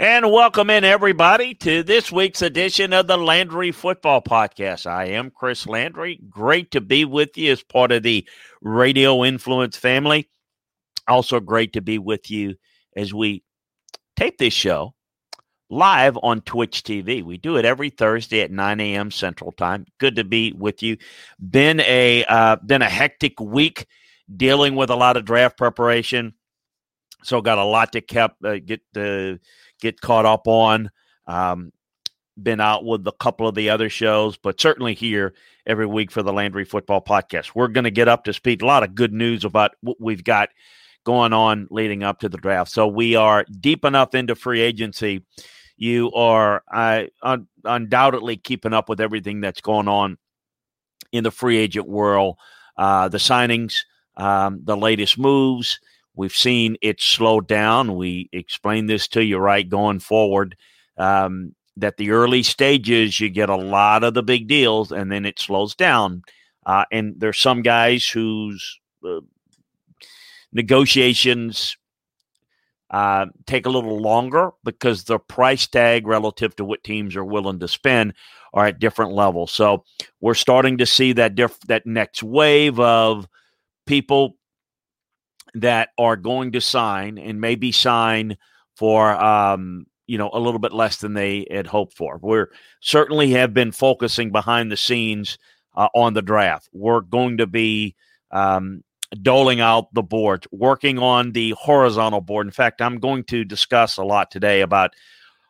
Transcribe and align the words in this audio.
And 0.00 0.30
welcome 0.30 0.70
in, 0.70 0.84
everybody, 0.84 1.54
to 1.54 1.82
this 1.82 2.12
week's 2.12 2.40
edition 2.40 2.92
of 2.92 3.08
the 3.08 3.16
Landry 3.16 3.72
Football 3.72 4.22
Podcast. 4.22 4.86
I 4.86 5.06
am 5.06 5.32
Chris 5.32 5.66
Landry. 5.66 6.20
Great 6.30 6.70
to 6.70 6.80
be 6.80 7.04
with 7.04 7.36
you 7.36 7.50
as 7.50 7.64
part 7.64 7.90
of 7.90 8.04
the 8.04 8.24
Radio 8.62 9.24
Influence 9.24 9.76
family. 9.76 10.28
Also, 11.08 11.40
great 11.40 11.72
to 11.72 11.80
be 11.80 11.98
with 11.98 12.30
you 12.30 12.54
as 12.94 13.12
we 13.12 13.42
tape 14.14 14.38
this 14.38 14.54
show 14.54 14.94
live 15.68 16.16
on 16.22 16.42
Twitch 16.42 16.84
TV. 16.84 17.24
We 17.24 17.36
do 17.36 17.56
it 17.56 17.64
every 17.64 17.90
Thursday 17.90 18.42
at 18.42 18.52
9 18.52 18.78
a.m. 18.78 19.10
Central 19.10 19.50
Time. 19.50 19.84
Good 19.98 20.14
to 20.14 20.22
be 20.22 20.52
with 20.52 20.80
you. 20.80 20.96
Been 21.50 21.80
a 21.80 22.24
uh, 22.26 22.54
been 22.64 22.82
a 22.82 22.88
hectic 22.88 23.40
week 23.40 23.88
dealing 24.36 24.76
with 24.76 24.90
a 24.90 24.96
lot 24.96 25.16
of 25.16 25.24
draft 25.24 25.58
preparation. 25.58 26.34
So 27.24 27.42
got 27.42 27.58
a 27.58 27.64
lot 27.64 27.90
to 27.94 28.00
kept 28.00 28.44
uh, 28.44 28.60
get 28.60 28.80
the 28.92 29.40
get 29.80 30.00
caught 30.00 30.26
up 30.26 30.46
on. 30.46 30.90
Um, 31.26 31.72
been 32.40 32.60
out 32.60 32.84
with 32.84 33.06
a 33.06 33.12
couple 33.12 33.48
of 33.48 33.54
the 33.54 33.70
other 33.70 33.88
shows, 33.88 34.36
but 34.36 34.60
certainly 34.60 34.94
here 34.94 35.34
every 35.66 35.86
week 35.86 36.10
for 36.10 36.22
the 36.22 36.32
Landry 36.32 36.64
Football 36.64 37.02
Podcast. 37.02 37.52
We're 37.54 37.68
going 37.68 37.84
to 37.84 37.90
get 37.90 38.08
up 38.08 38.24
to 38.24 38.32
speed. 38.32 38.62
A 38.62 38.66
lot 38.66 38.82
of 38.82 38.94
good 38.94 39.12
news 39.12 39.44
about 39.44 39.72
what 39.80 40.00
we've 40.00 40.22
got 40.24 40.50
going 41.04 41.32
on 41.32 41.66
leading 41.70 42.02
up 42.02 42.20
to 42.20 42.28
the 42.28 42.38
draft. 42.38 42.70
So 42.70 42.86
we 42.86 43.16
are 43.16 43.44
deep 43.60 43.84
enough 43.84 44.14
into 44.14 44.34
free 44.34 44.60
agency. 44.60 45.24
You 45.76 46.12
are 46.12 46.62
uh, 46.72 47.04
un- 47.22 47.48
undoubtedly 47.64 48.36
keeping 48.36 48.72
up 48.72 48.88
with 48.88 49.00
everything 49.00 49.40
that's 49.40 49.60
going 49.60 49.88
on 49.88 50.18
in 51.12 51.24
the 51.24 51.30
free 51.30 51.56
agent 51.56 51.88
world, 51.88 52.36
uh, 52.76 53.08
the 53.08 53.18
signings, 53.18 53.80
um, 54.16 54.60
the 54.64 54.76
latest 54.76 55.18
moves. 55.18 55.80
We've 56.18 56.34
seen 56.34 56.76
it 56.82 57.00
slow 57.00 57.40
down. 57.40 57.94
We 57.94 58.28
explained 58.32 58.90
this 58.90 59.06
to 59.08 59.24
you 59.24 59.38
right 59.38 59.66
going 59.66 60.00
forward. 60.00 60.56
Um, 60.96 61.54
that 61.76 61.96
the 61.96 62.10
early 62.10 62.42
stages 62.42 63.20
you 63.20 63.30
get 63.30 63.48
a 63.48 63.56
lot 63.56 64.02
of 64.02 64.14
the 64.14 64.22
big 64.24 64.48
deals 64.48 64.90
and 64.90 65.12
then 65.12 65.24
it 65.24 65.38
slows 65.38 65.76
down. 65.76 66.22
Uh, 66.66 66.84
and 66.90 67.14
there's 67.18 67.38
some 67.38 67.62
guys 67.62 68.04
whose 68.08 68.80
uh, 69.06 69.20
negotiations 70.52 71.76
uh, 72.90 73.26
take 73.46 73.66
a 73.66 73.70
little 73.70 74.00
longer 74.00 74.50
because 74.64 75.04
the 75.04 75.20
price 75.20 75.68
tag 75.68 76.04
relative 76.04 76.56
to 76.56 76.64
what 76.64 76.82
teams 76.82 77.14
are 77.14 77.24
willing 77.24 77.60
to 77.60 77.68
spend 77.68 78.12
are 78.54 78.66
at 78.66 78.80
different 78.80 79.12
levels. 79.12 79.52
So 79.52 79.84
we're 80.20 80.34
starting 80.34 80.78
to 80.78 80.86
see 80.86 81.12
that 81.12 81.36
diff- 81.36 81.60
that 81.68 81.86
next 81.86 82.24
wave 82.24 82.80
of 82.80 83.28
people 83.86 84.37
that 85.60 85.90
are 85.98 86.16
going 86.16 86.52
to 86.52 86.60
sign 86.60 87.18
and 87.18 87.40
maybe 87.40 87.72
sign 87.72 88.36
for 88.76 89.10
um, 89.10 89.86
you 90.06 90.18
know 90.18 90.30
a 90.32 90.40
little 90.40 90.60
bit 90.60 90.72
less 90.72 90.98
than 90.98 91.14
they 91.14 91.46
had 91.50 91.66
hoped 91.66 91.96
for. 91.96 92.18
We're 92.22 92.50
certainly 92.80 93.30
have 93.32 93.54
been 93.54 93.72
focusing 93.72 94.32
behind 94.32 94.72
the 94.72 94.76
scenes 94.76 95.38
uh, 95.76 95.88
on 95.94 96.14
the 96.14 96.22
draft. 96.22 96.68
We're 96.72 97.00
going 97.00 97.38
to 97.38 97.46
be 97.46 97.94
um, 98.30 98.82
doling 99.22 99.60
out 99.60 99.92
the 99.94 100.02
boards, 100.02 100.46
working 100.50 100.98
on 100.98 101.32
the 101.32 101.54
horizontal 101.58 102.20
board. 102.20 102.46
In 102.46 102.52
fact, 102.52 102.82
I'm 102.82 102.98
going 102.98 103.24
to 103.24 103.44
discuss 103.44 103.96
a 103.96 104.04
lot 104.04 104.30
today 104.30 104.60
about 104.60 104.92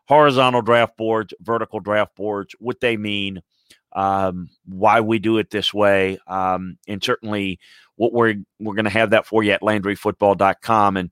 horizontal 0.06 0.62
draft 0.62 0.96
boards, 0.96 1.34
vertical 1.40 1.80
draft 1.80 2.16
boards, 2.16 2.54
what 2.58 2.80
they 2.80 2.96
mean, 2.96 3.42
um, 3.92 4.48
why 4.64 5.00
we 5.00 5.18
do 5.18 5.38
it 5.38 5.50
this 5.50 5.72
way, 5.74 6.18
um, 6.26 6.78
and 6.86 7.02
certainly 7.02 7.58
what 7.98 8.12
we're 8.12 8.36
we're 8.58 8.74
going 8.74 8.84
to 8.84 8.90
have 8.90 9.10
that 9.10 9.26
for 9.26 9.42
you 9.42 9.52
at 9.52 9.60
LandryFootball.com, 9.60 10.96
and 10.96 11.10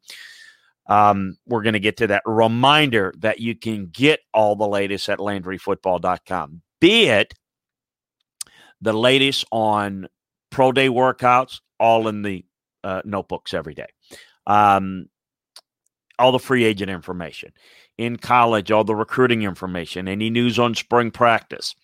um, 0.87 1.37
we're 1.47 1.63
going 1.63 1.75
to 1.75 1.81
get 1.81 1.99
to 1.99 2.07
that 2.07 2.23
reminder 2.25 3.13
that 3.19 3.41
you 3.41 3.55
can 3.55 3.87
get 3.87 4.21
all 4.33 4.57
the 4.57 4.69
latest 4.69 5.09
at 5.09 5.19
LandryFootball.com, 5.19 6.63
be 6.81 7.09
it 7.09 7.35
the 8.81 8.93
latest 8.93 9.45
on 9.51 10.07
pro 10.51 10.73
day 10.73 10.89
workouts, 10.89 11.61
all 11.79 12.09
in 12.09 12.23
the 12.23 12.45
uh, 12.85 13.03
notebooks 13.05 13.53
every 13.53 13.75
day. 13.75 13.89
Um, 14.47 15.07
all 16.19 16.33
the 16.33 16.39
free 16.39 16.65
agent 16.65 16.91
information. 16.91 17.53
In 17.99 18.17
college, 18.17 18.71
all 18.71 18.85
the 18.85 18.95
recruiting 18.95 19.43
information, 19.43 20.09
any 20.09 20.31
news 20.31 20.59
on 20.59 20.75
spring 20.75 21.11
practice 21.11 21.75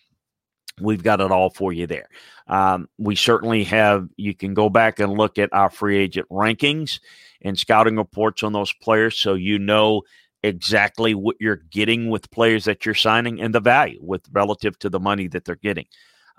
We've 0.81 1.03
got 1.03 1.21
it 1.21 1.31
all 1.31 1.49
for 1.49 1.71
you 1.71 1.87
there. 1.87 2.09
Um, 2.47 2.87
we 2.97 3.15
certainly 3.15 3.63
have, 3.65 4.09
you 4.17 4.33
can 4.33 4.53
go 4.53 4.69
back 4.69 4.99
and 4.99 5.13
look 5.13 5.37
at 5.37 5.53
our 5.53 5.69
free 5.69 5.97
agent 5.97 6.27
rankings 6.29 6.99
and 7.41 7.57
scouting 7.57 7.97
reports 7.97 8.43
on 8.43 8.53
those 8.53 8.73
players 8.73 9.17
so 9.17 9.33
you 9.35 9.59
know 9.59 10.01
exactly 10.43 11.15
what 11.15 11.37
you're 11.39 11.61
getting 11.71 12.09
with 12.09 12.29
players 12.31 12.65
that 12.65 12.85
you're 12.85 12.95
signing 12.95 13.39
and 13.39 13.55
the 13.55 13.61
value 13.61 13.99
with 14.01 14.21
relative 14.31 14.77
to 14.79 14.89
the 14.89 14.99
money 14.99 15.27
that 15.27 15.45
they're 15.45 15.55
getting. 15.55 15.85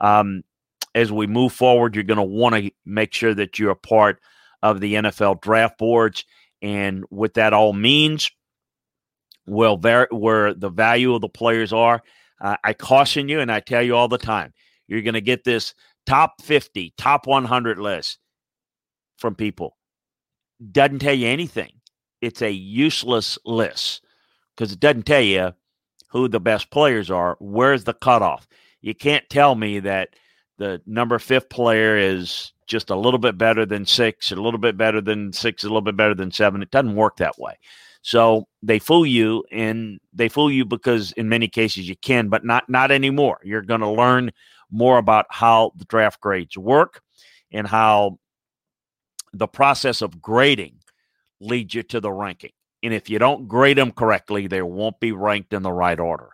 Um, 0.00 0.42
as 0.94 1.10
we 1.10 1.26
move 1.26 1.52
forward, 1.52 1.94
you're 1.94 2.04
going 2.04 2.18
to 2.18 2.22
want 2.22 2.54
to 2.54 2.70
make 2.84 3.12
sure 3.12 3.34
that 3.34 3.58
you're 3.58 3.70
a 3.70 3.76
part 3.76 4.20
of 4.62 4.80
the 4.80 4.94
NFL 4.94 5.40
draft 5.40 5.78
boards 5.78 6.24
and 6.62 7.04
what 7.08 7.34
that 7.34 7.52
all 7.52 7.72
means. 7.72 8.30
Well, 9.46 9.76
there 9.76 10.08
where 10.10 10.54
the 10.54 10.70
value 10.70 11.14
of 11.14 11.20
the 11.20 11.28
players 11.28 11.72
are 11.72 12.02
uh, 12.44 12.56
I 12.62 12.74
caution 12.74 13.28
you 13.28 13.40
and 13.40 13.50
I 13.50 13.60
tell 13.60 13.82
you 13.82 13.96
all 13.96 14.06
the 14.06 14.18
time 14.18 14.52
you're 14.86 15.02
going 15.02 15.14
to 15.14 15.20
get 15.22 15.44
this 15.44 15.74
top 16.06 16.42
50, 16.42 16.92
top 16.98 17.26
100 17.26 17.78
list 17.78 18.18
from 19.16 19.34
people. 19.34 19.76
Doesn't 20.70 20.98
tell 20.98 21.14
you 21.14 21.26
anything. 21.26 21.72
It's 22.20 22.42
a 22.42 22.50
useless 22.50 23.38
list 23.46 24.02
because 24.54 24.72
it 24.72 24.80
doesn't 24.80 25.06
tell 25.06 25.22
you 25.22 25.54
who 26.08 26.28
the 26.28 26.38
best 26.38 26.70
players 26.70 27.10
are. 27.10 27.36
Where's 27.40 27.84
the 27.84 27.94
cutoff? 27.94 28.46
You 28.82 28.94
can't 28.94 29.28
tell 29.30 29.54
me 29.54 29.80
that 29.80 30.10
the 30.58 30.82
number 30.86 31.18
fifth 31.18 31.48
player 31.48 31.96
is 31.96 32.52
just 32.66 32.90
a 32.90 32.96
little 32.96 33.18
bit 33.18 33.38
better 33.38 33.64
than 33.64 33.86
six, 33.86 34.30
a 34.30 34.36
little 34.36 34.60
bit 34.60 34.76
better 34.76 35.00
than 35.00 35.32
six, 35.32 35.64
a 35.64 35.66
little 35.66 35.80
bit 35.80 35.96
better 35.96 36.14
than 36.14 36.30
seven. 36.30 36.62
It 36.62 36.70
doesn't 36.70 36.94
work 36.94 37.16
that 37.16 37.38
way. 37.38 37.58
So 38.04 38.46
they 38.62 38.78
fool 38.78 39.06
you, 39.06 39.44
and 39.50 39.98
they 40.12 40.28
fool 40.28 40.52
you 40.52 40.66
because 40.66 41.12
in 41.12 41.30
many 41.30 41.48
cases 41.48 41.88
you 41.88 41.96
can, 41.96 42.28
but 42.28 42.44
not 42.44 42.68
not 42.68 42.90
anymore. 42.90 43.40
You're 43.42 43.62
going 43.62 43.80
to 43.80 43.88
learn 43.88 44.30
more 44.70 44.98
about 44.98 45.24
how 45.30 45.72
the 45.74 45.86
draft 45.86 46.20
grades 46.20 46.58
work 46.58 47.00
and 47.50 47.66
how 47.66 48.18
the 49.32 49.48
process 49.48 50.02
of 50.02 50.20
grading 50.20 50.80
leads 51.40 51.74
you 51.74 51.82
to 51.84 51.98
the 51.98 52.12
ranking. 52.12 52.52
And 52.82 52.92
if 52.92 53.08
you 53.08 53.18
don't 53.18 53.48
grade 53.48 53.78
them 53.78 53.90
correctly, 53.90 54.48
they 54.48 54.60
won't 54.60 55.00
be 55.00 55.12
ranked 55.12 55.54
in 55.54 55.62
the 55.62 55.72
right 55.72 55.98
order. 55.98 56.28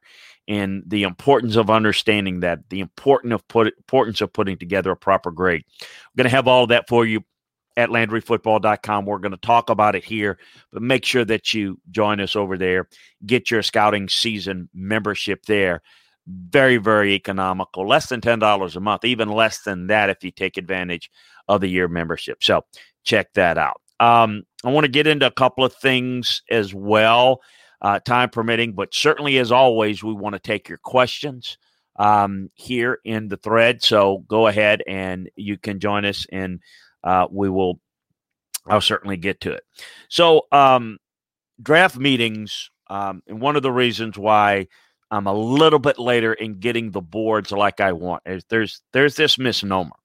And 0.48 0.82
the 0.88 1.04
importance 1.04 1.54
of 1.54 1.70
understanding 1.70 2.40
that, 2.40 2.68
the 2.68 2.80
important 2.80 3.32
of 3.32 3.46
put, 3.46 3.68
importance 3.68 4.20
of 4.20 4.32
putting 4.32 4.58
together 4.58 4.90
a 4.90 4.96
proper 4.96 5.30
grade. 5.30 5.62
We're 5.80 6.24
going 6.24 6.30
to 6.30 6.36
have 6.36 6.48
all 6.48 6.66
that 6.66 6.88
for 6.88 7.06
you 7.06 7.22
at 7.76 7.90
LandryFootball.com. 7.90 9.06
We're 9.06 9.18
going 9.18 9.32
to 9.32 9.38
talk 9.38 9.70
about 9.70 9.96
it 9.96 10.04
here, 10.04 10.38
but 10.72 10.82
make 10.82 11.04
sure 11.04 11.24
that 11.24 11.54
you 11.54 11.80
join 11.90 12.20
us 12.20 12.36
over 12.36 12.58
there. 12.58 12.88
Get 13.24 13.50
your 13.50 13.62
scouting 13.62 14.08
season 14.08 14.68
membership 14.74 15.46
there. 15.46 15.82
Very, 16.26 16.76
very 16.76 17.14
economical. 17.14 17.88
Less 17.88 18.08
than 18.08 18.20
$10 18.20 18.76
a 18.76 18.80
month, 18.80 19.04
even 19.04 19.28
less 19.28 19.62
than 19.62 19.88
that 19.88 20.10
if 20.10 20.22
you 20.22 20.30
take 20.30 20.56
advantage 20.56 21.10
of 21.48 21.60
the 21.60 21.68
year 21.68 21.88
membership. 21.88 22.42
So 22.42 22.62
check 23.04 23.32
that 23.34 23.58
out. 23.58 23.80
Um, 23.98 24.44
I 24.64 24.70
want 24.70 24.84
to 24.84 24.90
get 24.90 25.06
into 25.06 25.26
a 25.26 25.30
couple 25.30 25.64
of 25.64 25.74
things 25.74 26.42
as 26.50 26.72
well, 26.74 27.40
uh, 27.82 28.00
time 28.00 28.30
permitting, 28.30 28.72
but 28.72 28.94
certainly 28.94 29.38
as 29.38 29.52
always, 29.52 30.02
we 30.02 30.12
want 30.12 30.34
to 30.34 30.38
take 30.38 30.68
your 30.68 30.78
questions 30.78 31.58
um, 31.96 32.50
here 32.54 32.98
in 33.04 33.28
the 33.28 33.36
thread. 33.36 33.82
So 33.82 34.24
go 34.26 34.46
ahead 34.46 34.82
and 34.86 35.30
you 35.36 35.58
can 35.58 35.80
join 35.80 36.04
us 36.04 36.26
in 36.30 36.60
uh, 37.04 37.26
we 37.30 37.48
will, 37.48 37.80
I'll 38.66 38.80
certainly 38.80 39.16
get 39.16 39.40
to 39.42 39.52
it. 39.52 39.62
So, 40.08 40.46
um, 40.52 40.98
draft 41.62 41.96
meetings, 41.96 42.70
um, 42.88 43.22
and 43.26 43.40
one 43.40 43.56
of 43.56 43.62
the 43.62 43.72
reasons 43.72 44.18
why 44.18 44.66
I'm 45.10 45.26
a 45.26 45.34
little 45.34 45.78
bit 45.78 45.98
later 45.98 46.32
in 46.32 46.60
getting 46.60 46.90
the 46.90 47.00
boards 47.00 47.52
like 47.52 47.80
I 47.80 47.92
want 47.92 48.22
is 48.26 48.44
there's 48.48 48.82
there's 48.92 49.16
this 49.16 49.38
misnomer, 49.38 49.96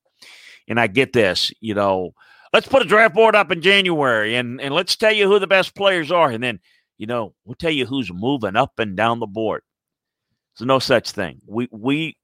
and 0.68 0.80
I 0.80 0.88
get 0.88 1.14
this, 1.14 1.52
you 1.62 1.74
know, 1.74 2.14
let's 2.54 2.68
put 2.68 2.82
a 2.82 2.86
draft 2.86 3.14
board 3.14 3.36
up 3.36 3.52
in 3.52 3.62
January 3.62 4.36
and 4.36 4.62
and 4.62 4.74
let's 4.74 4.96
tell 4.96 5.12
you 5.12 5.28
who 5.28 5.40
the 5.40 5.48
best 5.48 5.76
players 5.76 6.12
are, 6.12 6.32
and 6.32 6.44
then 6.44 6.60
you 6.98 7.06
know 7.06 7.34
we'll 7.46 7.56
tell 7.56 7.72
you 7.72 7.86
who's 7.86 8.12
moving 8.12 8.56
up 8.56 8.80
and 8.80 8.96
down 8.96 9.20
the 9.20 9.28
board. 9.28 9.62
There's 10.58 10.68
no 10.68 10.80
such 10.80 11.12
thing. 11.12 11.42
We 11.46 11.68
we 11.72 12.18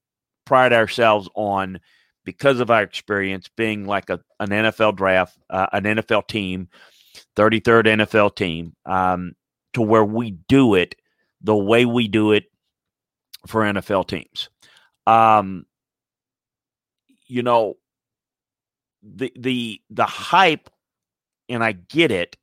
pride 0.44 0.72
ourselves 0.72 1.28
on 1.34 1.80
because 2.24 2.60
of 2.60 2.70
our 2.70 2.82
experience 2.82 3.48
being 3.56 3.86
like 3.86 4.10
a, 4.10 4.20
an 4.40 4.48
NFL 4.48 4.96
draft, 4.96 5.36
uh, 5.50 5.66
an 5.72 5.84
NFL 5.84 6.28
team, 6.28 6.68
33rd 7.36 7.86
NFL 7.86 8.36
team, 8.36 8.74
um, 8.86 9.32
to 9.74 9.82
where 9.82 10.04
we 10.04 10.32
do 10.48 10.74
it 10.74 10.94
the 11.40 11.56
way 11.56 11.84
we 11.84 12.08
do 12.08 12.32
it 12.32 12.44
for 13.46 13.62
NFL 13.62 14.06
teams. 14.08 14.48
Um, 15.06 15.66
you 17.26 17.42
know, 17.42 17.74
the 19.02 19.32
the 19.36 19.80
the 19.90 20.04
hype, 20.04 20.70
and 21.48 21.64
I 21.64 21.72
get 21.72 22.10
it. 22.10 22.36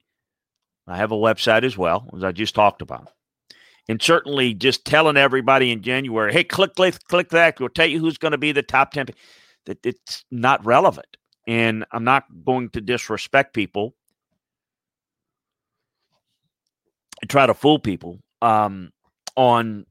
I 0.88 0.98
have 0.98 1.12
a 1.12 1.16
website 1.16 1.64
as 1.64 1.78
well, 1.78 2.10
as 2.16 2.24
I 2.24 2.32
just 2.32 2.56
talked 2.56 2.82
about, 2.82 3.12
And 3.88 4.02
certainly 4.02 4.56
just 4.56 4.86
telling 4.86 5.18
everybody 5.18 5.72
in 5.72 5.84
January, 5.84 6.34
hey, 6.34 6.44
click, 6.44 6.74
click, 6.74 6.96
click 7.08 7.30
that. 7.30 7.60
We'll 7.60 7.70
tell 7.70 7.86
you 7.86 8.00
who's 8.00 8.18
going 8.18 8.32
to 8.32 8.40
be 8.40 8.52
the 8.52 8.64
top 8.64 8.92
10. 8.92 9.06
It's 9.84 10.26
not 10.32 10.66
relevant. 10.66 11.18
And 11.48 11.86
I'm 11.92 12.04
not 12.04 12.26
going 12.46 12.70
to 12.72 12.82
disrespect 12.82 13.54
people 13.54 13.96
and 17.22 17.30
try 17.30 17.46
to 17.46 17.54
fool 17.54 17.80
people 17.80 18.20
um, 18.42 18.92
on 19.36 19.86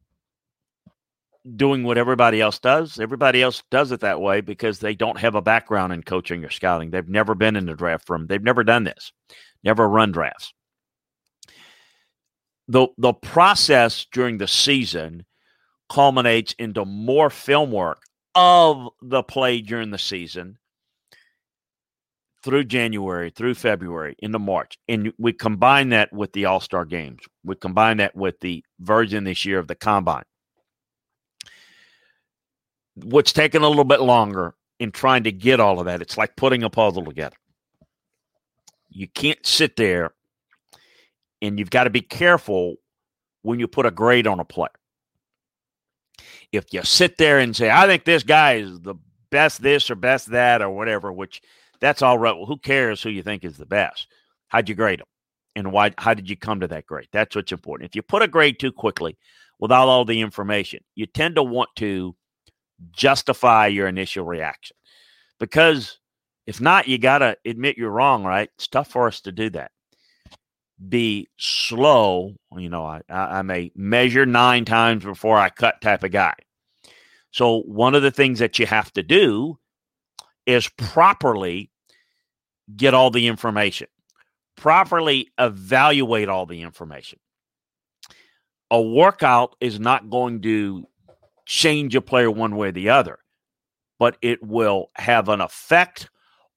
doing 1.57 1.83
what 1.83 1.99
everybody 1.99 2.41
else 2.41 2.59
does. 2.59 3.01
Everybody 3.01 3.43
else 3.43 3.63
does 3.71 3.93
it 3.93 4.01
that 4.01 4.21
way 4.21 4.41
because 4.41 4.79
they 4.79 4.95
don't 4.95 5.19
have 5.19 5.35
a 5.35 5.43
background 5.43 5.93
in 5.93 6.03
coaching 6.03 6.45
or 6.45 6.51
scouting. 6.51 6.91
They've 6.91 7.09
never 7.09 7.35
been 7.35 7.57
in 7.57 7.67
the 7.67 7.75
draft 7.75 8.09
room. 8.11 8.27
They've 8.27 8.43
never 8.43 8.65
done 8.65 8.85
this, 8.85 9.13
never 9.65 9.89
run 9.89 10.13
drafts. 10.13 10.53
The, 12.69 12.89
the 12.99 13.15
process 13.15 14.07
during 14.13 14.39
the 14.39 14.49
season 14.49 15.25
culminates 15.89 16.55
into 16.59 16.85
more 16.85 17.31
film 17.31 17.73
work 17.73 18.03
of 18.39 18.89
the 19.03 19.23
play 19.23 19.61
during 19.61 19.91
the 19.91 19.99
season 19.99 20.59
through 22.45 22.65
January, 22.65 23.31
through 23.31 23.55
February, 23.55 24.15
into 24.21 24.39
March. 24.39 24.79
And 24.89 25.13
we 25.19 25.33
combine 25.33 25.89
that 25.89 26.13
with 26.13 26.33
the 26.33 26.45
All 26.45 26.61
Star 26.61 26.85
games. 26.85 27.21
We 27.45 27.57
combine 27.57 27.97
that 27.97 28.15
with 28.17 28.39
the 28.41 28.65
version 28.81 29.25
this 29.25 29.45
year 29.45 29.59
of 29.59 29.67
the 29.67 29.75
combine 29.75 30.25
what's 33.05 33.33
taken 33.33 33.63
a 33.63 33.69
little 33.69 33.85
bit 33.85 34.01
longer 34.01 34.55
in 34.81 34.93
trying 34.93 35.25
to 35.25 35.33
get 35.33 35.61
all 35.61 35.79
of 35.81 35.87
that, 35.87 36.03
it's 36.03 36.17
like 36.17 36.37
putting 36.37 36.63
a 36.63 36.71
puzzle 36.71 37.05
together. 37.05 37.37
You 38.91 39.09
can't 39.09 39.45
sit 39.45 39.77
there 39.77 40.13
and 41.43 41.59
you've 41.59 41.71
got 41.71 41.85
to 41.85 41.91
be 41.91 42.01
careful 42.01 42.77
when 43.43 43.59
you 43.59 43.69
put 43.69 43.87
a 43.87 43.91
grade 43.91 44.27
on 44.27 44.41
a 44.41 44.45
player. 44.45 44.69
If 46.53 46.73
you 46.73 46.83
sit 46.83 47.19
there 47.19 47.39
and 47.39 47.55
say, 47.55 47.71
I 47.71 47.87
think 47.87 48.05
this 48.05 48.23
guy 48.23 48.55
is 48.55 48.81
the 48.81 48.95
best 49.31 49.63
this 49.63 49.91
or 49.91 49.95
best 49.95 50.31
that 50.31 50.63
or 50.63 50.71
whatever, 50.71 51.13
which 51.13 51.43
that's 51.81 52.03
all 52.03 52.19
right. 52.19 52.35
Well, 52.35 52.47
who 52.47 52.59
cares 52.59 53.03
who 53.03 53.11
you 53.11 53.23
think 53.23 53.45
is 53.45 53.57
the 53.57 53.67
best? 53.67 54.09
How'd 54.49 54.69
you 54.69 54.75
grade 54.75 55.01
them? 55.01 55.07
And 55.55 55.73
why 55.73 55.93
how 55.99 56.15
did 56.15 56.31
you 56.31 56.37
come 56.37 56.61
to 56.61 56.69
that 56.69 56.87
grade? 56.87 57.09
That's 57.13 57.37
what's 57.37 57.53
important. 57.53 57.91
If 57.91 57.97
you 57.97 58.03
put 58.03 58.23
a 58.23 58.29
grade 58.29 58.59
too 58.59 58.73
quickly 58.73 59.19
without 59.59 59.89
all 59.89 60.05
the 60.05 60.21
information, 60.21 60.81
you 60.95 61.07
tend 61.07 61.37
to 61.37 61.43
want 61.43 61.71
to 61.77 62.17
justify 62.93 63.67
your 63.67 63.89
initial 63.89 64.25
reaction. 64.25 64.77
Because 65.41 65.99
if 66.47 66.61
not, 66.61 66.89
you 66.89 66.99
got 66.99 67.19
to 67.19 67.37
admit 67.45 67.77
you're 67.77 67.91
wrong, 67.91 68.25
right? 68.25 68.49
It's 68.57 68.69
tough 68.69 68.89
for 68.89 69.07
us 69.07 69.21
to 69.23 69.33
do 69.33 69.51
that. 69.51 69.71
Be 70.87 71.29
slow. 71.39 72.35
You 72.57 72.69
know, 72.69 72.85
I, 72.85 73.01
I'm 73.09 73.51
a 73.51 73.71
measure 73.75 74.27
nine 74.27 74.65
times 74.65 75.05
before 75.05 75.37
I 75.37 75.51
cut 75.51 75.81
type 75.81 76.05
of 76.05 76.13
guy. 76.13 76.35
So, 77.31 77.63
one 77.63 77.95
of 77.95 78.03
the 78.03 78.11
things 78.11 78.39
that 78.39 78.59
you 78.59 78.67
have 78.67 78.93
to 78.93 79.03
do 79.03 79.59
is 80.47 80.69
properly 80.69 81.71
get 82.77 82.95
all 82.95 83.11
the 83.11 83.27
information, 83.27 83.89
properly 84.57 85.29
evaluate 85.39 86.29
all 86.29 86.47
the 86.47 86.63
information. 86.63 87.19
A 88.71 88.81
workout 88.81 89.57
is 89.61 89.81
not 89.81 90.11
going 90.11 90.43
to 90.43 90.87
change 91.47 91.95
a 91.95 92.01
player 92.01 92.31
one 92.31 92.57
way 92.57 92.69
or 92.69 92.73
the 92.73 92.91
other, 92.91 93.19
but 93.99 94.17
it 94.23 94.43
will 94.43 94.91
have 94.95 95.29
an 95.29 95.41
effect 95.41 96.11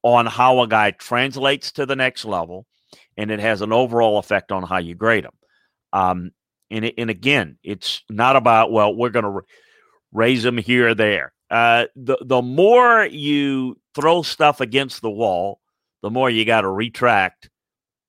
on 0.04 0.26
how 0.26 0.62
a 0.62 0.68
guy 0.68 0.92
translates 0.92 1.72
to 1.74 1.86
the 1.86 1.96
next 1.96 2.26
level, 2.26 2.66
and 3.18 3.32
it 3.32 3.40
has 3.40 3.62
an 3.62 3.74
overall 3.74 4.18
effect 4.18 4.52
on 4.52 4.64
how 4.64 4.78
you 4.78 4.96
grade 4.96 5.26
them. 5.26 5.34
Um, 5.94 6.32
and, 6.70 6.86
it, 6.86 6.96
and 6.98 7.10
again, 7.10 7.58
it's 7.64 8.02
not 8.10 8.36
about 8.36 8.72
well, 8.72 8.96
we're 8.96 9.10
going 9.10 9.26
to 9.26 9.42
raise 10.14 10.44
them 10.44 10.58
here 10.58 10.90
or 10.90 10.96
there. 10.96 11.34
Uh, 11.50 11.86
the 11.98 12.18
the 12.22 12.42
more 12.42 13.06
you 13.06 13.78
throw 13.94 14.22
stuff 14.22 14.62
against 14.62 15.02
the 15.02 15.10
wall, 15.10 15.60
the 16.02 16.10
more 16.10 16.30
you 16.30 16.46
got 16.46 16.62
to 16.62 16.70
retract 16.70 17.50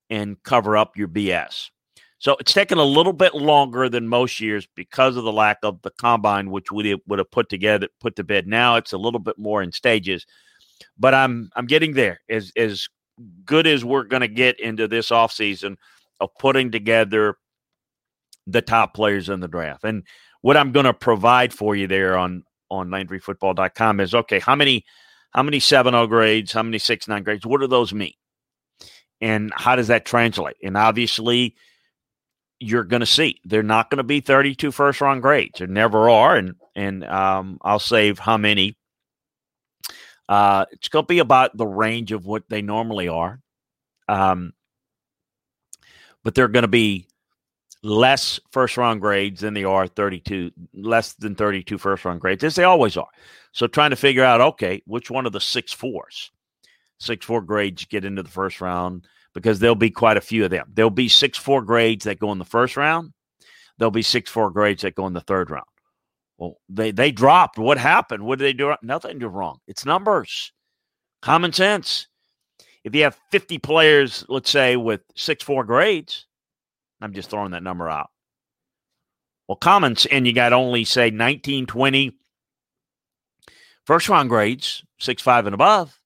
and 0.09 0.41
cover 0.45 0.77
up 0.77 0.97
your 0.97 1.09
BS. 1.09 1.71
So 2.19 2.37
it's 2.39 2.53
taken 2.53 2.79
a 2.79 2.85
little 2.85 3.13
bit 3.13 3.35
longer 3.35 3.89
than 3.89 4.07
most 4.07 4.39
years 4.39 4.69
because 4.77 5.17
of 5.17 5.25
the 5.25 5.33
lack 5.33 5.59
of 5.65 5.83
the 5.83 5.91
combine, 5.99 6.53
which 6.53 6.71
we 6.71 6.97
would 7.09 7.19
have 7.19 7.31
put 7.33 7.49
together, 7.49 7.89
put 8.01 8.15
to 8.15 8.23
bed. 8.23 8.47
Now 8.47 8.77
it's 8.77 8.93
a 8.93 8.99
little 8.99 9.19
bit 9.19 9.39
more 9.39 9.61
in 9.61 9.73
stages, 9.73 10.25
but 10.97 11.15
I'm 11.15 11.51
I'm 11.57 11.67
getting 11.67 11.95
there. 11.95 12.21
As 12.29 12.53
as 12.57 12.87
good 13.45 13.67
as 13.67 13.85
we're 13.85 14.05
going 14.05 14.23
to 14.23 14.29
get 14.29 14.59
into 14.61 14.89
this 14.89 15.11
offseason 15.11 15.77
of 16.21 16.31
putting 16.39 16.71
together 16.71 17.37
the 18.47 18.63
top 18.63 18.95
players 18.95 19.29
in 19.29 19.41
the 19.41 19.49
draft, 19.49 19.85
and 19.85 20.05
what 20.41 20.57
I'm 20.57 20.73
going 20.73 20.87
to 20.87 20.95
provide 20.95 21.53
for 21.53 21.75
you 21.77 21.87
there 21.87 22.17
on 22.17 22.45
on 22.71 22.89
LandryFootball.com 22.89 24.01
is 24.01 24.15
okay. 24.15 24.41
How 24.41 24.57
many 24.57 24.85
how 25.33 25.43
many 25.43 25.61
seven 25.61 25.95
O 25.95 26.07
grades? 26.07 26.53
How 26.53 26.63
many 26.63 26.79
six 26.79 27.09
nine 27.09 27.23
grades? 27.23 27.47
What 27.47 27.61
do 27.61 27.67
those 27.67 27.93
mean? 27.93 28.15
And 29.21 29.53
how 29.55 29.77
does 29.77 29.89
that 29.89 30.05
translate? 30.05 30.57
And 30.63 30.77
obviously 30.77 31.55
you're 32.63 32.85
going 32.85 33.01
to 33.01 33.07
see. 33.07 33.41
They're 33.45 33.63
not 33.63 33.91
going 33.91 33.99
to 33.99 34.05
be 34.05 34.21
32 34.21 34.71
first 34.71 35.01
round 35.01 35.21
grades. 35.23 35.59
There 35.59 35.67
never 35.67 36.09
are. 36.09 36.37
And, 36.37 36.55
and 36.77 37.05
um, 37.05 37.59
I'll 37.63 37.81
save 37.81 38.19
how 38.21 38.37
many. 38.37 38.77
Uh, 40.29 40.67
it's 40.71 40.89
going 40.89 41.05
to 41.05 41.09
be 41.09 41.19
about 41.19 41.57
the 41.57 41.67
range 41.67 42.13
of 42.13 42.27
what 42.27 42.45
they 42.49 42.63
normally 42.63 43.09
are. 43.09 43.41
Um, 44.09 44.53
but 46.25 46.35
they're 46.35 46.49
going 46.49 46.63
to 46.63 46.69
be 46.69 47.09
less 47.83 48.39
first 48.51 48.77
round 48.77 49.01
grades 49.01 49.41
than 49.41 49.55
they 49.55 49.65
are 49.65 49.87
32, 49.87 50.53
less 50.75 51.15
than 51.15 51.35
32 51.35 51.79
first 51.79 52.05
round 52.05 52.21
grades, 52.21 52.45
as 52.45 52.55
they 52.55 52.65
always 52.65 52.97
are. 52.97 53.09
So 53.53 53.67
trying 53.67 53.91
to 53.91 53.97
figure 53.97 54.25
out, 54.25 54.41
okay, 54.41 54.83
which 54.87 55.11
one 55.11 55.27
of 55.27 55.33
the 55.33 55.41
six 55.41 55.73
fours, 55.73 56.31
six 56.99 57.27
four 57.27 57.43
grades 57.43 57.85
get 57.85 58.05
into 58.05 58.23
the 58.23 58.31
first 58.31 58.61
round 58.61 59.07
because 59.35 59.59
there'll 59.59 59.75
be 59.75 59.91
quite 59.91 60.17
a 60.17 60.23
few 60.23 60.45
of 60.45 60.51
them. 60.51 60.71
There'll 60.73 60.91
be 60.91 61.09
six 61.09 61.39
four 61.39 61.63
grades 61.63 62.05
that 62.05 62.19
go 62.19 62.33
in 62.33 62.39
the 62.39 62.45
first 62.45 62.77
round. 62.77 63.13
There'll 63.79 63.91
be 63.91 64.03
six 64.03 64.31
four 64.31 64.51
grades 64.51 64.83
that 64.83 64.95
go 64.95 65.07
in 65.07 65.13
the 65.13 65.21
third 65.21 65.51
round. 65.51 65.67
Well, 66.43 66.57
they 66.69 66.91
they 66.91 67.13
dropped. 67.13 67.57
What 67.57 67.79
happened? 67.79 68.25
What 68.25 68.41
did 68.41 68.47
they 68.47 68.53
do? 68.53 68.75
Nothing 68.83 69.21
did 69.21 69.29
wrong. 69.29 69.61
It's 69.69 69.87
numbers, 69.87 70.51
common 71.21 71.53
sense. 71.53 72.09
If 72.83 72.97
you 72.97 73.05
have 73.05 73.17
50 73.31 73.59
players, 73.59 74.25
let's 74.29 74.51
say 74.51 74.75
with 74.75 75.03
six 75.15 75.45
four 75.45 75.63
grades, 75.63 76.27
I'm 77.01 77.13
just 77.15 77.31
throwing 77.31 77.53
that 77.53 77.63
number 77.63 77.89
out. 77.89 78.11
Well, 79.47 79.55
comments, 79.55 80.05
and 80.07 80.27
you 80.27 80.33
got 80.33 80.53
only 80.53 80.85
say 80.85 81.11
19, 81.11 81.67
20 81.67 82.13
first 83.87 84.09
round 84.09 84.29
grades, 84.29 84.83
six 84.99 85.23
five 85.23 85.47
and 85.47 85.55
above 85.55 85.97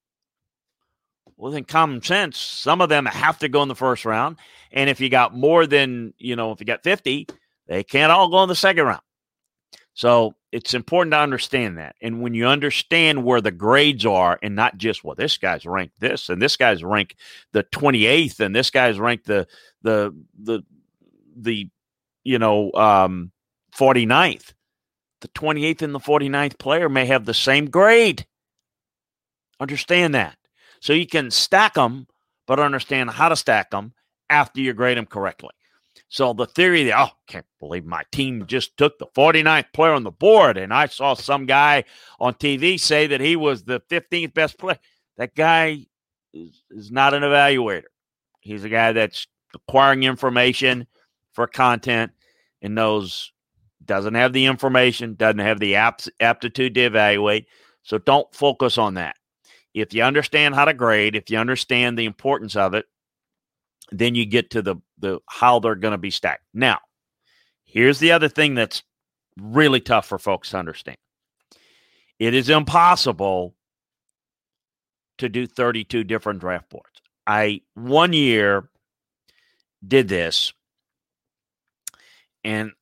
within 1.39 1.65
common 1.65 2.03
sense, 2.03 2.39
some 2.39 2.83
of 2.83 2.91
them 2.91 3.07
have 3.07 3.39
to 3.39 3.49
go 3.49 3.63
in 3.63 3.69
the 3.69 3.75
first 3.75 4.05
round. 4.05 4.37
And 4.71 4.91
if 4.91 5.01
you 5.01 5.09
got 5.09 5.35
more 5.35 5.67
than, 5.67 6.13
you 6.19 6.37
know, 6.37 6.53
if 6.53 6.61
you 6.61 6.67
got 6.67 6.83
50, 6.83 7.27
they 7.69 7.85
can't 7.85 8.13
all 8.13 8.29
go 8.29 8.43
in 8.43 8.51
the 8.51 8.55
second 8.55 8.85
round. 8.85 9.01
So 9.97 10.35
it's 10.53 10.75
important 10.75 11.13
to 11.13 11.19
understand 11.19 11.79
that. 11.79 11.97
And 12.03 12.21
when 12.21 12.35
you 12.35 12.47
understand 12.47 13.25
where 13.25 13.41
the 13.41 13.51
grades 13.51 14.05
are 14.05 14.39
and 14.43 14.55
not 14.55 14.77
just, 14.77 15.03
well, 15.03 15.15
this 15.15 15.39
guy's 15.39 15.65
ranked 15.65 15.99
this 15.99 16.29
and 16.29 16.41
this 16.41 16.59
guy's 16.59 16.85
ranked 16.85 17.17
the 17.53 17.65
28th 17.65 18.39
and 18.41 18.55
this 18.55 18.69
guy's 18.69 19.01
ranked 19.01 19.25
the, 19.25 19.49
the, 19.81 20.15
the, 20.39 20.63
the, 21.35 21.71
you 22.25 22.39
know, 22.39 22.71
um, 22.75 23.33
49th. 23.75 24.53
The 25.23 25.29
28th 25.29 25.81
and 25.81 25.95
the 25.95 25.99
49th 25.99 26.59
player 26.59 26.91
may 26.91 27.07
have 27.07 27.25
the 27.25 27.33
same 27.33 27.71
grade. 27.71 28.27
Understand 29.61 30.15
that. 30.15 30.37
So 30.81 30.93
you 30.93 31.07
can 31.07 31.31
stack 31.31 31.73
them, 31.73 32.07
but 32.47 32.61
understand 32.61 33.11
how 33.13 33.31
to 33.31 33.37
stack 33.37 33.71
them 33.71 33.95
after 34.29 34.61
you 34.61 34.75
grade 34.75 34.99
them 34.99 35.07
correctly. 35.07 35.56
So 36.09 36.33
the 36.33 36.47
theory 36.47 36.85
that, 36.85 36.99
oh, 36.99 37.11
can't 37.27 37.47
believe 37.59 37.85
my 37.85 38.03
team 38.13 38.47
just 38.47 38.77
took 38.77 38.99
the 38.99 39.07
49th 39.07 39.73
player 39.73 39.93
on 39.93 40.05
the 40.05 40.11
board. 40.11 40.57
And 40.57 40.73
I 40.73 40.87
saw 40.87 41.15
some 41.15 41.47
guy 41.47 41.85
on 42.21 42.35
TV 42.35 42.79
say 42.79 43.09
that 43.09 43.21
he 43.21 43.35
was 43.37 43.65
the 43.65 43.81
15th 43.91 44.33
best 44.33 44.59
player. 44.59 44.79
That 45.17 45.35
guy 45.35 45.87
is, 46.33 46.63
is 46.71 46.91
not 46.91 47.15
an 47.15 47.23
evaluator. 47.23 47.85
He's 48.41 48.65
a 48.65 48.69
guy 48.69 48.93
that's 48.93 49.27
acquiring 49.55 50.05
information 50.05 50.87
for 51.33 51.47
content 51.47 52.13
and 52.63 52.75
knows 52.75 53.33
doesn't 53.85 54.15
have 54.15 54.33
the 54.33 54.47
information, 54.47 55.15
doesn't 55.15 55.39
have 55.39 55.61
the 55.61 55.77
aptitude 55.77 56.75
to 56.75 56.81
evaluate. 56.83 57.47
So 57.83 57.99
don't 57.99 58.33
focus 58.35 58.79
on 58.79 58.95
that 58.95 59.17
if 59.77 59.93
you 59.93 60.03
understand 60.03 60.55
how 60.55 60.65
to 60.65 60.73
grade, 60.73 61.15
if 61.15 61.29
you 61.31 61.37
understand 61.37 61.99
the 61.99 62.07
importance 62.07 62.57
of 62.57 62.73
it, 62.73 62.87
then 63.93 64.15
you 64.15 64.25
get 64.25 64.51
to 64.51 64.63
the 64.63 64.77
the 64.99 65.21
how 65.29 65.59
they're 65.59 65.75
going 65.75 65.93
to 65.93 65.99
be 65.99 66.11
stacked. 66.11 66.45
Now, 66.55 66.79
here's 67.65 67.99
the 67.99 68.13
other 68.13 68.29
thing 68.29 68.55
that's 68.55 68.83
really 69.39 69.81
tough 69.81 70.07
for 70.07 70.19
folks 70.19 70.51
to 70.51 70.59
understand. 70.59 70.99
It 72.19 72.35
is 72.35 72.49
impossible 72.49 73.55
to 75.19 75.29
do 75.29 75.47
32 75.47 76.05
different 76.05 76.41
draft 76.41 76.71
boards. 76.71 77.01
I 77.27 77.63
one 77.75 78.13
year 78.13 78.71
did 79.87 80.09
this 80.09 80.53
and 82.45 82.73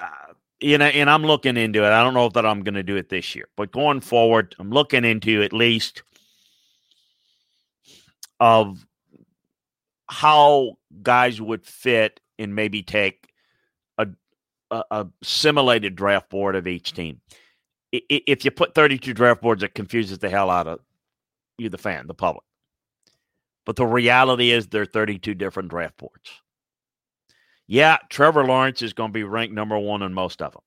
uh, 0.00 0.32
you 0.60 0.78
know, 0.78 0.86
and 0.86 1.10
I'm 1.10 1.24
looking 1.24 1.56
into 1.56 1.84
it. 1.84 1.88
I 1.88 2.02
don't 2.02 2.14
know 2.14 2.28
that 2.30 2.46
I'm 2.46 2.62
going 2.62 2.74
to 2.74 2.82
do 2.82 2.96
it 2.96 3.10
this 3.10 3.34
year, 3.34 3.48
but 3.56 3.70
going 3.70 4.00
forward, 4.00 4.54
I'm 4.58 4.70
looking 4.70 5.04
into 5.04 5.42
at 5.42 5.52
least 5.52 6.02
of 8.40 8.84
how 10.08 10.78
guys 11.02 11.40
would 11.40 11.64
fit 11.64 12.20
and 12.38 12.54
maybe 12.54 12.82
take 12.82 13.32
a, 13.98 14.08
a, 14.70 14.84
a 14.90 15.06
simulated 15.22 15.96
draft 15.96 16.30
board 16.30 16.56
of 16.56 16.66
each 16.66 16.92
team. 16.92 17.20
If 17.92 18.44
you 18.44 18.50
put 18.50 18.74
32 18.74 19.14
draft 19.14 19.40
boards, 19.40 19.62
it 19.62 19.74
confuses 19.74 20.18
the 20.18 20.28
hell 20.28 20.50
out 20.50 20.66
of 20.66 20.80
you, 21.58 21.68
the 21.68 21.78
fan, 21.78 22.06
the 22.06 22.14
public. 22.14 22.44
But 23.64 23.76
the 23.76 23.86
reality 23.86 24.50
is 24.50 24.66
there 24.66 24.82
are 24.82 24.86
32 24.86 25.34
different 25.34 25.70
draft 25.70 25.96
boards. 25.96 26.30
Yeah, 27.66 27.98
Trevor 28.10 28.44
Lawrence 28.44 28.82
is 28.82 28.92
going 28.92 29.10
to 29.10 29.14
be 29.14 29.24
ranked 29.24 29.54
number 29.54 29.78
one 29.78 30.02
on 30.02 30.12
most 30.12 30.42
of 30.42 30.52
them. 30.52 30.62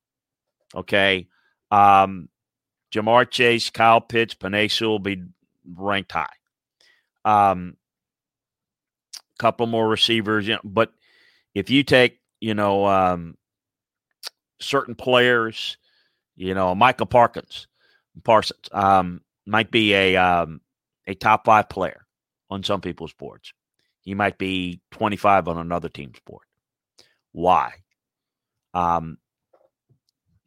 Okay. 0.73 1.27
Um, 1.69 2.29
Ja'Marr 2.91 3.29
Chase, 3.29 3.69
Kyle 3.69 4.01
Pitts, 4.01 4.35
Sewell 4.73 4.91
will 4.91 4.99
be 4.99 5.23
ranked 5.75 6.11
high. 6.11 6.27
Um, 7.25 7.75
couple 9.37 9.67
more 9.67 9.87
receivers, 9.87 10.47
you 10.47 10.55
know, 10.55 10.61
but 10.63 10.91
if 11.53 11.69
you 11.69 11.83
take, 11.83 12.19
you 12.39 12.53
know, 12.53 12.85
um, 12.85 13.35
certain 14.59 14.95
players, 14.95 15.77
you 16.35 16.53
know, 16.53 16.75
Michael 16.75 17.05
Parkins, 17.05 17.67
Parsons, 18.23 18.69
um, 18.71 19.21
might 19.45 19.71
be 19.71 19.93
a 19.93 20.15
um, 20.17 20.61
a 21.07 21.15
top 21.15 21.45
five 21.45 21.69
player 21.69 22.05
on 22.49 22.63
some 22.63 22.81
people's 22.81 23.13
boards. 23.13 23.53
He 24.01 24.13
might 24.13 24.37
be 24.37 24.81
25 24.91 25.47
on 25.47 25.57
another 25.57 25.89
team's 25.89 26.19
board. 26.25 26.45
Why? 27.31 27.73
Um, 28.73 29.17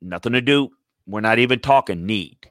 nothing 0.01 0.33
to 0.33 0.41
do. 0.41 0.71
We're 1.07 1.21
not 1.21 1.39
even 1.39 1.61
talking 1.61 2.07
need. 2.07 2.51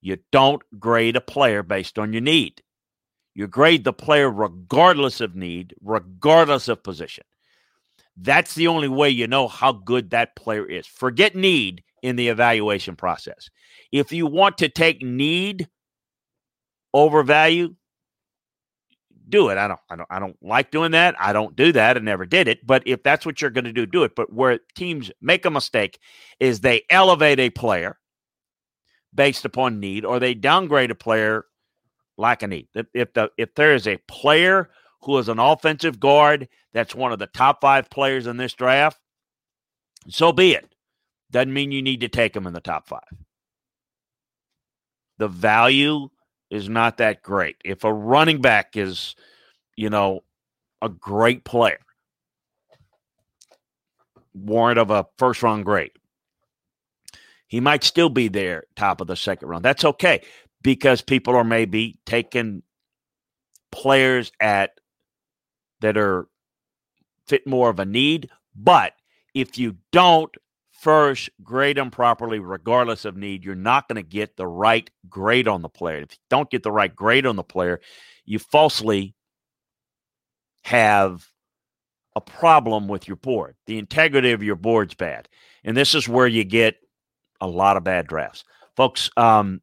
You 0.00 0.18
don't 0.30 0.62
grade 0.78 1.16
a 1.16 1.20
player 1.20 1.62
based 1.62 1.98
on 1.98 2.12
your 2.12 2.22
need. 2.22 2.62
You 3.38 3.46
grade 3.46 3.84
the 3.84 3.92
player 3.92 4.28
regardless 4.28 5.20
of 5.20 5.36
need, 5.36 5.72
regardless 5.80 6.66
of 6.66 6.82
position. 6.82 7.22
That's 8.16 8.56
the 8.56 8.66
only 8.66 8.88
way 8.88 9.10
you 9.10 9.28
know 9.28 9.46
how 9.46 9.70
good 9.70 10.10
that 10.10 10.34
player 10.34 10.66
is. 10.66 10.88
Forget 10.88 11.36
need 11.36 11.84
in 12.02 12.16
the 12.16 12.30
evaluation 12.30 12.96
process. 12.96 13.48
If 13.92 14.10
you 14.10 14.26
want 14.26 14.58
to 14.58 14.68
take 14.68 15.02
need 15.02 15.68
over 16.92 17.22
value, 17.22 17.76
do 19.28 19.50
it. 19.50 19.56
I 19.56 19.68
don't, 19.68 19.80
I 19.88 19.94
don't, 19.94 20.08
I 20.10 20.18
don't 20.18 20.36
like 20.42 20.72
doing 20.72 20.90
that. 20.90 21.14
I 21.20 21.32
don't 21.32 21.54
do 21.54 21.70
that. 21.70 21.96
I 21.96 22.00
never 22.00 22.26
did 22.26 22.48
it. 22.48 22.66
But 22.66 22.82
if 22.86 23.04
that's 23.04 23.24
what 23.24 23.40
you're 23.40 23.52
going 23.52 23.66
to 23.66 23.72
do, 23.72 23.86
do 23.86 24.02
it. 24.02 24.16
But 24.16 24.32
where 24.32 24.58
teams 24.74 25.12
make 25.20 25.44
a 25.44 25.50
mistake 25.50 26.00
is 26.40 26.58
they 26.58 26.82
elevate 26.90 27.38
a 27.38 27.50
player 27.50 28.00
based 29.14 29.44
upon 29.44 29.78
need, 29.78 30.04
or 30.04 30.18
they 30.18 30.34
downgrade 30.34 30.90
a 30.90 30.96
player 30.96 31.44
like 32.18 32.42
a 32.42 32.48
need. 32.48 32.68
If, 32.74 32.86
if 32.92 33.14
the 33.14 33.30
if 33.38 33.54
there 33.54 33.74
is 33.74 33.86
a 33.86 33.96
player 34.08 34.68
who 35.02 35.16
is 35.18 35.28
an 35.28 35.38
offensive 35.38 36.00
guard 36.00 36.48
that's 36.72 36.94
one 36.94 37.12
of 37.12 37.18
the 37.18 37.28
top 37.28 37.60
five 37.60 37.88
players 37.88 38.26
in 38.26 38.36
this 38.36 38.52
draft, 38.52 38.98
so 40.08 40.32
be 40.32 40.52
it. 40.52 40.74
Doesn't 41.30 41.52
mean 41.52 41.72
you 41.72 41.82
need 41.82 42.00
to 42.00 42.08
take 42.08 42.34
him 42.34 42.46
in 42.46 42.52
the 42.52 42.60
top 42.60 42.88
five. 42.88 43.00
The 45.18 45.28
value 45.28 46.08
is 46.50 46.68
not 46.68 46.98
that 46.98 47.22
great. 47.22 47.56
If 47.64 47.84
a 47.84 47.92
running 47.92 48.40
back 48.40 48.76
is, 48.76 49.14
you 49.76 49.90
know, 49.90 50.24
a 50.80 50.88
great 50.88 51.44
player, 51.44 51.80
warrant 54.32 54.78
of 54.78 54.90
a 54.90 55.06
first 55.18 55.42
round 55.42 55.64
grade, 55.64 55.92
he 57.46 57.60
might 57.60 57.84
still 57.84 58.08
be 58.08 58.28
there 58.28 58.64
top 58.76 59.00
of 59.00 59.06
the 59.06 59.16
second 59.16 59.48
round. 59.48 59.64
That's 59.64 59.84
okay 59.84 60.22
because 60.62 61.02
people 61.02 61.34
are 61.34 61.44
maybe 61.44 61.98
taking 62.06 62.62
players 63.70 64.32
at 64.40 64.72
that 65.80 65.96
are 65.96 66.28
fit 67.26 67.46
more 67.46 67.70
of 67.70 67.78
a 67.78 67.84
need. 67.84 68.30
But 68.54 68.94
if 69.34 69.58
you 69.58 69.76
don't 69.92 70.34
first 70.72 71.30
grade 71.42 71.76
them 71.76 71.90
properly, 71.90 72.38
regardless 72.38 73.04
of 73.04 73.16
need, 73.16 73.44
you're 73.44 73.54
not 73.54 73.88
going 73.88 74.02
to 74.02 74.08
get 74.08 74.36
the 74.36 74.46
right 74.46 74.88
grade 75.08 75.48
on 75.48 75.62
the 75.62 75.68
player. 75.68 75.98
If 75.98 76.12
you 76.12 76.18
don't 76.30 76.50
get 76.50 76.62
the 76.62 76.72
right 76.72 76.94
grade 76.94 77.26
on 77.26 77.36
the 77.36 77.42
player, 77.42 77.80
you 78.24 78.38
falsely 78.38 79.14
have 80.62 81.26
a 82.16 82.20
problem 82.20 82.88
with 82.88 83.06
your 83.06 83.16
board. 83.16 83.54
The 83.66 83.78
integrity 83.78 84.32
of 84.32 84.42
your 84.42 84.56
board's 84.56 84.94
bad. 84.94 85.28
And 85.64 85.76
this 85.76 85.94
is 85.94 86.08
where 86.08 86.26
you 86.26 86.44
get 86.44 86.76
a 87.40 87.46
lot 87.46 87.76
of 87.76 87.84
bad 87.84 88.06
drafts. 88.06 88.44
Folks, 88.76 89.10
um, 89.16 89.60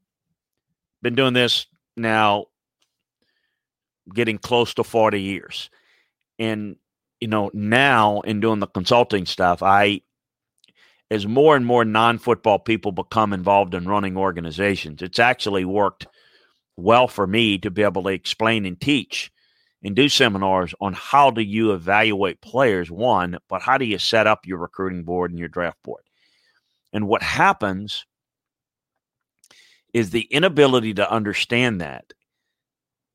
been 1.05 1.13
doing 1.13 1.33
this 1.33 1.67
now 1.95 2.47
getting 4.11 4.39
close 4.39 4.73
to 4.73 4.83
40 4.83 5.21
years. 5.21 5.69
And, 6.39 6.77
you 7.19 7.27
know, 7.27 7.51
now 7.53 8.21
in 8.21 8.39
doing 8.39 8.59
the 8.59 8.65
consulting 8.65 9.27
stuff, 9.27 9.61
I 9.61 10.01
as 11.11 11.27
more 11.27 11.55
and 11.55 11.63
more 11.63 11.85
non 11.85 12.17
football 12.17 12.57
people 12.57 12.91
become 12.91 13.33
involved 13.33 13.75
in 13.75 13.87
running 13.87 14.17
organizations, 14.17 15.03
it's 15.03 15.19
actually 15.19 15.63
worked 15.63 16.07
well 16.75 17.07
for 17.07 17.27
me 17.27 17.59
to 17.59 17.69
be 17.69 17.83
able 17.83 18.01
to 18.01 18.09
explain 18.09 18.65
and 18.65 18.81
teach 18.81 19.31
and 19.83 19.95
do 19.95 20.09
seminars 20.09 20.73
on 20.81 20.93
how 20.93 21.29
do 21.29 21.41
you 21.41 21.71
evaluate 21.71 22.41
players, 22.41 22.89
one, 22.89 23.37
but 23.47 23.61
how 23.61 23.77
do 23.77 23.85
you 23.85 23.99
set 23.99 24.25
up 24.25 24.47
your 24.47 24.57
recruiting 24.57 25.03
board 25.03 25.29
and 25.29 25.39
your 25.39 25.49
draft 25.49 25.77
board. 25.83 26.01
And 26.91 27.07
what 27.07 27.21
happens 27.21 28.07
is 29.95 30.09
the 30.09 30.23
inability 30.23 30.93
to 30.93 31.09
understand 31.09 31.79
that 31.79 32.11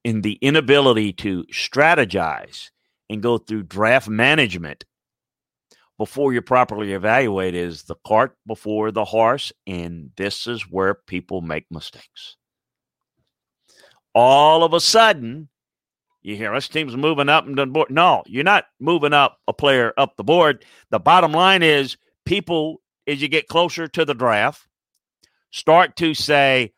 and 0.02 0.22
the 0.22 0.38
inability 0.40 1.12
to 1.12 1.44
strategize 1.52 2.70
and 3.10 3.22
go 3.22 3.37
through 3.37 3.64
draft 3.64 4.08
management 4.08 4.87
before 5.99 6.32
you 6.32 6.40
properly 6.40 6.94
evaluate 6.94 7.54
is 7.54 7.82
the 7.82 7.96
cart 8.06 8.34
before 8.46 8.90
the 8.92 9.04
horse. 9.04 9.52
And 9.66 10.12
this 10.16 10.46
is 10.46 10.62
where 10.62 10.94
people 10.94 11.42
make 11.42 11.66
mistakes. 11.70 12.37
All 14.14 14.64
of 14.64 14.72
a 14.72 14.80
sudden, 14.80 15.50
you 16.22 16.34
hear 16.34 16.54
us 16.54 16.66
teams 16.66 16.96
moving 16.96 17.28
up 17.28 17.46
and 17.46 17.58
the 17.58 17.66
board. 17.66 17.90
No, 17.90 18.22
you're 18.25 18.42
not 18.42 18.64
moving 18.80 19.12
up 19.12 19.37
a 19.46 19.52
player 19.52 19.92
up 19.99 20.16
the 20.16 20.25
board. 20.25 20.64
The 20.88 20.99
bottom 20.99 21.32
line 21.32 21.62
is 21.62 21.99
people, 22.25 22.80
as 23.06 23.20
you 23.20 23.28
get 23.28 23.49
closer 23.49 23.87
to 23.87 24.06
the 24.06 24.14
draft, 24.14 24.66
start 25.50 25.97
to 25.97 26.14
say, 26.14 26.73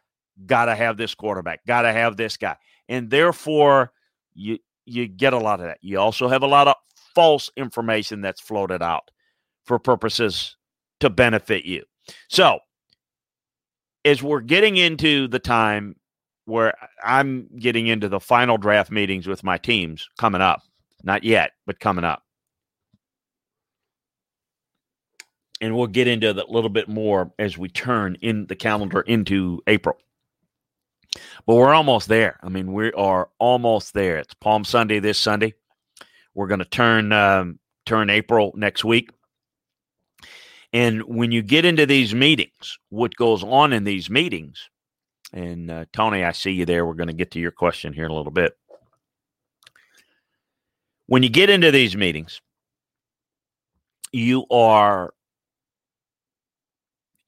gotta 0.47 0.75
have 0.75 0.97
this 0.97 1.15
quarterback, 1.15 1.65
gotta 1.67 1.93
have 1.93 2.17
this 2.17 2.37
guy. 2.37 2.57
And 2.89 3.11
therefore, 3.11 3.93
you 4.35 4.59
you 4.85 5.07
get 5.07 5.33
a 5.33 5.39
lot 5.39 5.61
of 5.61 5.67
that. 5.67 5.79
You 5.81 5.99
also 5.99 6.29
have 6.29 6.43
a 6.43 6.47
lot 6.47 6.69
of 6.69 6.75
false 7.15 7.51
information 7.57 8.21
that's 8.21 8.41
floated 8.41 8.83
out 8.83 9.11
for 9.65 9.79
purposes 9.79 10.57
to 11.01 11.11
benefit 11.11 11.65
you. 11.65 11.85
So, 12.29 12.59
as 14.05 14.23
we're 14.23 14.41
getting 14.41 14.77
into 14.77 15.29
the 15.29 15.39
time 15.39 15.97
where 16.47 16.75
I'm 17.05 17.49
getting 17.59 17.87
into 17.87 18.09
the 18.09 18.21
final 18.21 18.59
draft 18.59 18.91
meetings 18.91 19.27
with 19.27 19.45
my 19.45 19.59
teams 19.59 20.09
coming 20.19 20.41
up, 20.41 20.63
not 21.05 21.23
yet, 21.23 21.53
but 21.67 21.79
coming 21.79 22.05
up. 22.05 22.23
And 25.63 25.77
we'll 25.77 25.87
get 25.87 26.09
into 26.09 26.33
that 26.33 26.49
a 26.49 26.53
little 26.53 26.69
bit 26.69 26.89
more 26.89 27.33
as 27.39 27.57
we 27.57 27.69
turn 27.69 28.17
in 28.21 28.47
the 28.49 28.57
calendar 28.57 29.01
into 29.01 29.63
April. 29.67 29.97
But 31.47 31.55
we're 31.55 31.73
almost 31.73 32.09
there. 32.09 32.39
I 32.43 32.49
mean, 32.49 32.73
we 32.73 32.93
are 32.93 33.31
almost 33.39 33.95
there. 33.95 34.19
It's 34.19 34.35
Palm 34.35 34.65
Sunday 34.65 34.99
this 34.99 35.19
Sunday. 35.19 35.55
We're 36.35 36.49
going 36.49 36.59
to 36.59 36.65
turn 36.65 37.13
um, 37.13 37.59
turn 37.87 38.11
April 38.11 38.53
next 38.57 38.85
week. 38.85 39.11
And 40.73 41.03
when 41.03 41.31
you 41.31 41.43
get 41.43 41.65
into 41.65 41.87
these 41.87 42.15
meetings, 42.15 42.79
what 42.89 43.15
goes 43.15 43.45
on 43.45 43.73
in 43.73 43.85
these 43.85 44.09
meetings, 44.11 44.69
and 45.33 45.71
uh, 45.71 45.85
Tony, 45.93 46.25
I 46.25 46.33
see 46.33 46.53
you 46.53 46.67
there. 46.67 46.85
We're 46.85 46.95
going 46.95 47.09
to 47.09 47.13
get 47.13 47.31
to 47.33 47.41
your 47.41 47.51
question 47.53 47.93
here 47.93 48.05
in 48.05 48.11
a 48.11 48.15
little 48.15 48.33
bit. 48.33 48.57
When 51.07 51.23
you 51.23 51.29
get 51.29 51.51
into 51.51 51.71
these 51.71 51.97
meetings, 51.97 52.41
you 54.13 54.47
are 54.51 55.13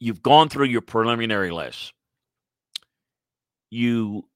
you've 0.05 0.23
gone 0.23 0.49
through 0.49 0.67
your 0.67 0.81
preliminary 0.81 1.51
list. 1.51 1.93
You 3.71 4.29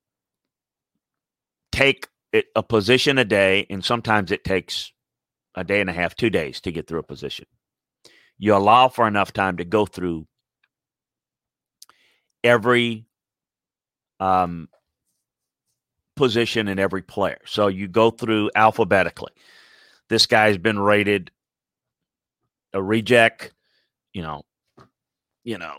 take 1.72 2.08
a 2.54 2.62
position 2.62 3.18
a 3.18 3.24
day, 3.24 3.66
and 3.70 3.84
sometimes 3.84 4.32
it 4.32 4.44
takes 4.44 4.92
a 5.54 5.64
day 5.64 5.80
and 5.80 5.88
a 5.88 5.92
half, 5.92 6.14
two 6.14 6.30
days 6.30 6.60
to 6.62 6.72
get 6.72 6.86
through 6.86 7.00
a 7.00 7.04
position 7.04 7.46
you 8.38 8.54
allow 8.54 8.88
for 8.88 9.06
enough 9.06 9.32
time 9.32 9.56
to 9.56 9.64
go 9.64 9.84
through 9.84 10.26
every 12.44 13.06
um, 14.20 14.68
position 16.16 16.68
in 16.68 16.78
every 16.78 17.02
player. 17.02 17.38
So 17.46 17.66
you 17.66 17.88
go 17.88 18.10
through 18.10 18.50
alphabetically. 18.54 19.32
This 20.08 20.26
guy's 20.26 20.56
been 20.56 20.78
rated 20.78 21.32
a 22.72 22.82
reject, 22.82 23.52
you 24.12 24.22
know, 24.22 24.42
you 25.44 25.58
know, 25.58 25.76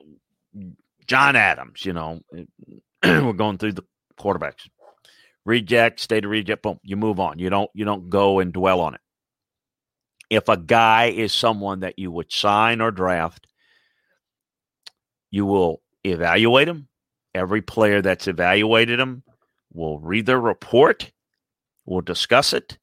John 1.08 1.36
Adams, 1.36 1.86
you 1.86 1.94
know, 1.94 2.22
eh, 2.36 2.44
we're 3.04 3.34
going 3.34 3.58
through 3.58 3.74
the 3.74 3.84
quarterbacks. 4.20 4.70
Reject, 5.46 6.00
state 6.00 6.26
of 6.26 6.32
reject, 6.32 6.62
boom, 6.62 6.80
you 6.84 6.96
move 6.96 7.20
on. 7.20 7.40
You 7.40 7.50
don't 7.50 7.70
you 7.74 7.86
don't 7.86 8.10
go 8.10 8.40
and 8.40 8.54
dwell 8.54 8.82
on 8.82 8.96
it. 8.96 9.02
If 10.30 10.48
a 10.48 10.58
guy 10.58 11.06
is 11.06 11.34
someone 11.34 11.80
that 11.80 11.98
you 11.98 12.12
would 12.12 12.32
sign 12.32 12.82
or 12.82 12.92
draft, 12.92 13.48
you 15.32 15.46
will 15.46 15.82
evaluate 16.04 16.68
him. 16.68 16.88
Every 17.34 17.62
player 17.62 18.02
that's 18.02 18.28
evaluated 18.28 19.00
him 19.00 19.24
will 19.74 20.00
read 20.00 20.26
their 20.26 20.40
report. 20.40 21.12
We'll 21.86 22.02
discuss 22.02 22.54
it. 22.54 22.78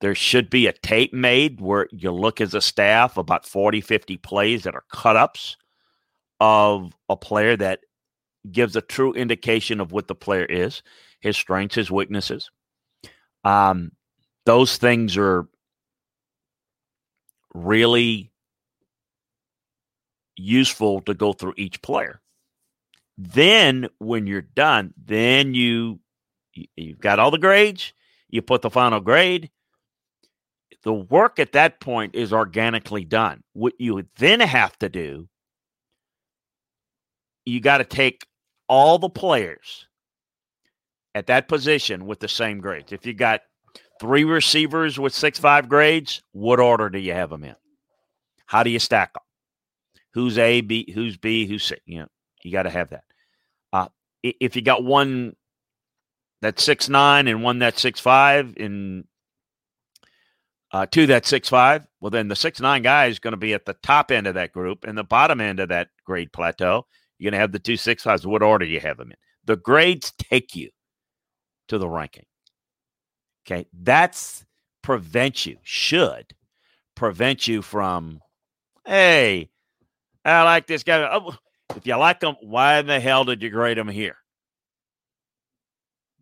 There 0.00 0.14
should 0.14 0.48
be 0.48 0.66
a 0.66 0.72
tape 0.72 1.12
made 1.12 1.60
where 1.60 1.86
you 1.92 2.10
look 2.10 2.40
as 2.40 2.54
a 2.54 2.62
staff 2.62 3.18
about 3.18 3.44
40, 3.44 3.82
50 3.82 4.16
plays 4.18 4.62
that 4.62 4.74
are 4.74 4.84
cut 4.90 5.16
ups 5.16 5.56
of 6.40 6.92
a 7.08 7.16
player 7.16 7.56
that 7.56 7.80
gives 8.50 8.74
a 8.76 8.80
true 8.80 9.12
indication 9.12 9.80
of 9.80 9.92
what 9.92 10.08
the 10.08 10.14
player 10.14 10.44
is, 10.44 10.82
his 11.20 11.36
strengths, 11.36 11.74
his 11.74 11.90
weaknesses. 11.90 12.50
Um, 13.44 13.92
those 14.46 14.76
things 14.78 15.16
are 15.16 15.46
really 17.54 18.32
useful 20.36 21.00
to 21.02 21.14
go 21.14 21.32
through 21.32 21.54
each 21.56 21.82
player. 21.82 22.20
Then 23.18 23.88
when 23.98 24.26
you're 24.26 24.40
done, 24.40 24.94
then 24.96 25.52
you 25.54 26.00
you've 26.76 27.00
got 27.00 27.18
all 27.18 27.30
the 27.30 27.38
grades, 27.38 27.92
you 28.28 28.42
put 28.42 28.62
the 28.62 28.70
final 28.70 29.00
grade. 29.00 29.50
The 30.82 30.92
work 30.92 31.38
at 31.38 31.52
that 31.52 31.80
point 31.80 32.14
is 32.14 32.32
organically 32.32 33.04
done. 33.04 33.42
What 33.52 33.74
you 33.78 34.06
then 34.16 34.40
have 34.40 34.78
to 34.78 34.88
do, 34.88 35.28
you 37.50 37.60
got 37.60 37.78
to 37.78 37.84
take 37.84 38.26
all 38.68 38.98
the 38.98 39.10
players 39.10 39.86
at 41.14 41.26
that 41.26 41.48
position 41.48 42.06
with 42.06 42.20
the 42.20 42.28
same 42.28 42.60
grades. 42.60 42.92
If 42.92 43.04
you 43.04 43.12
got 43.12 43.40
three 44.00 44.24
receivers 44.24 44.98
with 44.98 45.12
six 45.12 45.38
five 45.38 45.68
grades, 45.68 46.22
what 46.32 46.60
order 46.60 46.88
do 46.88 46.98
you 46.98 47.12
have 47.12 47.30
them 47.30 47.44
in? 47.44 47.56
How 48.46 48.62
do 48.62 48.70
you 48.70 48.78
stack 48.78 49.14
them? 49.14 49.22
Who's 50.14 50.38
A, 50.38 50.60
B, 50.60 50.90
who's 50.92 51.16
B, 51.16 51.46
who's 51.46 51.64
C? 51.64 51.76
You 51.86 52.00
know, 52.00 52.08
you 52.42 52.52
got 52.52 52.64
to 52.64 52.70
have 52.70 52.90
that. 52.90 53.04
Uh, 53.72 53.88
if 54.22 54.54
you 54.54 54.62
got 54.62 54.84
one 54.84 55.34
that's 56.42 56.62
six 56.62 56.88
nine 56.88 57.28
and 57.28 57.42
one 57.42 57.58
that's 57.58 57.82
six 57.82 58.00
five 58.00 58.54
and 58.56 59.04
uh, 60.72 60.86
two 60.86 61.06
that's 61.06 61.28
six 61.28 61.48
five, 61.48 61.86
well 62.00 62.10
then 62.10 62.28
the 62.28 62.36
six 62.36 62.60
nine 62.60 62.82
guy 62.82 63.06
is 63.06 63.18
going 63.18 63.32
to 63.32 63.36
be 63.36 63.54
at 63.54 63.66
the 63.66 63.74
top 63.82 64.12
end 64.12 64.28
of 64.28 64.34
that 64.34 64.52
group 64.52 64.84
and 64.86 64.96
the 64.96 65.04
bottom 65.04 65.40
end 65.40 65.58
of 65.58 65.68
that 65.70 65.88
grade 66.04 66.32
plateau. 66.32 66.86
You're 67.20 67.30
going 67.30 67.38
to 67.38 67.42
have 67.42 67.52
the 67.52 67.58
two 67.58 67.76
six 67.76 68.02
fives. 68.02 68.26
What 68.26 68.42
order 68.42 68.64
you 68.64 68.80
have 68.80 68.96
them 68.96 69.10
in? 69.10 69.16
The 69.44 69.56
grades 69.56 70.10
take 70.12 70.56
you 70.56 70.70
to 71.68 71.76
the 71.76 71.88
ranking. 71.88 72.24
Okay, 73.46 73.66
that's 73.82 74.46
prevent 74.82 75.44
you 75.44 75.58
should 75.62 76.34
prevent 76.96 77.46
you 77.46 77.60
from, 77.60 78.20
hey, 78.86 79.50
I 80.24 80.42
like 80.44 80.66
this 80.66 80.82
guy. 80.82 81.08
Oh, 81.12 81.34
if 81.76 81.86
you 81.86 81.96
like 81.96 82.22
him, 82.22 82.36
why 82.40 82.78
in 82.78 82.86
the 82.86 83.00
hell 83.00 83.24
did 83.24 83.42
you 83.42 83.50
grade 83.50 83.78
him 83.78 83.88
here? 83.88 84.16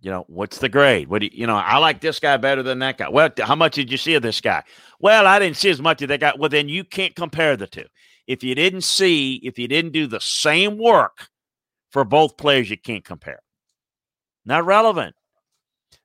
You 0.00 0.10
know, 0.10 0.24
what's 0.28 0.58
the 0.58 0.68
grade? 0.68 1.08
What 1.08 1.20
do 1.20 1.26
you, 1.26 1.32
you 1.34 1.46
know, 1.46 1.56
I 1.56 1.78
like 1.78 2.00
this 2.00 2.20
guy 2.20 2.36
better 2.36 2.62
than 2.62 2.78
that 2.78 2.98
guy. 2.98 3.08
Well, 3.08 3.30
how 3.40 3.56
much 3.56 3.74
did 3.74 3.90
you 3.90 3.98
see 3.98 4.14
of 4.14 4.22
this 4.22 4.40
guy? 4.40 4.62
Well, 5.00 5.26
I 5.26 5.38
didn't 5.38 5.56
see 5.56 5.70
as 5.70 5.82
much 5.82 6.02
of 6.02 6.08
that 6.08 6.20
guy. 6.20 6.32
Well, 6.38 6.48
then 6.48 6.68
you 6.68 6.84
can't 6.84 7.16
compare 7.16 7.56
the 7.56 7.66
two. 7.66 7.86
If 8.26 8.44
you 8.44 8.54
didn't 8.54 8.82
see, 8.82 9.40
if 9.42 9.58
you 9.58 9.66
didn't 9.66 9.92
do 9.92 10.06
the 10.06 10.20
same 10.20 10.78
work 10.78 11.28
for 11.90 12.04
both 12.04 12.36
players, 12.36 12.70
you 12.70 12.76
can't 12.76 13.04
compare. 13.04 13.40
Not 14.44 14.66
relevant. 14.66 15.16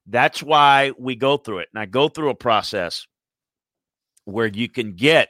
That's 0.07 0.41
why 0.41 0.91
we 0.97 1.15
go 1.15 1.37
through 1.37 1.59
it. 1.59 1.69
And 1.73 1.81
I 1.81 1.85
go 1.85 2.09
through 2.09 2.29
a 2.29 2.35
process 2.35 3.05
where 4.25 4.47
you 4.47 4.69
can 4.69 4.93
get 4.93 5.29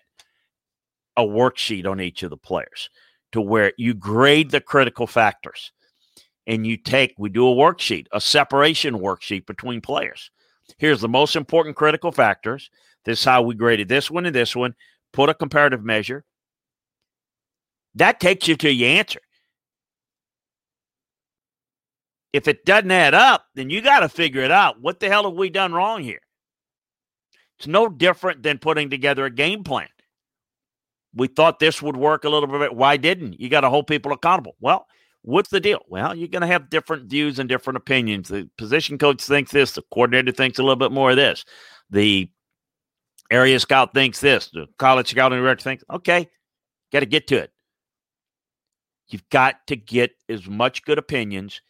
a 1.17 1.23
worksheet 1.23 1.85
on 1.85 1.99
each 1.99 2.23
of 2.23 2.29
the 2.29 2.37
players 2.37 2.89
to 3.33 3.41
where 3.41 3.73
you 3.77 3.93
grade 3.93 4.51
the 4.51 4.61
critical 4.61 5.07
factors 5.07 5.71
and 6.47 6.67
you 6.67 6.77
take, 6.77 7.13
we 7.17 7.29
do 7.29 7.47
a 7.47 7.55
worksheet, 7.55 8.07
a 8.11 8.21
separation 8.21 8.99
worksheet 8.99 9.45
between 9.45 9.81
players. 9.81 10.31
Here's 10.77 11.01
the 11.01 11.09
most 11.09 11.35
important 11.35 11.75
critical 11.75 12.11
factors. 12.11 12.69
This 13.05 13.19
is 13.19 13.25
how 13.25 13.41
we 13.41 13.55
graded 13.55 13.87
this 13.87 14.09
one 14.09 14.25
and 14.25 14.35
this 14.35 14.55
one. 14.55 14.75
Put 15.11 15.29
a 15.29 15.33
comparative 15.33 15.83
measure. 15.83 16.25
That 17.95 18.19
takes 18.19 18.47
you 18.47 18.55
to 18.57 18.71
your 18.71 18.89
answer. 18.89 19.19
If 22.31 22.47
it 22.47 22.65
doesn't 22.65 22.89
add 22.89 23.13
up, 23.13 23.45
then 23.53 23.69
you 23.69 23.81
got 23.81 23.99
to 23.99 24.09
figure 24.09 24.41
it 24.41 24.51
out. 24.51 24.81
What 24.81 24.99
the 24.99 25.07
hell 25.07 25.25
have 25.25 25.37
we 25.37 25.49
done 25.49 25.71
wrong 25.71 26.01
here? 26.01 26.21
It's 27.59 27.67
no 27.67 27.87
different 27.87 28.41
than 28.41 28.57
putting 28.57 28.89
together 28.89 29.25
a 29.25 29.29
game 29.29 29.63
plan. 29.63 29.87
We 31.13 31.27
thought 31.27 31.59
this 31.59 31.79
would 31.79 31.95
work 31.95 32.23
a 32.23 32.29
little 32.29 32.47
bit. 32.49 32.75
Why 32.75 32.97
didn't? 32.97 33.39
You 33.39 33.49
got 33.49 33.61
to 33.61 33.69
hold 33.69 33.85
people 33.85 34.11
accountable. 34.11 34.55
Well, 34.59 34.87
What's 35.23 35.49
the 35.49 35.61
deal? 35.61 35.79
Well, 35.87 36.15
you're 36.15 36.27
going 36.27 36.41
to 36.41 36.47
have 36.47 36.69
different 36.69 37.09
views 37.09 37.39
and 37.39 37.47
different 37.47 37.77
opinions. 37.77 38.27
The 38.27 38.49
position 38.57 38.97
coach 38.97 39.23
thinks 39.23 39.51
this, 39.51 39.71
the 39.71 39.81
coordinator 39.93 40.33
thinks 40.33 40.59
a 40.59 40.63
little 40.63 40.75
bit 40.75 40.91
more 40.91 41.11
of 41.11 41.15
this. 41.15 41.45
The 41.89 42.29
area 43.31 43.59
scout 43.59 43.93
thinks 43.93 44.19
this, 44.19 44.49
the 44.49 44.67
college 44.77 45.09
scouting 45.09 45.39
director 45.39 45.63
thinks, 45.63 45.83
okay, 45.89 46.29
got 46.91 46.99
to 46.99 47.05
get 47.05 47.27
to 47.27 47.37
it. 47.37 47.51
You've 49.07 49.27
got 49.29 49.65
to 49.67 49.75
get 49.75 50.11
as 50.27 50.47
much 50.47 50.83
good 50.83 50.97
opinions 50.97 51.61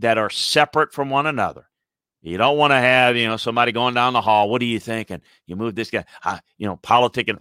that 0.00 0.18
are 0.18 0.30
separate 0.30 0.92
from 0.92 1.10
one 1.10 1.26
another. 1.26 1.66
You 2.22 2.36
don't 2.38 2.58
want 2.58 2.72
to 2.72 2.76
have, 2.76 3.16
you 3.16 3.26
know, 3.26 3.36
somebody 3.36 3.72
going 3.72 3.94
down 3.94 4.12
the 4.12 4.20
hall. 4.20 4.50
What 4.50 4.62
are 4.62 4.66
you 4.66 4.80
thinking? 4.80 5.22
You 5.46 5.56
move 5.56 5.74
this 5.74 5.90
guy, 5.90 6.04
uh, 6.24 6.38
you 6.58 6.66
know, 6.66 6.76
politicking 6.76 7.38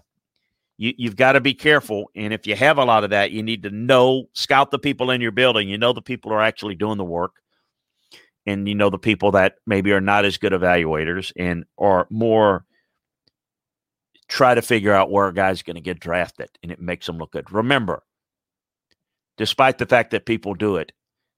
you, 0.80 0.94
you've 0.98 1.18
got 1.18 1.34
to 1.34 1.42
be 1.42 1.54
careful. 1.54 2.10
And 2.15 2.34
if 2.34 2.48
you 2.48 2.56
have 2.56 2.78
a 2.78 2.86
lot 2.86 3.04
of 3.04 3.10
that, 3.10 3.32
you 3.32 3.44
need 3.44 3.63
to 3.63 3.70
know, 3.70 4.30
scout 4.32 4.72
the 4.72 4.80
people 4.80 5.12
in 5.12 5.20
your 5.20 5.34
building. 5.34 5.68
You 5.68 5.78
know 5.78 5.92
the 5.92 6.02
people 6.02 6.32
are 6.32 6.42
actually 6.42 6.76
doing 6.76 6.98
the 6.98 7.04
work. 7.04 7.36
And 8.46 8.68
you 8.68 8.74
know 8.74 8.89
the 8.89 8.98
people 8.98 9.32
that 9.32 9.56
maybe 9.68 9.92
are 9.92 10.00
not 10.00 10.24
as 10.24 10.38
good 10.38 10.54
evaluators 10.54 11.34
and 11.36 11.65
are 11.78 12.08
more 12.10 12.65
try 14.30 14.56
to 14.56 14.62
figure 14.62 14.94
out 14.94 15.12
where 15.12 15.28
a 15.28 15.34
guy's 15.34 15.62
going 15.62 15.76
to 15.76 15.82
get 15.82 16.00
drafted 16.00 16.50
and 16.63 16.72
it 16.72 16.80
makes 16.80 17.06
them 17.06 17.18
look 17.18 17.32
good. 17.32 17.52
Remember, 17.52 18.04
despite 19.38 19.80
the 19.80 19.86
fact 19.86 20.12
that 20.12 20.26
people 20.26 20.54
do 20.54 20.78
it, 20.78 20.94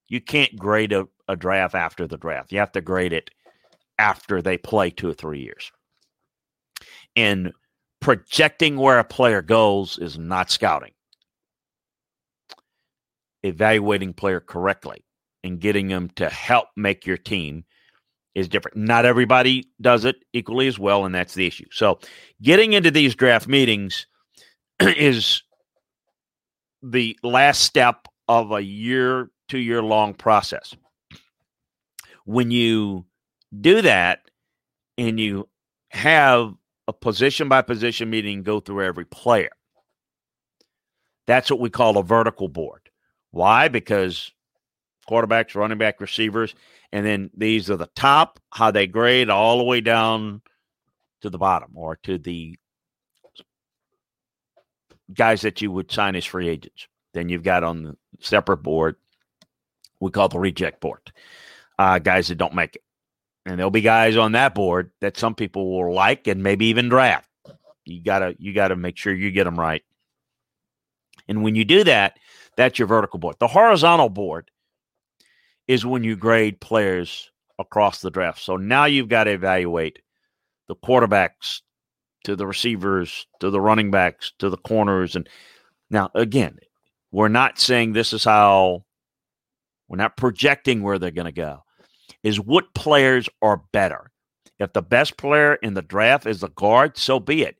you 0.07 0.21
can't 0.21 0.55
grade 0.55 0.93
a, 0.93 1.07
a 1.27 1.35
draft 1.35 1.73
after 1.73 2.05
the 2.05 2.17
draft. 2.17 2.51
You 2.51 2.59
have 2.59 2.73
to 2.73 2.81
grade 2.81 3.13
it 3.13 3.31
after 3.97 4.41
they 4.41 4.57
play 4.57 4.91
two 4.91 5.09
or 5.09 5.13
three 5.13 5.39
years. 5.41 5.71
And 7.15 7.53
projecting 8.01 8.77
where 8.77 8.99
a 8.99 9.03
player 9.03 9.41
goes 9.41 9.97
is 9.99 10.17
not 10.17 10.51
scouting. 10.51 10.91
Evaluating 13.43 14.13
player 14.13 14.39
correctly 14.39 15.03
and 15.43 15.59
getting 15.59 15.87
them 15.87 16.09
to 16.15 16.29
help 16.29 16.67
make 16.75 17.05
your 17.05 17.17
team 17.17 17.63
is 18.35 18.47
different. 18.47 18.77
Not 18.77 19.05
everybody 19.05 19.65
does 19.79 20.05
it 20.05 20.17
equally 20.33 20.67
as 20.67 20.79
well, 20.79 21.05
and 21.05 21.13
that's 21.13 21.33
the 21.33 21.47
issue. 21.47 21.65
So, 21.71 21.99
getting 22.41 22.73
into 22.73 22.91
these 22.91 23.15
draft 23.15 23.47
meetings 23.47 24.07
is 24.79 25.43
the 26.81 27.17
last 27.23 27.61
step 27.61 28.07
of 28.27 28.51
a 28.51 28.61
year, 28.61 29.29
two 29.49 29.59
year 29.59 29.83
long 29.83 30.13
process. 30.13 30.75
When 32.25 32.51
you 32.51 33.05
do 33.59 33.81
that 33.81 34.21
and 34.97 35.19
you 35.19 35.49
have 35.89 36.53
a 36.91 36.93
position 36.93 37.47
by 37.47 37.61
position 37.61 38.09
meeting, 38.09 38.35
and 38.35 38.45
go 38.45 38.59
through 38.59 38.83
every 38.83 39.05
player. 39.05 39.51
That's 41.25 41.49
what 41.49 41.61
we 41.61 41.69
call 41.69 41.97
a 41.97 42.03
vertical 42.03 42.49
board. 42.49 42.89
Why? 43.31 43.69
Because 43.69 44.31
quarterbacks, 45.09 45.55
running 45.55 45.77
back, 45.77 46.01
receivers, 46.01 46.53
and 46.91 47.05
then 47.05 47.29
these 47.35 47.69
are 47.69 47.77
the 47.77 47.89
top, 47.95 48.39
how 48.51 48.71
they 48.71 48.87
grade 48.87 49.29
all 49.29 49.57
the 49.57 49.63
way 49.63 49.79
down 49.79 50.41
to 51.21 51.29
the 51.29 51.37
bottom 51.37 51.71
or 51.75 51.95
to 52.03 52.17
the 52.17 52.57
guys 55.13 55.41
that 55.41 55.61
you 55.61 55.71
would 55.71 55.91
sign 55.91 56.15
as 56.15 56.25
free 56.25 56.49
agents. 56.49 56.87
Then 57.13 57.29
you've 57.29 57.43
got 57.43 57.63
on 57.63 57.83
the 57.83 57.97
separate 58.19 58.63
board, 58.63 58.97
we 60.01 60.11
call 60.11 60.27
the 60.27 60.39
reject 60.39 60.81
board, 60.81 60.99
uh, 61.79 61.99
guys 61.99 62.27
that 62.27 62.35
don't 62.35 62.55
make 62.55 62.75
it. 62.75 62.83
And 63.45 63.57
there'll 63.57 63.71
be 63.71 63.81
guys 63.81 64.17
on 64.17 64.33
that 64.33 64.53
board 64.53 64.91
that 65.01 65.17
some 65.17 65.33
people 65.35 65.71
will 65.71 65.93
like 65.93 66.27
and 66.27 66.43
maybe 66.43 66.67
even 66.67 66.89
draft. 66.89 67.27
You 67.85 68.03
gotta 68.03 68.35
you 68.37 68.53
gotta 68.53 68.75
make 68.75 68.97
sure 68.97 69.13
you 69.13 69.31
get 69.31 69.45
them 69.45 69.59
right. 69.59 69.81
And 71.27 71.43
when 71.43 71.55
you 71.55 71.65
do 71.65 71.83
that, 71.83 72.17
that's 72.55 72.77
your 72.77 72.87
vertical 72.87 73.19
board. 73.19 73.37
The 73.39 73.47
horizontal 73.47 74.09
board 74.09 74.51
is 75.67 75.85
when 75.85 76.03
you 76.03 76.15
grade 76.15 76.59
players 76.59 77.31
across 77.57 78.01
the 78.01 78.11
draft. 78.11 78.41
So 78.41 78.57
now 78.57 78.85
you've 78.85 79.09
got 79.09 79.25
to 79.25 79.31
evaluate 79.31 79.99
the 80.67 80.75
quarterbacks 80.75 81.61
to 82.25 82.35
the 82.35 82.45
receivers 82.45 83.25
to 83.39 83.49
the 83.49 83.61
running 83.61 83.89
backs 83.89 84.31
to 84.37 84.49
the 84.49 84.57
corners 84.57 85.15
and 85.15 85.27
now 85.89 86.07
again 86.13 86.59
we're 87.11 87.27
not 87.27 87.59
saying 87.59 87.93
this 87.93 88.13
is 88.13 88.23
how, 88.23 88.85
we're 89.87 89.97
not 89.97 90.15
projecting 90.15 90.81
where 90.81 90.97
they're 90.97 91.11
going 91.11 91.25
to 91.25 91.31
go, 91.31 91.63
is 92.23 92.39
what 92.39 92.73
players 92.73 93.27
are 93.41 93.61
better. 93.71 94.11
If 94.59 94.73
the 94.73 94.81
best 94.81 95.17
player 95.17 95.55
in 95.55 95.73
the 95.73 95.81
draft 95.81 96.25
is 96.27 96.43
a 96.43 96.49
guard, 96.49 96.97
so 96.97 97.19
be 97.19 97.41
it. 97.41 97.57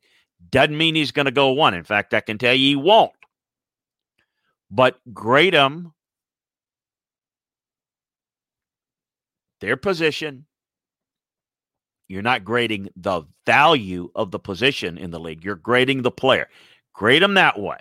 Doesn't 0.50 0.76
mean 0.76 0.94
he's 0.94 1.10
going 1.12 1.26
to 1.26 1.32
go 1.32 1.50
one. 1.50 1.74
In 1.74 1.84
fact, 1.84 2.14
I 2.14 2.20
can 2.20 2.38
tell 2.38 2.54
you 2.54 2.68
he 2.68 2.76
won't. 2.76 3.12
But 4.70 4.98
grade 5.12 5.54
them 5.54 5.92
their 9.60 9.76
position. 9.76 10.46
You're 12.08 12.22
not 12.22 12.44
grading 12.44 12.90
the 12.96 13.22
value 13.46 14.10
of 14.14 14.30
the 14.30 14.38
position 14.38 14.98
in 14.98 15.10
the 15.10 15.20
league. 15.20 15.44
You're 15.44 15.54
grading 15.56 16.02
the 16.02 16.10
player. 16.10 16.48
Grade 16.92 17.22
them 17.22 17.34
that 17.34 17.58
way. 17.58 17.78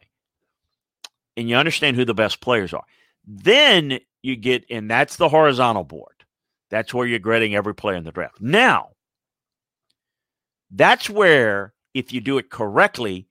And 1.36 1.50
you 1.50 1.56
understand 1.56 1.96
who 1.96 2.06
the 2.06 2.13
best 2.13 2.39
players 2.39 2.74
are. 2.74 2.84
Then 3.26 4.00
you 4.22 4.36
get, 4.36 4.65
and 4.70 4.89
that's 4.89 5.17
the 5.17 5.30
horizontal 5.30 5.84
board. 5.84 6.20
That's 6.71 6.93
where 6.93 7.05
you're 7.05 7.19
grading 7.19 7.53
every 7.53 7.75
player 7.75 7.97
in 7.97 8.05
the 8.05 8.12
draft. 8.12 8.41
Now, 8.41 8.91
that's 10.71 11.10
where, 11.10 11.73
if 11.93 12.13
you 12.13 12.21
do 12.21 12.38
it 12.38 12.49
correctly, 12.49 13.27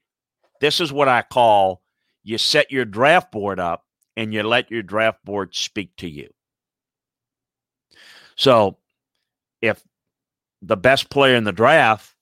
this 0.60 0.78
is 0.78 0.92
what 0.92 1.08
I 1.08 1.22
call 1.22 1.82
you 2.22 2.36
set 2.36 2.70
your 2.70 2.84
draft 2.84 3.32
board 3.32 3.58
up 3.58 3.86
and 4.14 4.34
you 4.34 4.42
let 4.42 4.70
your 4.70 4.82
draft 4.82 5.24
board 5.24 5.54
speak 5.54 5.96
to 5.96 6.08
you. 6.08 6.28
So 8.36 8.76
if 9.62 9.82
the 10.60 10.76
best 10.76 11.08
player 11.08 11.34
in 11.34 11.44
the 11.44 11.52
draft, 11.52 12.14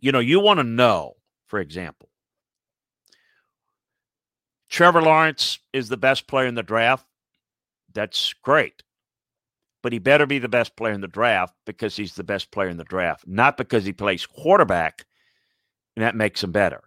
you 0.00 0.12
know, 0.12 0.18
you 0.18 0.40
want 0.40 0.60
to 0.60 0.64
know, 0.64 1.16
for 1.46 1.58
example, 1.58 2.10
Trevor 4.68 5.00
Lawrence 5.00 5.58
is 5.72 5.88
the 5.88 5.96
best 5.96 6.26
player 6.26 6.46
in 6.46 6.54
the 6.54 6.62
draft. 6.62 7.06
That's 7.94 8.34
great. 8.42 8.82
But 9.86 9.92
he 9.92 10.00
better 10.00 10.26
be 10.26 10.40
the 10.40 10.48
best 10.48 10.74
player 10.74 10.94
in 10.94 11.00
the 11.00 11.06
draft 11.06 11.54
because 11.64 11.94
he's 11.94 12.16
the 12.16 12.24
best 12.24 12.50
player 12.50 12.68
in 12.68 12.76
the 12.76 12.82
draft, 12.82 13.22
not 13.24 13.56
because 13.56 13.84
he 13.84 13.92
plays 13.92 14.26
quarterback 14.26 15.06
and 15.94 16.02
that 16.02 16.16
makes 16.16 16.42
him 16.42 16.50
better. 16.50 16.82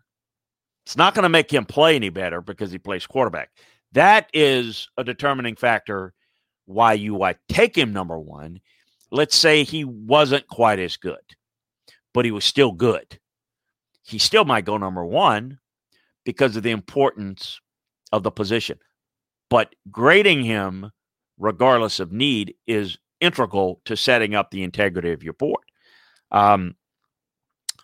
It's 0.86 0.98
not 0.98 1.16
going 1.16 1.24
to 1.24 1.30
make 1.30 1.50
him 1.50 1.64
play 1.64 1.96
any 1.96 2.10
better 2.10 2.42
because 2.42 2.74
he 2.74 2.78
plays 2.78 3.08
quarterback. 3.08 3.52
That 3.94 4.30
is 4.34 4.90
a 4.98 5.06
determining 5.06 5.56
factor 5.56 6.14
why 6.66 6.92
you 6.92 7.26
take 7.48 7.78
him 7.78 7.94
number 7.94 8.20
one. 8.20 8.60
Let's 9.12 9.38
say 9.38 9.64
he 9.64 9.86
wasn't 9.86 10.48
quite 10.48 10.80
as 10.80 10.98
good, 10.98 11.24
but 12.14 12.26
he 12.26 12.32
was 12.32 12.44
still 12.44 12.74
good. 12.74 13.18
He 14.04 14.18
still 14.18 14.44
might 14.44 14.66
go 14.66 14.76
number 14.76 15.06
one 15.06 15.60
because 16.26 16.58
of 16.58 16.64
the 16.64 16.72
importance 16.72 17.62
of 18.12 18.24
the 18.24 18.32
position. 18.32 18.78
But 19.50 19.74
grading 19.90 20.44
him, 20.44 20.92
regardless 21.40 22.00
of 22.00 22.12
need, 22.12 22.54
is 22.68 22.98
integral 23.20 23.82
to 23.86 23.98
setting 23.98 24.36
up 24.36 24.52
the 24.52 24.64
integrity 24.64 25.12
of 25.12 25.24
your 25.24 25.34
board. 25.34 25.64
Um, 26.32 26.76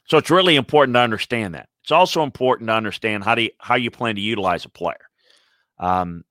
so 0.07 0.17
it's 0.17 0.29
really 0.29 0.55
important 0.55 0.95
to 0.95 0.99
understand 1.01 1.55
that. 1.55 1.69
It's 1.83 1.91
also 1.91 2.23
important 2.23 2.67
to 2.67 2.73
understand 2.73 3.23
how 3.23 3.35
do 3.35 3.43
you, 3.43 3.51
how 3.59 3.75
you 3.75 3.91
plan 3.91 4.15
to 4.15 4.21
utilize 4.21 4.65
a 4.65 4.69
player. 4.69 5.09
Um, 5.79 6.23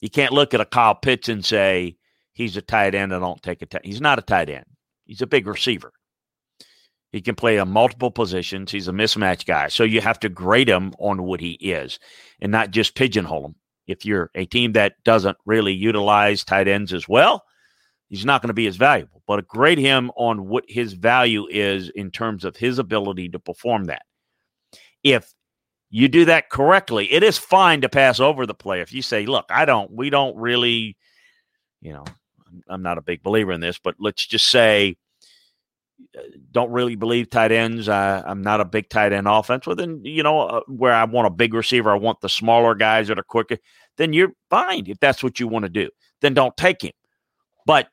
you 0.00 0.10
can't 0.10 0.32
look 0.32 0.54
at 0.54 0.60
a 0.60 0.64
Kyle 0.64 0.94
Pitts 0.94 1.28
and 1.28 1.44
say 1.44 1.96
he's 2.32 2.56
a 2.56 2.62
tight 2.62 2.94
end. 2.94 3.14
I 3.14 3.18
don't 3.18 3.42
take 3.42 3.62
a 3.62 3.66
tight. 3.66 3.84
He's 3.84 4.00
not 4.00 4.18
a 4.18 4.22
tight 4.22 4.50
end. 4.50 4.66
He's 5.04 5.22
a 5.22 5.26
big 5.26 5.46
receiver. 5.46 5.92
He 7.12 7.20
can 7.20 7.34
play 7.34 7.58
on 7.58 7.70
multiple 7.70 8.10
positions. 8.10 8.70
He's 8.70 8.88
a 8.88 8.92
mismatch 8.92 9.46
guy. 9.46 9.68
So 9.68 9.84
you 9.84 10.00
have 10.00 10.20
to 10.20 10.28
grade 10.28 10.68
him 10.68 10.92
on 10.98 11.22
what 11.22 11.40
he 11.40 11.52
is 11.52 11.98
and 12.40 12.52
not 12.52 12.72
just 12.72 12.94
pigeonhole 12.94 13.46
him. 13.46 13.54
If 13.86 14.04
you're 14.04 14.30
a 14.34 14.46
team 14.46 14.72
that 14.72 14.94
doesn't 15.04 15.36
really 15.44 15.72
utilize 15.72 16.44
tight 16.44 16.68
ends 16.68 16.92
as 16.92 17.08
well, 17.08 17.44
he's 18.08 18.24
not 18.24 18.42
going 18.42 18.48
to 18.48 18.54
be 18.54 18.66
as 18.66 18.76
valuable. 18.76 19.22
But 19.26 19.46
grade 19.46 19.78
him 19.78 20.10
on 20.16 20.48
what 20.48 20.64
his 20.68 20.92
value 20.92 21.46
is 21.48 21.88
in 21.90 22.10
terms 22.10 22.44
of 22.44 22.56
his 22.56 22.78
ability 22.78 23.28
to 23.30 23.38
perform 23.38 23.84
that 23.84 24.02
if 25.06 25.32
you 25.90 26.08
do 26.08 26.24
that 26.24 26.50
correctly, 26.50 27.12
it 27.12 27.22
is 27.22 27.38
fine 27.38 27.80
to 27.80 27.88
pass 27.88 28.18
over 28.18 28.44
the 28.44 28.54
play. 28.54 28.80
If 28.80 28.92
you 28.92 29.02
say, 29.02 29.24
look, 29.24 29.46
I 29.50 29.64
don't, 29.64 29.90
we 29.92 30.10
don't 30.10 30.36
really, 30.36 30.96
you 31.80 31.92
know, 31.92 32.04
I'm 32.68 32.82
not 32.82 32.98
a 32.98 33.02
big 33.02 33.22
believer 33.22 33.52
in 33.52 33.60
this, 33.60 33.78
but 33.78 33.94
let's 34.00 34.26
just 34.26 34.48
say, 34.48 34.96
don't 36.50 36.70
really 36.70 36.96
believe 36.96 37.30
tight 37.30 37.52
ends. 37.52 37.88
I, 37.88 38.22
I'm 38.22 38.42
not 38.42 38.60
a 38.60 38.64
big 38.64 38.88
tight 38.88 39.12
end 39.12 39.28
offense. 39.28 39.66
Well, 39.66 39.76
then, 39.76 40.00
you 40.04 40.22
know, 40.22 40.40
uh, 40.40 40.60
where 40.68 40.92
I 40.92 41.04
want 41.04 41.26
a 41.26 41.30
big 41.30 41.54
receiver, 41.54 41.90
I 41.90 41.96
want 41.96 42.20
the 42.20 42.28
smaller 42.28 42.74
guys 42.74 43.08
that 43.08 43.18
are 43.18 43.24
quicker, 43.24 43.58
then 43.96 44.12
you're 44.12 44.32
fine 44.50 44.84
if 44.86 44.98
that's 45.00 45.22
what 45.22 45.40
you 45.40 45.48
want 45.48 45.64
to 45.64 45.68
do. 45.68 45.90
Then 46.20 46.34
don't 46.34 46.56
take 46.56 46.82
him. 46.82 46.92
But 47.64 47.88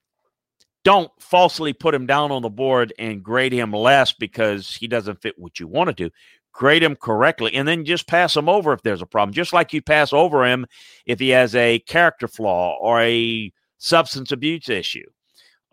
don't 0.84 1.12
falsely 1.20 1.74
put 1.74 1.96
him 1.96 2.06
down 2.06 2.32
on 2.32 2.42
the 2.42 2.50
board 2.50 2.94
and 3.00 3.24
grade 3.24 3.54
him 3.54 3.72
less 3.72 4.12
because 4.12 4.76
he 4.76 4.88
doesn't 4.88 5.22
fit 5.22 5.38
what 5.38 5.60
you 5.60 5.68
want 5.68 5.90
to 5.90 5.94
do 5.94 6.10
grade 6.54 6.84
him 6.84 6.96
correctly, 6.96 7.52
and 7.56 7.68
then 7.68 7.84
just 7.84 8.08
pass 8.08 8.38
him 8.38 8.48
over 8.48 8.74
if 8.74 8.82
there's 8.84 9.02
a 9.02 9.08
problem. 9.08 9.34
Just 9.34 9.54
like 9.54 9.74
you 9.74 9.82
pass 9.82 10.14
over 10.14 10.46
him 10.46 10.66
if 11.06 11.20
he 11.20 11.30
has 11.30 11.56
a 11.56 11.80
character 11.80 12.28
flaw 12.28 12.78
or 12.80 13.02
a 13.02 13.52
substance 13.80 14.32
abuse 14.32 14.70
issue 14.70 15.04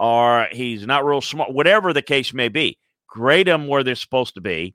or 0.01 0.49
he's 0.51 0.87
not 0.87 1.05
real 1.05 1.21
smart, 1.21 1.53
whatever 1.53 1.93
the 1.93 2.03
case 2.03 2.33
may 2.33 2.49
be. 2.49 2.79
Grade 3.07 3.47
them 3.47 3.69
where 3.69 3.85
they're 3.85 3.95
supposed 3.95 4.35
to 4.35 4.41
be 4.41 4.75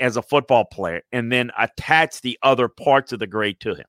as 0.00 0.16
a 0.16 0.22
football 0.22 0.64
player 0.64 1.02
and 1.12 1.30
then 1.30 1.50
attach 1.58 2.22
the 2.22 2.38
other 2.42 2.66
parts 2.66 3.12
of 3.12 3.18
the 3.18 3.26
grade 3.26 3.60
to 3.60 3.74
him. 3.74 3.84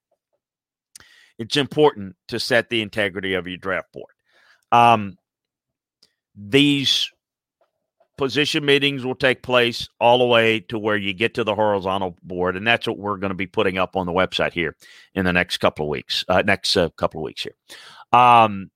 It's 1.39 1.56
important 1.56 2.15
to 2.27 2.39
set 2.39 2.69
the 2.69 2.82
integrity 2.82 3.36
of 3.36 3.47
your 3.47 3.58
draft 3.58 3.93
board. 3.93 4.12
Um, 4.71 5.17
these 6.36 7.10
position 8.17 8.65
meetings 8.65 9.06
will 9.06 9.15
take 9.15 9.43
place 9.43 9.88
all 9.99 10.19
the 10.19 10.25
way 10.25 10.60
to 10.60 10.77
where 10.77 10.97
you 10.97 11.13
get 11.13 11.36
to 11.36 11.43
the 11.43 11.56
horizontal 11.56 12.17
board, 12.21 12.58
and 12.58 12.67
that's 12.67 12.88
what 12.88 12.97
we're 12.97 13.17
going 13.17 13.32
to 13.32 13.36
be 13.36 13.47
putting 13.47 13.77
up 13.77 13.95
on 13.95 14.06
the 14.06 14.12
website 14.12 14.51
here 14.51 14.75
in 15.15 15.25
the 15.25 15.34
next 15.34 15.58
couple 15.58 15.86
of 15.86 15.89
weeks. 15.89 16.25
Uh, 16.27 16.43
next 16.45 16.75
uh, 16.75 16.89
couple 16.97 17.21
of 17.21 17.23
weeks 17.23 17.43
here. 17.43 17.56
Um, 18.12 18.71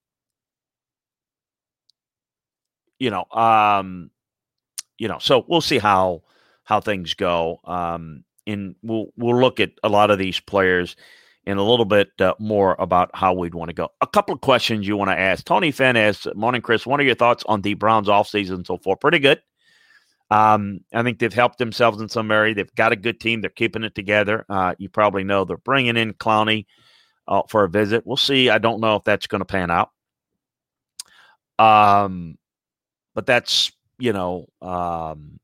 you 2.99 3.09
know, 3.09 3.25
um, 3.31 4.11
you 4.97 5.07
know, 5.07 5.19
so 5.19 5.45
we'll 5.47 5.61
see 5.61 5.77
how 5.77 6.23
how 6.63 6.81
things 6.81 7.13
go. 7.13 7.59
Um, 7.63 8.23
and 8.45 8.75
we'll 8.81 9.07
we'll 9.17 9.39
look 9.39 9.59
at 9.59 9.71
a 9.83 9.89
lot 9.89 10.11
of 10.11 10.17
these 10.17 10.39
players 10.39 10.95
and 11.45 11.59
a 11.59 11.63
little 11.63 11.85
bit 11.85 12.09
uh, 12.19 12.33
more 12.39 12.75
about 12.77 13.09
how 13.13 13.33
we'd 13.33 13.55
want 13.55 13.69
to 13.69 13.73
go. 13.73 13.89
A 14.01 14.07
couple 14.07 14.35
of 14.35 14.41
questions 14.41 14.85
you 14.85 14.97
want 14.97 15.09
to 15.09 15.17
ask. 15.17 15.45
Tony 15.45 15.71
Finn 15.71 15.95
asks, 15.95 16.27
Morning, 16.35 16.61
Chris. 16.61 16.85
What 16.85 16.99
are 16.99 17.03
your 17.03 17.15
thoughts 17.15 17.43
on 17.47 17.61
the 17.61 17.73
Browns 17.73 18.09
offseason 18.09 18.67
so 18.67 18.77
far? 18.77 18.97
Pretty 18.97 19.19
good. 19.19 19.41
Um, 20.29 20.81
I 20.93 21.03
think 21.03 21.19
they've 21.19 21.33
helped 21.33 21.57
themselves 21.57 22.01
in 22.01 22.09
some 22.09 22.31
area. 22.31 22.53
They've 22.53 22.75
got 22.75 22.91
a 22.91 22.97
good 22.97 23.21
team. 23.21 23.39
They're 23.39 23.49
keeping 23.49 23.85
it 23.85 23.95
together. 23.95 24.45
Uh, 24.49 24.75
you 24.77 24.89
probably 24.89 25.23
know 25.23 25.45
they're 25.45 25.55
bringing 25.57 25.95
in 25.95 26.13
Clowney 26.13 26.65
uh, 27.29 27.43
for 27.47 27.63
a 27.63 27.69
visit. 27.69 28.05
We'll 28.05 28.17
see. 28.17 28.49
I 28.49 28.57
don't 28.57 28.81
know 28.81 28.97
if 28.97 29.05
that's 29.05 29.27
going 29.27 29.39
to 29.39 29.45
pan 29.45 29.71
out. 29.71 29.91
Um, 31.57 32.37
but 33.17 33.25
that's 33.25 33.71
you 33.97 34.13
know, 34.13 34.45
um, 34.61 35.39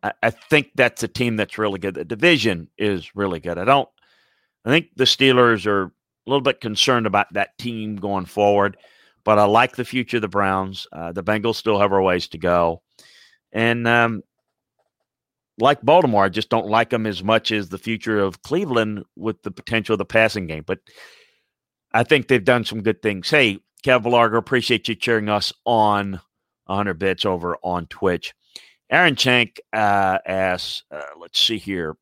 I, 0.00 0.12
I 0.22 0.30
think 0.30 0.70
that's 0.76 1.02
a 1.02 1.08
team 1.08 1.34
that's 1.34 1.58
really 1.58 1.80
good. 1.80 1.96
The 1.96 2.04
division 2.04 2.68
is 2.78 3.16
really 3.16 3.40
good. 3.40 3.58
I 3.58 3.64
don't. 3.64 3.88
I 4.64 4.70
think 4.70 4.90
the 4.94 5.04
Steelers 5.04 5.66
are 5.66 5.86
a 5.86 5.90
little 6.24 6.40
bit 6.40 6.60
concerned 6.60 7.08
about 7.08 7.32
that 7.32 7.58
team 7.58 7.96
going 7.96 8.26
forward, 8.26 8.76
but 9.24 9.40
I 9.40 9.44
like 9.46 9.74
the 9.74 9.84
future 9.84 10.18
of 10.18 10.20
the 10.20 10.28
Browns. 10.28 10.86
Uh, 10.92 11.10
the 11.10 11.24
Bengals 11.24 11.56
still 11.56 11.80
have 11.80 11.90
a 11.90 12.00
ways 12.00 12.28
to 12.28 12.38
go, 12.38 12.82
and 13.50 13.88
um, 13.88 14.22
like 15.58 15.82
Baltimore, 15.82 16.26
I 16.26 16.28
just 16.28 16.48
don't 16.48 16.68
like 16.68 16.90
them 16.90 17.06
as 17.06 17.24
much 17.24 17.50
as 17.50 17.70
the 17.70 17.78
future 17.78 18.20
of 18.20 18.42
Cleveland 18.42 19.02
with 19.16 19.42
the 19.42 19.50
potential 19.50 19.94
of 19.94 19.98
the 19.98 20.04
passing 20.04 20.46
game. 20.46 20.62
But 20.64 20.78
I 21.92 22.04
think 22.04 22.28
they've 22.28 22.44
done 22.44 22.64
some 22.64 22.84
good 22.84 23.02
things. 23.02 23.28
Hey, 23.28 23.58
Kev 23.86 24.04
Largo, 24.04 24.36
appreciate 24.36 24.88
you 24.88 24.96
cheering 24.96 25.28
us 25.28 25.52
on 25.64 26.20
100 26.64 26.94
bits 26.94 27.24
over 27.24 27.56
on 27.62 27.86
Twitch. 27.86 28.34
Aaron 28.90 29.14
Chank 29.14 29.60
uh, 29.72 30.18
asks, 30.26 30.82
uh, 30.90 31.02
let's 31.20 31.38
see 31.38 31.56
here. 31.56 31.96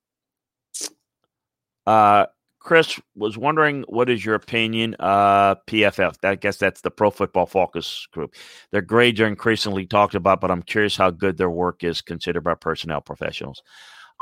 Uh, 1.87 2.25
Chris 2.59 2.99
was 3.15 3.37
wondering, 3.37 3.85
what 3.87 4.09
is 4.09 4.25
your 4.25 4.35
opinion? 4.35 4.97
Uh, 4.99 5.57
PFF, 5.69 6.17
I 6.23 6.37
guess 6.37 6.57
that's 6.57 6.81
the 6.81 6.91
Pro 6.91 7.11
Football 7.11 7.45
Focus 7.45 8.09
Group. 8.13 8.35
Their 8.73 8.81
grades 8.81 9.21
are 9.21 9.27
increasingly 9.27 9.85
talked 9.85 10.15
about, 10.15 10.41
but 10.41 10.51
I'm 10.51 10.63
curious 10.63 10.97
how 10.97 11.11
good 11.11 11.37
their 11.37 11.51
work 11.51 11.85
is 11.85 12.01
considered 12.01 12.45
by 12.45 12.55
personnel 12.55 13.03
professionals. 13.03 13.63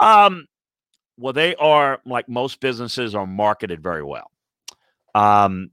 Um, 0.00 0.48
well, 1.16 1.32
they 1.32 1.54
are 1.54 2.00
like 2.04 2.28
most 2.28 2.58
businesses 2.58 3.14
are 3.14 3.24
marketed 3.24 3.80
very 3.80 4.02
well. 4.02 4.32
Um, 5.14 5.70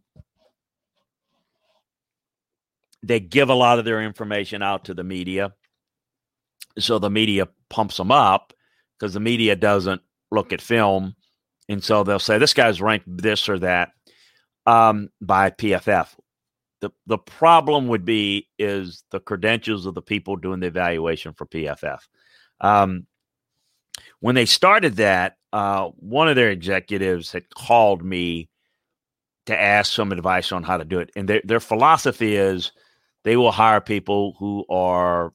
they 3.04 3.20
give 3.20 3.50
a 3.50 3.54
lot 3.54 3.80
of 3.80 3.86
their 3.86 4.02
information 4.02 4.62
out 4.62 4.86
to 4.86 4.94
the 4.94 5.04
media 5.04 5.54
so 6.78 7.00
the 7.00 7.10
media 7.10 7.48
pumps 7.70 7.98
them 7.98 8.12
up 8.12 8.54
because 8.98 9.14
the 9.14 9.20
media 9.20 9.56
doesn't 9.56 10.02
look 10.32 10.54
at 10.54 10.62
film, 10.62 11.16
and 11.68 11.84
so 11.84 12.04
they'll 12.04 12.20
say 12.20 12.38
this 12.38 12.54
guy's 12.54 12.82
ranked 12.82 13.06
this 13.08 13.48
or 13.50 13.60
that 13.60 13.92
um, 14.66 15.10
by 15.22 15.50
PFF. 15.50 16.08
The 16.82 16.92
the 17.08 17.18
problem 17.18 17.88
would 17.88 18.06
be 18.06 18.48
is 18.58 19.04
the 19.12 19.20
credentials 19.20 19.86
of 19.86 19.96
the 19.96 20.02
people 20.02 20.36
doing 20.36 20.60
the 20.60 20.68
evaluation 20.68 21.34
for 21.34 21.46
PFF. 21.46 22.00
Um, 22.62 23.06
when 24.22 24.36
they 24.36 24.46
started 24.46 24.98
that, 24.98 25.36
uh, 25.52 25.90
one 25.98 26.30
of 26.30 26.36
their 26.36 26.52
executives 26.52 27.32
had 27.32 27.50
called 27.50 28.04
me 28.04 28.50
to 29.46 29.60
ask 29.60 29.92
some 29.92 30.12
advice 30.12 30.52
on 30.52 30.64
how 30.64 30.78
to 30.78 30.86
do 30.86 31.00
it, 31.00 31.12
and 31.16 31.28
their 31.28 31.42
their 31.44 31.60
philosophy 31.60 32.36
is 32.36 32.72
they 33.24 33.38
will 33.38 33.52
hire 33.52 33.82
people 33.82 34.36
who 34.40 34.66
are 34.70 35.34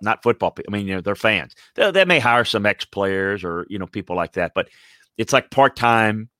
not 0.00 0.22
football 0.22 0.50
people. 0.50 0.72
I 0.72 0.76
mean, 0.76 0.86
you 0.86 0.94
know, 0.94 1.00
they're 1.00 1.14
fans. 1.14 1.54
They, 1.74 1.90
they 1.90 2.04
may 2.04 2.18
hire 2.18 2.44
some 2.44 2.66
ex 2.66 2.84
players 2.84 3.44
or 3.44 3.66
you 3.68 3.78
know 3.78 3.86
people 3.86 4.16
like 4.16 4.32
that, 4.34 4.52
but 4.54 4.68
it's 5.16 5.32
like 5.32 5.50
part 5.50 5.76
time. 5.76 6.30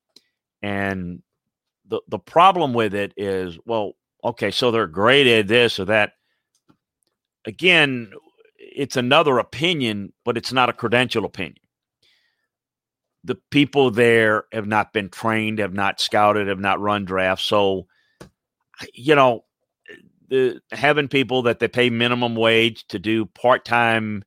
And 0.61 1.21
the 1.87 2.01
the 2.07 2.19
problem 2.19 2.73
with 2.73 2.93
it 2.93 3.13
is, 3.17 3.57
well, 3.65 3.93
okay, 4.23 4.51
so 4.51 4.71
they're 4.71 4.87
graded 4.87 5.47
this 5.47 5.79
or 5.79 5.85
that. 5.85 6.13
Again, 7.45 8.11
it's 8.57 8.97
another 8.97 9.39
opinion, 9.39 10.13
but 10.25 10.37
it's 10.37 10.53
not 10.53 10.69
a 10.69 10.73
credential 10.73 11.25
opinion. 11.25 11.55
The 13.23 13.35
people 13.51 13.91
there 13.91 14.45
have 14.51 14.67
not 14.67 14.93
been 14.93 15.09
trained, 15.09 15.59
have 15.59 15.73
not 15.73 15.99
scouted, 15.99 16.47
have 16.47 16.59
not 16.59 16.79
run 16.79 17.05
drafts. 17.05 17.45
So, 17.45 17.87
you 18.93 19.15
know, 19.15 19.45
the 20.29 20.61
having 20.71 21.07
people 21.07 21.43
that 21.43 21.59
they 21.59 21.67
pay 21.67 21.89
minimum 21.89 22.35
wage 22.35 22.85
to 22.87 22.99
do 22.99 23.25
part 23.25 23.65
time 23.65 24.23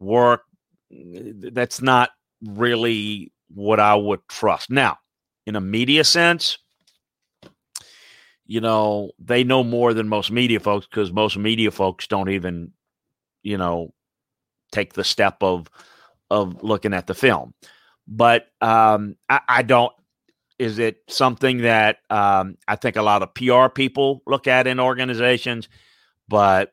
work, 0.00 0.42
that's 0.90 1.82
not 1.82 2.10
really 2.42 3.32
what 3.48 3.80
I 3.80 3.94
would 3.94 4.20
trust. 4.28 4.70
Now, 4.70 4.98
in 5.46 5.56
a 5.56 5.60
media 5.60 6.04
sense, 6.04 6.58
you 8.46 8.60
know, 8.60 9.12
they 9.18 9.44
know 9.44 9.64
more 9.64 9.94
than 9.94 10.08
most 10.08 10.30
media 10.30 10.60
folks 10.60 10.86
because 10.86 11.12
most 11.12 11.36
media 11.36 11.70
folks 11.70 12.06
don't 12.06 12.28
even, 12.28 12.72
you 13.42 13.56
know, 13.56 13.92
take 14.72 14.94
the 14.94 15.04
step 15.04 15.36
of 15.42 15.68
of 16.30 16.62
looking 16.62 16.94
at 16.94 17.06
the 17.06 17.14
film. 17.14 17.54
But 18.08 18.46
um, 18.60 19.16
I, 19.28 19.40
I 19.48 19.62
don't 19.62 19.92
is 20.62 20.78
it 20.78 20.98
something 21.08 21.58
that 21.58 21.96
um, 22.08 22.56
I 22.68 22.76
think 22.76 22.94
a 22.94 23.02
lot 23.02 23.22
of 23.24 23.34
PR 23.34 23.68
people 23.68 24.22
look 24.28 24.46
at 24.46 24.68
in 24.68 24.78
organizations, 24.78 25.68
but 26.28 26.72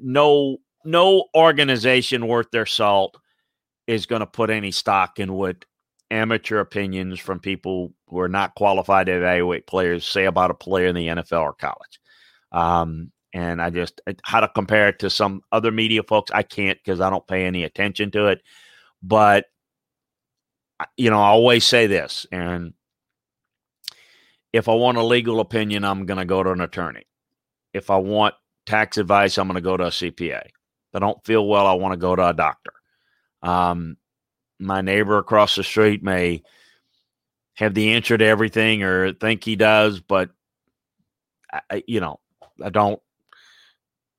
no 0.00 0.56
no 0.84 1.26
organization 1.36 2.26
worth 2.26 2.50
their 2.50 2.66
salt 2.66 3.16
is 3.86 4.06
going 4.06 4.20
to 4.20 4.26
put 4.26 4.50
any 4.50 4.72
stock 4.72 5.20
in 5.20 5.34
what 5.34 5.64
amateur 6.10 6.58
opinions 6.58 7.20
from 7.20 7.38
people 7.38 7.92
who 8.08 8.18
are 8.18 8.28
not 8.28 8.56
qualified 8.56 9.06
to 9.06 9.16
evaluate 9.16 9.68
players 9.68 10.04
say 10.04 10.24
about 10.24 10.50
a 10.50 10.54
player 10.54 10.88
in 10.88 10.96
the 10.96 11.06
NFL 11.06 11.42
or 11.42 11.52
college. 11.52 12.00
Um, 12.50 13.12
and 13.32 13.62
I 13.62 13.70
just 13.70 14.00
how 14.24 14.40
to 14.40 14.48
compare 14.48 14.88
it 14.88 14.98
to 14.98 15.10
some 15.10 15.42
other 15.52 15.70
media 15.70 16.02
folks, 16.02 16.32
I 16.34 16.42
can't 16.42 16.78
because 16.84 17.00
I 17.00 17.08
don't 17.08 17.26
pay 17.28 17.46
any 17.46 17.62
attention 17.62 18.10
to 18.10 18.26
it. 18.26 18.42
But 19.00 19.44
you 20.96 21.08
know, 21.08 21.20
I 21.20 21.28
always 21.28 21.64
say 21.64 21.86
this, 21.86 22.26
and 22.32 22.74
if 24.52 24.68
I 24.68 24.74
want 24.74 24.98
a 24.98 25.02
legal 25.02 25.40
opinion, 25.40 25.84
I'm 25.84 26.06
going 26.06 26.18
to 26.18 26.24
go 26.24 26.42
to 26.42 26.50
an 26.50 26.60
attorney. 26.60 27.04
If 27.72 27.90
I 27.90 27.96
want 27.96 28.34
tax 28.66 28.98
advice, 28.98 29.38
I'm 29.38 29.48
going 29.48 29.54
to 29.54 29.60
go 29.60 29.76
to 29.76 29.84
a 29.84 29.90
CPA. 29.90 30.44
If 30.44 30.94
I 30.94 30.98
don't 30.98 31.24
feel 31.24 31.46
well, 31.46 31.66
I 31.66 31.72
want 31.74 31.92
to 31.92 31.98
go 31.98 32.14
to 32.14 32.28
a 32.28 32.34
doctor. 32.34 32.72
Um, 33.42 33.96
my 34.58 34.82
neighbor 34.82 35.18
across 35.18 35.56
the 35.56 35.64
street 35.64 36.02
may 36.02 36.42
have 37.54 37.74
the 37.74 37.92
answer 37.92 38.16
to 38.16 38.24
everything 38.24 38.82
or 38.82 39.12
think 39.12 39.42
he 39.42 39.56
does, 39.56 40.00
but 40.00 40.30
I, 41.70 41.82
you 41.86 42.00
know, 42.00 42.20
I 42.62 42.70
don't. 42.70 43.00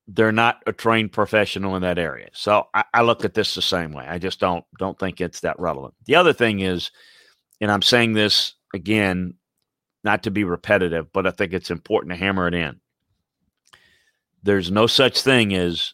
They're 0.07 0.33
not 0.33 0.61
a 0.67 0.73
trained 0.73 1.13
professional 1.13 1.77
in 1.77 1.83
that 1.83 1.97
area, 1.97 2.29
so 2.33 2.67
I, 2.73 2.83
I 2.93 3.01
look 3.03 3.23
at 3.23 3.33
this 3.33 3.55
the 3.55 3.61
same 3.61 3.93
way. 3.93 4.05
I 4.05 4.19
just 4.19 4.39
don't 4.39 4.65
don't 4.77 4.99
think 4.99 5.21
it's 5.21 5.39
that 5.41 5.59
relevant. 5.59 5.93
The 6.05 6.15
other 6.15 6.33
thing 6.33 6.59
is, 6.59 6.91
and 7.61 7.71
I'm 7.71 7.81
saying 7.81 8.13
this 8.13 8.53
again 8.73 9.35
not 10.03 10.23
to 10.23 10.31
be 10.31 10.43
repetitive, 10.43 11.11
but 11.13 11.25
I 11.25 11.31
think 11.31 11.53
it's 11.53 11.71
important 11.71 12.11
to 12.11 12.17
hammer 12.17 12.47
it 12.47 12.53
in. 12.53 12.79
There's 14.43 14.71
no 14.71 14.87
such 14.87 15.21
thing 15.21 15.53
as, 15.55 15.93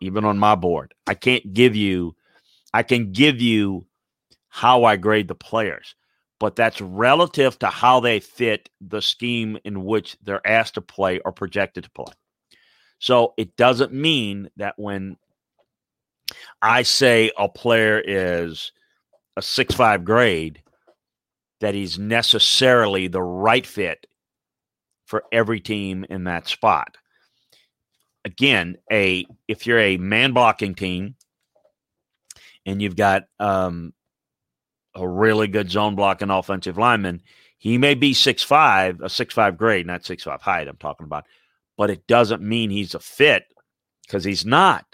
even 0.00 0.24
on 0.24 0.38
my 0.38 0.54
board, 0.54 0.94
I 1.06 1.14
can't 1.14 1.54
give 1.54 1.74
you, 1.74 2.14
I 2.74 2.82
can 2.82 3.12
give 3.12 3.40
you 3.40 3.86
how 4.48 4.84
I 4.84 4.96
grade 4.96 5.28
the 5.28 5.34
players, 5.34 5.94
but 6.38 6.54
that's 6.54 6.80
relative 6.80 7.58
to 7.60 7.68
how 7.68 8.00
they 8.00 8.20
fit 8.20 8.68
the 8.80 9.02
scheme 9.02 9.58
in 9.64 9.84
which 9.84 10.16
they're 10.22 10.46
asked 10.46 10.74
to 10.74 10.80
play 10.80 11.18
or 11.20 11.32
projected 11.32 11.84
to 11.84 11.90
play. 11.90 12.12
So 12.98 13.34
it 13.36 13.56
doesn't 13.56 13.92
mean 13.92 14.50
that 14.56 14.74
when 14.76 15.16
I 16.60 16.82
say 16.82 17.30
a 17.38 17.48
player 17.48 18.02
is 18.04 18.72
a 19.36 19.42
six 19.42 19.74
five 19.74 20.04
grade, 20.04 20.62
that 21.60 21.74
he's 21.74 21.98
necessarily 21.98 23.08
the 23.08 23.22
right 23.22 23.66
fit 23.66 24.06
for 25.06 25.24
every 25.32 25.60
team 25.60 26.04
in 26.08 26.24
that 26.24 26.46
spot. 26.46 26.96
Again, 28.24 28.76
a 28.92 29.26
if 29.46 29.66
you're 29.66 29.78
a 29.78 29.96
man 29.96 30.32
blocking 30.32 30.74
team 30.74 31.14
and 32.66 32.82
you've 32.82 32.96
got 32.96 33.24
um, 33.40 33.94
a 34.94 35.08
really 35.08 35.48
good 35.48 35.70
zone 35.70 35.94
blocking 35.94 36.30
offensive 36.30 36.76
lineman, 36.76 37.22
he 37.56 37.78
may 37.78 37.94
be 37.94 38.12
six 38.12 38.42
five, 38.42 39.00
a 39.00 39.08
six 39.08 39.32
five 39.32 39.56
grade, 39.56 39.86
not 39.86 40.04
six 40.04 40.24
five 40.24 40.42
height. 40.42 40.68
I'm 40.68 40.76
talking 40.76 41.06
about, 41.06 41.24
but 41.76 41.90
it 41.90 42.06
doesn't 42.06 42.42
mean 42.42 42.70
he's 42.70 42.94
a 42.94 43.00
fit 43.00 43.44
because 44.02 44.24
he's 44.24 44.44
not. 44.44 44.84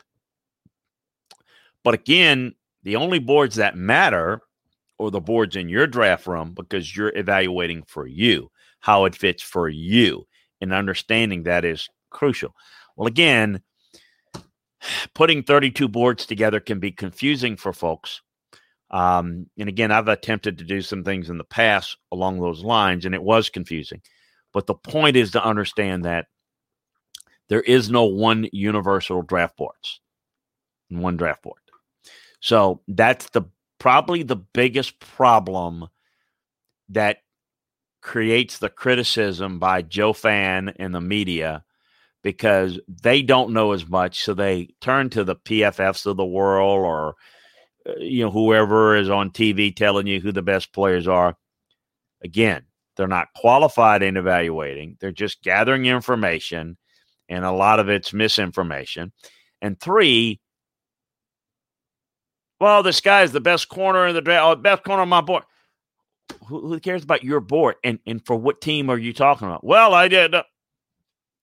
But 1.82 1.94
again, 1.94 2.54
the 2.84 2.96
only 2.96 3.18
boards 3.18 3.56
that 3.56 3.76
matter 3.76 4.42
or 4.98 5.10
the 5.10 5.20
boards 5.20 5.56
in 5.56 5.68
your 5.68 5.86
draft 5.86 6.26
room 6.26 6.52
because 6.54 6.96
you're 6.96 7.16
evaluating 7.16 7.82
for 7.86 8.06
you 8.06 8.50
how 8.80 9.04
it 9.04 9.14
fits 9.14 9.42
for 9.42 9.68
you 9.68 10.26
and 10.60 10.72
understanding 10.72 11.42
that 11.42 11.64
is 11.64 11.88
crucial. 12.10 12.54
Well 12.96 13.06
again 13.06 13.62
putting 15.14 15.42
32 15.42 15.88
boards 15.88 16.26
together 16.26 16.60
can 16.60 16.78
be 16.78 16.92
confusing 16.92 17.56
for 17.56 17.72
folks 17.72 18.20
um, 18.90 19.46
and 19.58 19.68
again 19.68 19.90
i've 19.90 20.08
attempted 20.08 20.58
to 20.58 20.64
do 20.64 20.82
some 20.82 21.02
things 21.02 21.30
in 21.30 21.38
the 21.38 21.44
past 21.44 21.96
along 22.12 22.38
those 22.38 22.62
lines 22.62 23.06
and 23.06 23.14
it 23.14 23.22
was 23.22 23.48
confusing 23.48 24.02
but 24.52 24.66
the 24.66 24.74
point 24.74 25.16
is 25.16 25.30
to 25.30 25.42
understand 25.42 26.04
that 26.04 26.26
there 27.48 27.62
is 27.62 27.90
no 27.90 28.04
one 28.04 28.46
universal 28.52 29.22
draft 29.22 29.56
boards 29.56 30.00
one 30.90 31.16
draft 31.16 31.42
board. 31.42 31.58
So 32.40 32.80
that's 32.88 33.30
the 33.30 33.42
probably 33.78 34.22
the 34.22 34.36
biggest 34.36 34.98
problem 35.00 35.88
that 36.90 37.18
creates 38.00 38.58
the 38.58 38.68
criticism 38.68 39.58
by 39.58 39.82
Joe 39.82 40.12
Fan 40.12 40.74
and 40.78 40.94
the 40.94 41.00
media 41.00 41.64
because 42.22 42.78
they 42.88 43.22
don't 43.22 43.52
know 43.52 43.72
as 43.72 43.86
much. 43.88 44.24
So 44.24 44.34
they 44.34 44.68
turn 44.80 45.10
to 45.10 45.24
the 45.24 45.36
PFFs 45.36 46.06
of 46.06 46.16
the 46.16 46.24
world 46.24 46.84
or, 46.84 47.14
uh, 47.88 47.96
you 47.98 48.24
know, 48.24 48.30
whoever 48.30 48.96
is 48.96 49.10
on 49.10 49.30
TV 49.30 49.74
telling 49.74 50.06
you 50.06 50.20
who 50.20 50.32
the 50.32 50.42
best 50.42 50.72
players 50.72 51.08
are. 51.08 51.36
Again, 52.22 52.64
they're 52.96 53.06
not 53.08 53.32
qualified 53.34 54.02
in 54.02 54.16
evaluating, 54.16 54.96
they're 55.00 55.12
just 55.12 55.42
gathering 55.42 55.86
information, 55.86 56.76
and 57.28 57.44
a 57.44 57.52
lot 57.52 57.80
of 57.80 57.88
it's 57.88 58.12
misinformation. 58.12 59.12
And 59.60 59.78
three, 59.80 60.40
well, 62.60 62.82
this 62.82 63.00
guy 63.00 63.22
is 63.22 63.32
the 63.32 63.40
best 63.40 63.68
corner 63.68 64.06
in 64.06 64.14
the 64.14 64.20
draft, 64.20 64.44
oh, 64.44 64.54
best 64.56 64.84
corner 64.84 65.02
on 65.02 65.08
my 65.08 65.20
board. 65.20 65.44
Who, 66.46 66.68
who, 66.68 66.80
cares 66.80 67.04
about 67.04 67.24
your 67.24 67.40
board? 67.40 67.76
And 67.84 67.98
and 68.06 68.24
for 68.24 68.36
what 68.36 68.60
team 68.60 68.90
are 68.90 68.98
you 68.98 69.12
talking 69.12 69.46
about? 69.46 69.64
Well, 69.64 69.94
I 69.94 70.08
did. 70.08 70.34
Uh, 70.34 70.44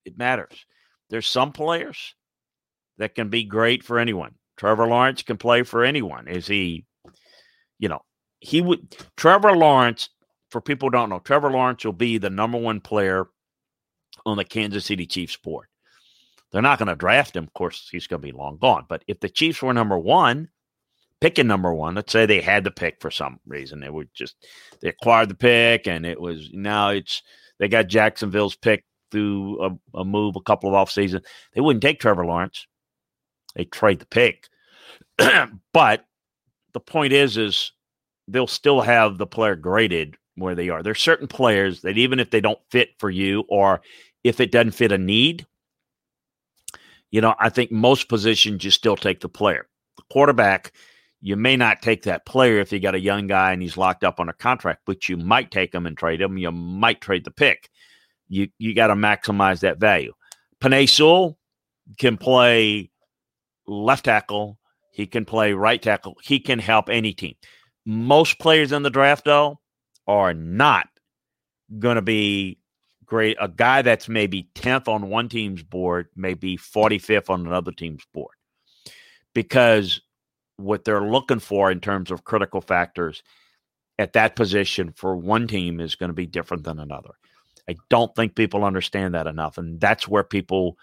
it 0.06 0.18
matters. 0.18 0.66
There's 1.10 1.28
some 1.28 1.52
players 1.52 2.16
that 2.98 3.16
can 3.16 3.30
be 3.30 3.44
great 3.44 3.84
for 3.84 4.00
anyone. 4.00 4.36
Trevor 4.58 4.88
Lawrence 4.88 5.24
can 5.24 5.38
play 5.38 5.64
for 5.64 5.84
anyone. 5.84 6.28
Is 6.28 6.48
he, 6.48 6.86
you 7.80 7.90
know, 7.90 8.02
he 8.40 8.62
would 8.62 8.96
Trevor 9.18 9.56
Lawrence, 9.56 10.10
for 10.50 10.62
people 10.62 10.90
don't 10.90 11.10
know, 11.10 11.20
Trevor 11.20 11.52
Lawrence 11.52 11.84
will 11.86 11.94
be 11.94 12.18
the 12.18 12.30
number 12.30 12.58
one 12.58 12.80
player 12.80 13.28
on 14.26 14.38
the 14.38 14.44
Kansas 14.44 14.86
City 14.86 15.06
Chiefs 15.06 15.38
board. 15.38 15.68
They're 16.52 16.62
not 16.62 16.80
going 16.80 16.90
to 16.90 16.96
draft 16.96 17.36
him. 17.36 17.46
Of 17.46 17.54
course, 17.54 17.88
he's 17.92 18.08
going 18.08 18.22
to 18.22 18.28
be 18.28 18.34
long 18.34 18.58
gone. 18.58 18.86
But 18.90 19.04
if 19.08 19.20
the 19.20 19.30
Chiefs 19.30 19.62
were 19.62 19.74
number 19.74 19.98
one, 19.98 20.50
picking 21.22 21.48
number 21.48 21.74
one. 21.74 21.96
Let's 21.96 22.12
say 22.12 22.26
they 22.26 22.42
had 22.42 22.64
the 22.64 22.72
pick 22.72 23.00
for 23.00 23.12
some 23.12 23.40
reason. 23.48 23.80
They 23.80 23.90
would 23.90 24.10
just 24.14 24.36
they 24.82 24.90
acquired 24.90 25.30
the 25.30 25.36
pick, 25.36 25.88
and 25.88 26.06
it 26.06 26.20
was 26.20 26.50
now 26.52 26.90
it's 26.90 27.22
they 27.60 27.68
got 27.68 27.88
Jacksonville's 27.88 28.56
pick 28.56 28.84
through 29.12 29.64
a, 29.64 30.00
a 30.00 30.06
move 30.06 30.36
a 30.36 30.42
couple 30.42 30.70
of 30.70 30.76
off 30.76 30.92
season. 30.92 31.22
They 31.54 31.62
wouldn't 31.62 31.84
take 31.84 32.00
Trevor 32.00 32.26
Lawrence. 32.26 32.68
They 33.56 33.66
trade 33.66 34.00
the 34.00 34.06
pick, 34.06 34.48
but 35.74 36.06
the 36.74 36.80
point 36.80 37.14
is, 37.14 37.38
is 37.38 37.72
they'll 38.28 38.48
still 38.48 38.82
have 38.82 39.18
the 39.18 39.28
player 39.28 39.56
graded 39.56 40.16
where 40.36 40.56
they 40.56 40.70
are. 40.70 40.82
There's 40.82 41.02
certain 41.02 41.28
players 41.28 41.82
that 41.82 41.98
even 41.98 42.20
if 42.20 42.32
they 42.32 42.42
don't 42.42 42.60
fit 42.72 42.90
for 42.98 43.10
you 43.10 43.44
or 43.50 43.82
if 44.24 44.40
it 44.40 44.52
doesn't 44.52 44.72
fit 44.72 44.94
a 44.94 44.98
need, 44.98 45.46
you 47.12 47.20
know, 47.20 47.36
I 47.40 47.50
think 47.50 47.72
most 47.72 48.08
positions 48.08 48.64
you 48.64 48.72
still 48.72 48.96
take 48.96 49.20
the 49.20 49.30
player. 49.30 49.68
The 49.98 50.04
quarterback, 50.10 50.72
you 51.22 51.36
may 51.36 51.56
not 51.56 51.82
take 51.82 52.04
that 52.04 52.26
player 52.26 52.60
if 52.60 52.72
you 52.72 52.80
got 52.80 52.96
a 52.96 53.00
young 53.00 53.28
guy 53.28 53.54
and 53.54 53.62
he's 53.62 53.78
locked 53.78 54.04
up 54.04 54.20
on 54.20 54.28
a 54.28 54.34
contract, 54.34 54.82
but 54.86 55.08
you 55.08 55.18
might 55.18 55.52
take 55.52 55.74
him 55.74 55.86
and 55.86 55.96
trade 55.96 56.20
him. 56.20 56.38
You 56.38 56.52
might 56.52 57.00
trade 57.00 57.24
the 57.24 57.32
pick. 57.32 57.70
You 58.28 58.48
you 58.58 58.74
got 58.74 58.88
to 58.88 58.96
maximize 58.96 59.60
that 59.60 59.80
value. 59.80 60.14
Penei 60.60 60.90
Sewell 60.90 61.38
can 61.98 62.18
play 62.18 62.90
left 63.68 64.06
tackle. 64.06 64.58
He 64.92 65.06
can 65.06 65.26
play 65.26 65.54
right 65.54 65.82
tackle. 65.82 66.16
He 66.24 66.40
can 66.40 66.60
help 66.60 66.90
any 66.90 67.14
team. 67.14 67.36
Most 67.86 68.40
players 68.40 68.72
in 68.72 68.84
the 68.84 68.90
draft, 68.90 69.26
though, 69.26 69.60
are 70.08 70.34
not 70.34 70.88
going 71.80 71.96
to 71.96 72.02
be 72.02 72.60
great. 73.06 73.38
A 73.40 73.48
guy 73.48 73.82
that's 73.82 74.08
maybe 74.08 74.50
10th 74.56 74.88
on 74.88 75.10
one 75.10 75.30
team's 75.30 75.64
board 75.64 76.08
may 76.16 76.34
be 76.34 76.58
45th 76.58 77.30
on 77.30 77.46
another 77.46 77.72
team's 77.72 78.06
board 78.14 78.36
because 79.34 80.02
what 80.62 80.86
they're 80.86 81.10
looking 81.10 81.40
for 81.40 81.72
in 81.72 81.80
terms 81.80 82.12
of 82.12 82.24
critical 82.24 82.62
factors 82.62 83.24
at 84.00 84.14
that 84.14 84.36
position 84.36 84.94
for 84.96 85.16
one 85.16 85.48
team 85.48 85.80
is 85.80 85.96
going 85.96 86.10
to 86.10 86.14
be 86.14 86.26
different 86.26 86.64
than 86.64 86.80
another. 86.80 87.12
I 87.70 87.76
don't 87.90 88.14
think 88.16 88.36
people 88.36 88.64
understand 88.64 89.14
that 89.14 89.28
enough. 89.28 89.58
And 89.58 89.80
that's 89.80 90.08
where 90.08 90.24
people 90.24 90.78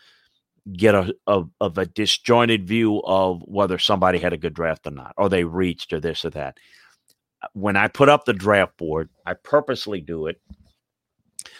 get 0.73 0.95
a, 0.95 1.14
of 1.27 1.79
a 1.79 1.87
disjointed 1.87 2.67
view 2.67 3.03
of 3.05 3.43
whether 3.47 3.79
somebody 3.79 4.19
had 4.19 4.33
a 4.33 4.38
good 4.38 4.55
draft 4.55 4.87
or 4.87 4.91
not, 4.91 5.14
or 5.17 5.29
they 5.29 5.45
reached 5.45 5.93
or 5.93 6.01
this 6.01 6.25
or 6.25 6.31
that. 6.31 6.59
When 7.53 7.77
I 7.77 7.88
put 7.88 8.09
up 8.09 8.25
the 8.25 8.33
draft 8.33 8.77
board, 8.77 9.11
I 9.25 9.35
purposely 9.35 10.01
do 10.01 10.27
it 10.27 10.41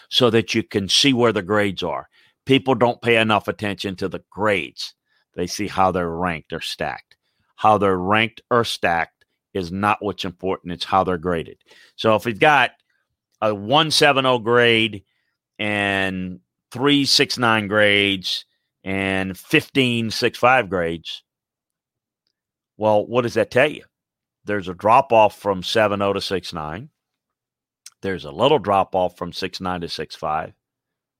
so 0.09 0.29
that 0.29 0.53
you 0.53 0.63
can 0.63 0.89
see 0.89 1.13
where 1.13 1.33
the 1.33 1.41
grades 1.41 1.83
are. 1.83 2.09
People 2.45 2.75
don't 2.75 3.01
pay 3.01 3.17
enough 3.17 3.47
attention 3.47 3.95
to 3.97 4.09
the 4.09 4.23
grades. 4.29 4.93
They 5.35 5.47
see 5.47 5.67
how 5.67 5.91
they're 5.91 6.09
ranked 6.09 6.53
or 6.53 6.61
stacked. 6.61 7.15
How 7.59 7.77
they're 7.77 7.97
ranked 7.97 8.41
or 8.49 8.63
stacked 8.63 9.25
is 9.53 9.69
not 9.69 9.97
what's 10.01 10.23
important. 10.23 10.71
It's 10.71 10.85
how 10.85 11.03
they're 11.03 11.17
graded. 11.17 11.57
So 11.97 12.15
if 12.15 12.25
you've 12.25 12.39
got 12.39 12.71
a 13.41 13.53
170 13.53 14.39
grade 14.39 15.03
and 15.59 16.39
369 16.71 17.67
grades 17.67 18.45
and 18.85 19.31
1565 19.31 20.69
grades, 20.69 21.21
well, 22.77 23.05
what 23.05 23.23
does 23.23 23.33
that 23.33 23.51
tell 23.51 23.69
you? 23.69 23.83
There's 24.45 24.69
a 24.69 24.73
drop 24.73 25.11
off 25.11 25.37
from 25.37 25.61
70 25.61 26.13
to 26.13 26.21
69. 26.21 26.89
There's 28.01 28.23
a 28.23 28.31
little 28.31 28.59
drop 28.59 28.95
off 28.95 29.17
from 29.17 29.33
69 29.33 29.81
to 29.81 29.89
65. 29.89 30.53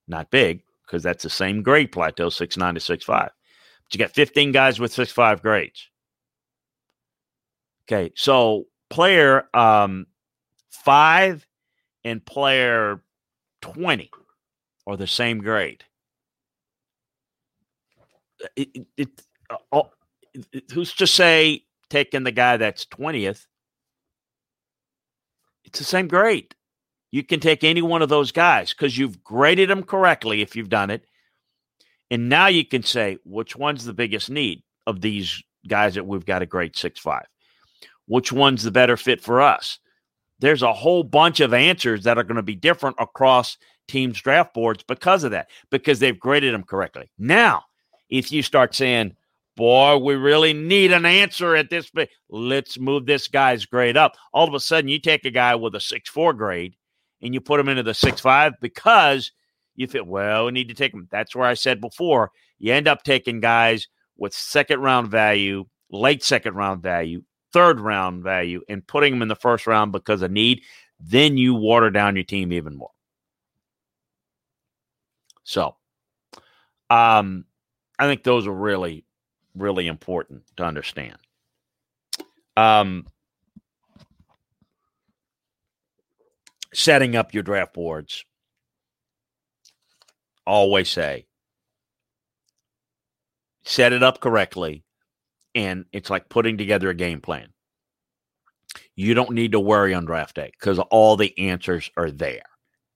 Not 0.08 0.32
big 0.32 0.64
because 0.86 1.04
that's 1.04 1.24
the 1.24 1.30
same 1.30 1.64
grade 1.64 1.92
plateau, 1.92 2.30
69 2.30 2.76
to 2.76 2.80
65. 2.80 3.30
But 3.84 3.94
you 3.94 3.98
got 3.98 4.12
15 4.12 4.54
guys 4.54 4.80
with 4.80 4.94
65 4.94 5.42
grades. 5.42 5.90
Okay, 7.92 8.12
so 8.16 8.66
player 8.92 9.48
um, 9.56 10.06
five 10.70 11.48
and 12.04 12.24
player 12.24 13.02
20 13.62 14.12
are 14.86 14.96
the 14.96 15.08
same 15.08 15.40
grade. 15.40 15.84
It, 18.56 18.70
it, 18.76 18.88
it, 18.96 19.22
uh, 19.72 19.82
who's 20.72 20.94
to 20.96 21.08
say 21.08 21.64
taking 21.90 22.24
the 22.24 22.32
guy 22.32 22.58
that's 22.58 22.86
20th? 22.86 23.48
It's 25.66 25.80
the 25.80 25.86
same 25.86 26.08
grade. 26.08 26.54
You 27.10 27.24
can 27.24 27.40
take 27.40 27.64
any 27.64 27.82
one 27.82 28.04
of 28.04 28.10
those 28.10 28.32
guys 28.32 28.72
because 28.72 29.00
you've 29.00 29.24
graded 29.24 29.68
them 29.68 29.82
correctly 29.82 30.44
if 30.44 30.56
you've 30.56 30.70
done 30.70 30.92
it. 30.92 31.06
And 32.12 32.30
now 32.30 32.48
you 32.48 32.66
can 32.66 32.84
say 32.84 33.18
which 33.26 33.56
one's 33.56 33.84
the 33.84 33.94
biggest 33.94 34.30
need 34.30 34.62
of 34.86 35.02
these 35.02 35.42
guys 35.68 35.96
that 35.96 36.06
we've 36.06 36.26
got 36.26 36.44
a 36.44 36.46
grade 36.46 36.76
six 36.76 37.00
five. 37.00 37.26
Which 38.10 38.32
one's 38.32 38.64
the 38.64 38.72
better 38.72 38.98
fit 38.98 39.22
for 39.22 39.40
us? 39.40 39.78
There's 40.40 40.64
a 40.64 40.74
whole 40.74 41.04
bunch 41.04 41.42
of 41.42 41.54
answers 41.54 42.04
that 42.06 42.18
are 42.18 42.24
going 42.24 42.38
to 42.38 42.42
be 42.42 42.56
different 42.56 42.96
across 43.00 43.56
teams' 43.88 44.20
draft 44.20 44.56
boards 44.56 44.84
because 44.84 45.24
of 45.24 45.32
that, 45.32 45.50
because 45.70 46.00
they've 46.00 46.20
graded 46.20 46.56
them 46.56 46.64
correctly. 46.64 47.12
Now, 47.20 47.66
if 48.10 48.32
you 48.32 48.42
start 48.42 48.74
saying, 48.74 49.16
boy, 49.56 49.98
we 49.98 50.16
really 50.16 50.54
need 50.54 50.92
an 50.92 51.06
answer 51.06 51.56
at 51.56 51.70
this, 51.70 51.92
let's 52.30 52.80
move 52.80 53.06
this 53.06 53.28
guy's 53.28 53.68
grade 53.68 53.96
up. 53.96 54.16
All 54.34 54.48
of 54.48 54.56
a 54.56 54.60
sudden, 54.60 54.90
you 54.90 55.00
take 55.00 55.26
a 55.26 55.32
guy 55.32 55.54
with 55.54 55.76
a 55.76 55.80
six 55.80 56.10
four 56.10 56.34
grade 56.34 56.76
and 57.22 57.34
you 57.34 57.42
put 57.42 57.60
him 57.60 57.70
into 57.70 57.84
the 57.84 57.94
six 57.94 58.22
five 58.22 58.54
because 58.60 59.32
you 59.76 59.86
feel 59.86 60.06
well 60.06 60.46
we 60.46 60.52
need 60.52 60.70
to 60.70 60.74
take 60.74 60.96
him. 60.96 61.08
That's 61.12 61.36
where 61.36 61.48
I 61.48 61.54
said 61.54 61.80
before 61.80 62.32
you 62.58 62.74
end 62.74 62.88
up 62.88 63.04
taking 63.04 63.40
guys 63.40 63.88
with 64.18 64.34
second 64.34 64.82
round 64.82 65.12
value, 65.12 65.66
late 65.92 66.24
second 66.24 66.56
round 66.56 66.82
value, 66.82 67.24
third 67.52 67.80
round 67.80 68.24
value, 68.24 68.62
and 68.70 68.86
putting 68.86 69.14
them 69.14 69.22
in 69.22 69.28
the 69.28 69.36
first 69.36 69.68
round 69.68 69.92
because 69.92 70.22
of 70.22 70.32
need. 70.32 70.62
Then 71.00 71.38
you 71.38 71.56
water 71.56 71.90
down 71.90 72.16
your 72.16 72.26
team 72.26 72.52
even 72.52 72.76
more. 72.76 72.92
So, 75.44 75.76
um, 76.90 77.46
I 77.98 78.06
think 78.06 78.24
those 78.24 78.48
are 78.48 78.54
really, 78.54 79.06
really 79.56 79.88
important 79.88 80.44
to 80.58 80.64
understand. 80.64 81.18
Um, 82.58 83.08
setting 86.74 87.16
up 87.16 87.34
your 87.34 87.44
draft 87.44 87.74
boards, 87.74 88.26
always 90.46 90.90
say 90.90 91.26
set 93.64 93.94
it 93.94 94.02
up 94.02 94.20
correctly, 94.20 94.84
and 95.60 95.84
it's 95.92 96.10
like 96.10 96.30
putting 96.30 96.58
together 96.58 96.90
a 96.90 96.96
game 96.96 97.20
plan. 97.20 97.50
You 98.96 99.14
don't 99.14 99.32
need 99.32 99.52
to 99.52 99.60
worry 99.60 99.94
on 99.94 100.06
draft 100.06 100.38
day 100.38 100.54
because 100.58 100.80
all 100.80 101.18
the 101.18 101.38
answers 101.38 101.92
are 101.98 102.12
there. 102.12 102.44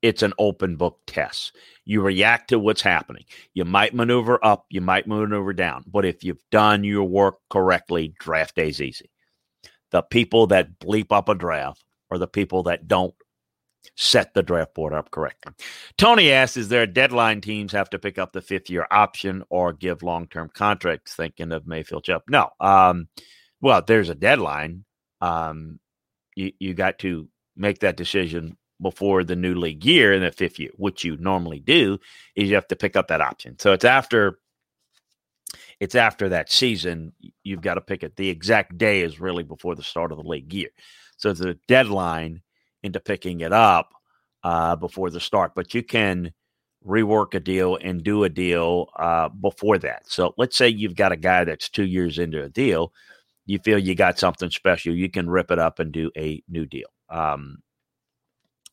It's 0.02 0.24
an 0.24 0.32
open 0.40 0.78
book 0.78 1.00
test. 1.06 1.58
You 1.84 2.02
react 2.02 2.50
to 2.50 2.60
what's 2.60 2.82
happening. 2.82 3.26
You 3.54 3.66
might 3.66 3.94
maneuver 3.94 4.40
up, 4.46 4.66
you 4.70 4.80
might 4.80 5.08
maneuver 5.08 5.52
down, 5.52 5.84
but 5.88 6.06
if 6.06 6.24
you've 6.24 6.44
done 6.52 6.86
your 6.86 7.04
work 7.04 7.36
correctly, 7.50 8.14
draft 8.18 8.56
day's 8.56 8.82
easy. 8.82 9.12
The 9.92 10.02
people 10.02 10.48
that 10.48 10.80
bleep 10.80 11.12
up 11.12 11.28
a 11.28 11.36
draft 11.36 11.84
are 12.12 12.18
the 12.18 12.28
people 12.28 12.64
that 12.64 12.88
don't 12.88 13.14
set 13.96 14.34
the 14.34 14.44
draft 14.44 14.74
board 14.74 14.94
up 14.94 15.12
correctly. 15.12 15.54
Tony 15.98 16.32
asks, 16.32 16.58
is 16.58 16.70
there 16.70 16.84
a 16.84 16.88
deadline 16.88 17.42
teams 17.42 17.72
have 17.72 17.90
to 17.92 18.00
pick 18.00 18.18
up 18.18 18.34
the 18.34 18.42
fifth 18.42 18.70
year 18.70 18.88
option 18.92 19.44
or 19.50 19.74
give 19.74 20.04
long 20.04 20.28
term 20.28 20.50
contracts? 20.54 21.16
Thinking 21.16 21.52
of 21.52 21.68
Mayfield 21.68 22.04
Chubb. 22.04 22.24
No. 22.30 22.50
Um, 22.60 23.08
well, 23.62 23.82
there's 23.86 24.10
a 24.10 24.16
deadline. 24.16 24.86
Um, 25.22 25.80
you, 26.36 26.52
you 26.60 26.74
got 26.74 27.00
to 27.00 27.28
make 27.56 27.80
that 27.80 27.98
decision 27.98 28.58
before 28.82 29.24
the 29.24 29.36
new 29.36 29.56
league 29.56 29.86
year 29.86 30.14
in 30.14 30.22
the 30.22 30.32
fifth 30.32 30.60
year. 30.60 30.72
What 30.76 31.04
you 31.04 31.18
normally 31.18 31.60
do 31.60 31.98
is 32.36 32.50
you 32.50 32.56
have 32.56 32.68
to 32.68 32.76
pick 32.76 32.96
up 32.96 33.08
that 33.08 33.22
option. 33.22 33.58
So 33.58 33.74
it's 33.74 33.86
after 33.86 34.40
it's 35.80 35.96
after 35.96 36.30
that 36.30 36.52
season. 36.52 37.14
You've 37.44 37.62
got 37.62 37.76
to 37.76 37.82
pick 37.82 38.04
it. 38.04 38.16
The 38.16 38.30
exact 38.30 38.78
day 38.78 39.02
is 39.02 39.20
really 39.20 39.44
before 39.44 39.76
the 39.76 39.84
start 39.84 40.12
of 40.12 40.18
the 40.18 40.28
league 40.28 40.54
year. 40.54 40.70
So 41.18 41.34
the 41.34 41.58
deadline 41.68 42.42
into 42.84 43.00
picking 43.00 43.42
it 43.42 43.54
up 43.54 43.94
uh, 44.44 44.76
before 44.76 45.10
the 45.10 45.20
start, 45.20 45.54
but 45.56 45.74
you 45.74 45.84
can 45.84 46.32
rework 46.86 47.34
a 47.34 47.40
deal 47.40 47.78
and 47.78 48.04
do 48.04 48.24
a 48.26 48.30
deal 48.30 48.90
uh, 48.98 49.30
before 49.30 49.78
that. 49.78 50.04
So 50.06 50.34
let's 50.38 50.58
say 50.58 50.68
you've 50.68 50.96
got 50.96 51.12
a 51.12 51.18
guy 51.18 51.46
that's 51.46 51.70
two 51.70 51.86
years 51.86 52.20
into 52.20 52.44
a 52.44 52.50
deal, 52.50 52.92
you 53.46 53.60
feel 53.60 53.80
you 53.80 53.96
got 53.96 54.20
something 54.20 54.50
special, 54.50 54.94
you 54.94 55.10
can 55.10 55.30
rip 55.30 55.52
it 55.52 55.60
up 55.60 55.80
and 55.80 55.92
do 55.92 56.12
a 56.18 56.44
new 56.50 56.66
deal 56.66 56.90
um, 57.10 57.58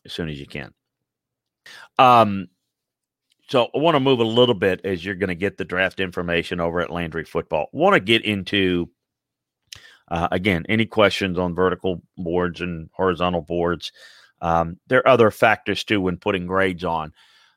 as 0.05 0.13
soon 0.13 0.29
as 0.29 0.41
you 0.41 0.47
can. 0.47 0.73
Um, 1.99 2.49
so 3.49 3.69
I 3.75 3.79
want 3.79 3.97
to 3.97 4.01
move 4.01 4.21
a 4.21 4.25
little 4.25 4.55
bit 4.55 4.81
as 4.85 5.05
you're 5.05 5.17
going 5.17 5.29
to 5.29 5.35
get 5.35 5.57
the 5.57 5.65
draft 5.65 6.01
information 6.01 6.61
over 6.61 6.81
at 6.81 6.91
Landry 6.91 7.25
Football. 7.25 7.69
Want 7.73 7.95
to 7.95 8.01
get 8.01 8.25
into 8.25 8.89
uh, 10.11 10.29
again, 10.31 10.65
any 10.69 10.87
questions 10.87 11.39
on 11.39 11.55
vertical 11.55 12.03
boards 12.17 12.61
and 12.61 12.91
horizontal 12.93 13.43
boards? 13.43 13.93
Um, 14.41 14.79
there 14.89 15.01
are 15.01 15.09
other 15.09 15.31
factors 15.31 15.85
too 15.85 16.01
when 16.01 16.17
putting 16.17 16.47
grades 16.47 16.85
on. 16.85 17.13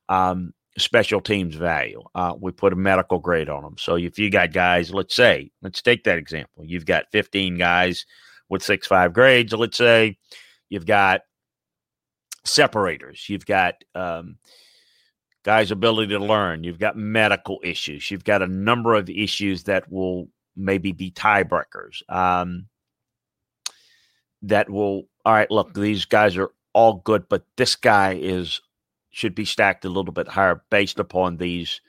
Um, 0.09 0.53
special 0.77 1.21
teams 1.21 1.55
value. 1.55 2.01
Uh, 2.15 2.33
we 2.39 2.51
put 2.51 2.73
a 2.73 2.75
medical 2.75 3.19
grade 3.19 3.49
on 3.49 3.63
them. 3.63 3.75
So 3.77 3.95
if 3.95 4.17
you 4.17 4.29
got 4.29 4.53
guys, 4.53 4.93
let's 4.93 5.15
say, 5.15 5.51
let's 5.61 5.81
take 5.81 6.03
that 6.03 6.17
example. 6.17 6.65
You've 6.65 6.85
got 6.85 7.11
15 7.11 7.57
guys 7.57 8.05
with 8.49 8.63
six 8.63 8.87
five 8.87 9.13
grades. 9.13 9.53
Let's 9.53 9.77
say 9.77 10.17
you've 10.69 10.85
got 10.85 11.21
separators. 12.43 13.29
You've 13.29 13.45
got 13.45 13.75
um, 13.95 14.37
guys' 15.43 15.71
ability 15.71 16.13
to 16.13 16.19
learn. 16.19 16.63
You've 16.63 16.79
got 16.79 16.97
medical 16.97 17.59
issues. 17.63 18.09
You've 18.09 18.23
got 18.23 18.41
a 18.41 18.47
number 18.47 18.95
of 18.95 19.09
issues 19.09 19.63
that 19.63 19.91
will 19.91 20.27
maybe 20.55 20.91
be 20.91 21.11
tiebreakers. 21.11 22.07
Um, 22.09 22.67
that 24.43 24.69
will 24.69 25.03
all 25.25 25.33
right, 25.33 25.49
look, 25.49 25.73
these 25.73 26.05
guys 26.05 26.37
are 26.37 26.51
all 26.73 26.95
good, 27.05 27.29
but 27.29 27.45
this 27.57 27.75
guy 27.75 28.19
is 28.21 28.61
should 29.11 29.35
be 29.35 29.45
stacked 29.45 29.85
a 29.85 29.89
little 29.89 30.11
bit 30.11 30.27
higher 30.27 30.63
based 30.69 30.99
upon 30.99 31.37
these 31.37 31.81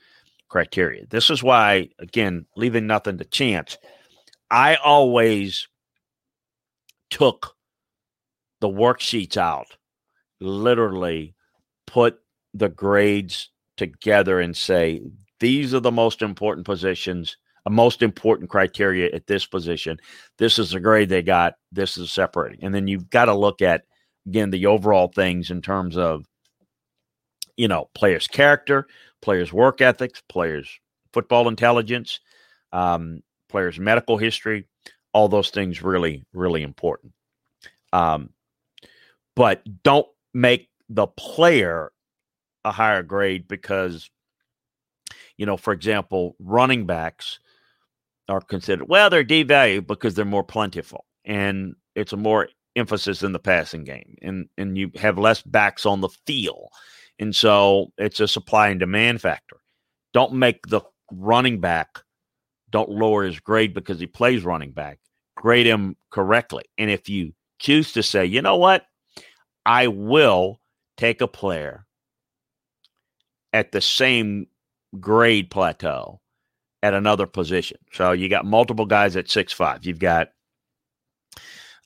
criteria. 0.47 1.05
This 1.07 1.29
is 1.29 1.41
why, 1.41 1.89
again, 1.99 2.45
leaving 2.55 2.87
nothing 2.87 3.17
to 3.17 3.25
chance. 3.25 3.77
I 4.51 4.75
always 4.75 5.67
took 7.09 7.55
the 8.61 8.69
worksheets 8.69 9.37
out, 9.37 9.77
literally 10.39 11.33
put 11.87 12.19
the 12.53 12.69
grades 12.69 13.49
together 13.75 14.39
and 14.39 14.55
say, 14.55 15.01
these 15.39 15.73
are 15.73 15.79
the 15.79 15.91
most 15.91 16.21
important 16.21 16.65
positions, 16.65 17.37
a 17.65 17.69
most 17.69 18.01
important 18.03 18.49
criteria 18.49 19.11
at 19.13 19.27
this 19.27 19.45
position. 19.45 19.97
This 20.37 20.59
is 20.59 20.71
the 20.71 20.79
grade 20.79 21.09
they 21.09 21.23
got. 21.23 21.55
This 21.71 21.97
is 21.97 22.11
separating. 22.11 22.63
And 22.63 22.73
then 22.73 22.87
you've 22.87 23.09
got 23.09 23.25
to 23.25 23.33
look 23.33 23.61
at, 23.61 23.83
again, 24.27 24.51
the 24.51 24.67
overall 24.67 25.07
things 25.07 25.49
in 25.49 25.61
terms 25.61 25.97
of, 25.97 26.25
you 27.57 27.67
know, 27.67 27.89
players' 27.95 28.27
character, 28.27 28.87
players' 29.21 29.51
work 29.51 29.81
ethics, 29.81 30.21
players' 30.29 30.79
football 31.11 31.47
intelligence, 31.47 32.19
um, 32.71 33.23
players' 33.49 33.79
medical 33.79 34.17
history. 34.17 34.67
All 35.13 35.27
those 35.27 35.49
things 35.49 35.81
really, 35.81 36.23
really 36.33 36.61
important. 36.61 37.13
Um, 37.93 38.31
but 39.35 39.63
don't 39.83 40.07
make 40.33 40.69
the 40.89 41.07
player 41.07 41.91
a 42.63 42.71
higher 42.71 43.01
grade 43.01 43.47
because, 43.47 44.09
you 45.37 45.45
know, 45.45 45.57
for 45.57 45.71
example, 45.73 46.35
running 46.39 46.85
backs 46.85 47.39
are 48.27 48.41
considered, 48.41 48.87
well, 48.89 49.09
they're 49.09 49.23
devalued 49.23 49.87
because 49.87 50.15
they're 50.15 50.25
more 50.25 50.43
plentiful 50.43 51.05
and 51.23 51.75
it's 51.95 52.13
a 52.13 52.17
more 52.17 52.49
emphasis 52.75 53.23
in 53.23 53.31
the 53.31 53.39
passing 53.39 53.83
game 53.83 54.15
and, 54.21 54.47
and 54.57 54.77
you 54.77 54.91
have 54.95 55.17
less 55.17 55.41
backs 55.41 55.85
on 55.85 56.01
the 56.01 56.09
field. 56.25 56.69
And 57.19 57.35
so 57.35 57.91
it's 57.97 58.19
a 58.19 58.27
supply 58.27 58.69
and 58.69 58.79
demand 58.79 59.21
factor. 59.21 59.57
Don't 60.13 60.33
make 60.33 60.67
the 60.67 60.81
running 61.11 61.59
back, 61.59 61.99
don't 62.69 62.89
lower 62.89 63.23
his 63.23 63.39
grade 63.39 63.73
because 63.73 63.99
he 63.99 64.07
plays 64.07 64.43
running 64.43 64.71
back. 64.71 64.99
Grade 65.37 65.65
him 65.65 65.95
correctly. 66.11 66.63
And 66.77 66.89
if 66.89 67.09
you 67.09 67.33
choose 67.59 67.93
to 67.93 68.03
say, 68.03 68.25
you 68.25 68.41
know 68.41 68.57
what, 68.57 68.85
I 69.65 69.87
will 69.87 70.59
take 70.97 71.21
a 71.21 71.27
player 71.27 71.85
at 73.53 73.71
the 73.71 73.81
same 73.81 74.47
grade 74.99 75.49
plateau 75.49 76.19
at 76.85 76.93
another 76.93 77.25
position. 77.25 77.77
So 77.91 78.11
you 78.11 78.29
got 78.29 78.45
multiple 78.45 78.85
guys 78.85 79.15
at 79.15 79.29
six 79.29 79.51
five. 79.51 79.85
You've 79.85 79.99
got 79.99 80.29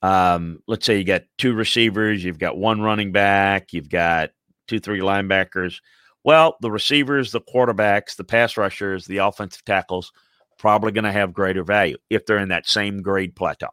um, 0.02 0.60
let's 0.68 0.86
say 0.86 0.98
you 0.98 1.04
got 1.04 1.24
two 1.38 1.54
receivers, 1.54 2.24
you've 2.24 2.40
got 2.40 2.58
one 2.58 2.82
running 2.82 3.12
back, 3.12 3.74
you've 3.74 3.90
got 3.90 4.32
two, 4.68 4.80
three 4.80 5.00
linebackers. 5.00 5.80
Well, 6.24 6.58
the 6.62 6.72
receivers, 6.72 7.32
the 7.32 7.42
quarterbacks, 7.42 8.16
the 8.16 8.24
pass 8.24 8.58
rushers, 8.58 9.06
the 9.06 9.18
offensive 9.18 9.64
tackles 9.66 10.12
probably 10.58 10.92
going 10.92 11.06
to 11.06 11.12
have 11.12 11.34
greater 11.34 11.64
value 11.64 11.98
if 12.10 12.26
they're 12.26 12.38
in 12.38 12.50
that 12.50 12.68
same 12.68 13.02
grade 13.02 13.36
plateau. 13.36 13.70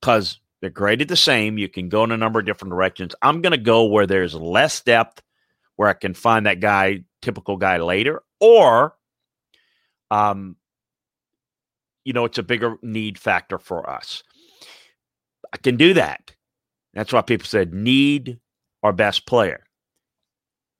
Because 0.00 0.40
they're 0.60 0.70
graded 0.70 1.08
the 1.08 1.16
same. 1.16 1.58
You 1.58 1.68
can 1.68 1.88
go 1.88 2.04
in 2.04 2.12
a 2.12 2.16
number 2.16 2.38
of 2.38 2.46
different 2.46 2.70
directions. 2.70 3.14
I'm 3.20 3.42
going 3.42 3.52
to 3.52 3.58
go 3.58 3.84
where 3.84 4.06
there's 4.06 4.34
less 4.34 4.80
depth, 4.80 5.22
where 5.76 5.88
I 5.88 5.94
can 5.94 6.14
find 6.14 6.46
that 6.46 6.60
guy, 6.60 7.04
typical 7.22 7.56
guy 7.56 7.78
later, 7.78 8.22
or, 8.40 8.94
um, 10.14 10.56
you 12.04 12.12
know, 12.12 12.24
it's 12.24 12.38
a 12.38 12.42
bigger 12.44 12.76
need 12.82 13.18
factor 13.18 13.58
for 13.58 13.90
us. 13.90 14.22
I 15.52 15.56
can 15.56 15.76
do 15.76 15.94
that. 15.94 16.32
That's 16.92 17.12
why 17.12 17.22
people 17.22 17.46
said 17.46 17.74
need 17.74 18.38
our 18.84 18.92
best 18.92 19.26
player. 19.26 19.64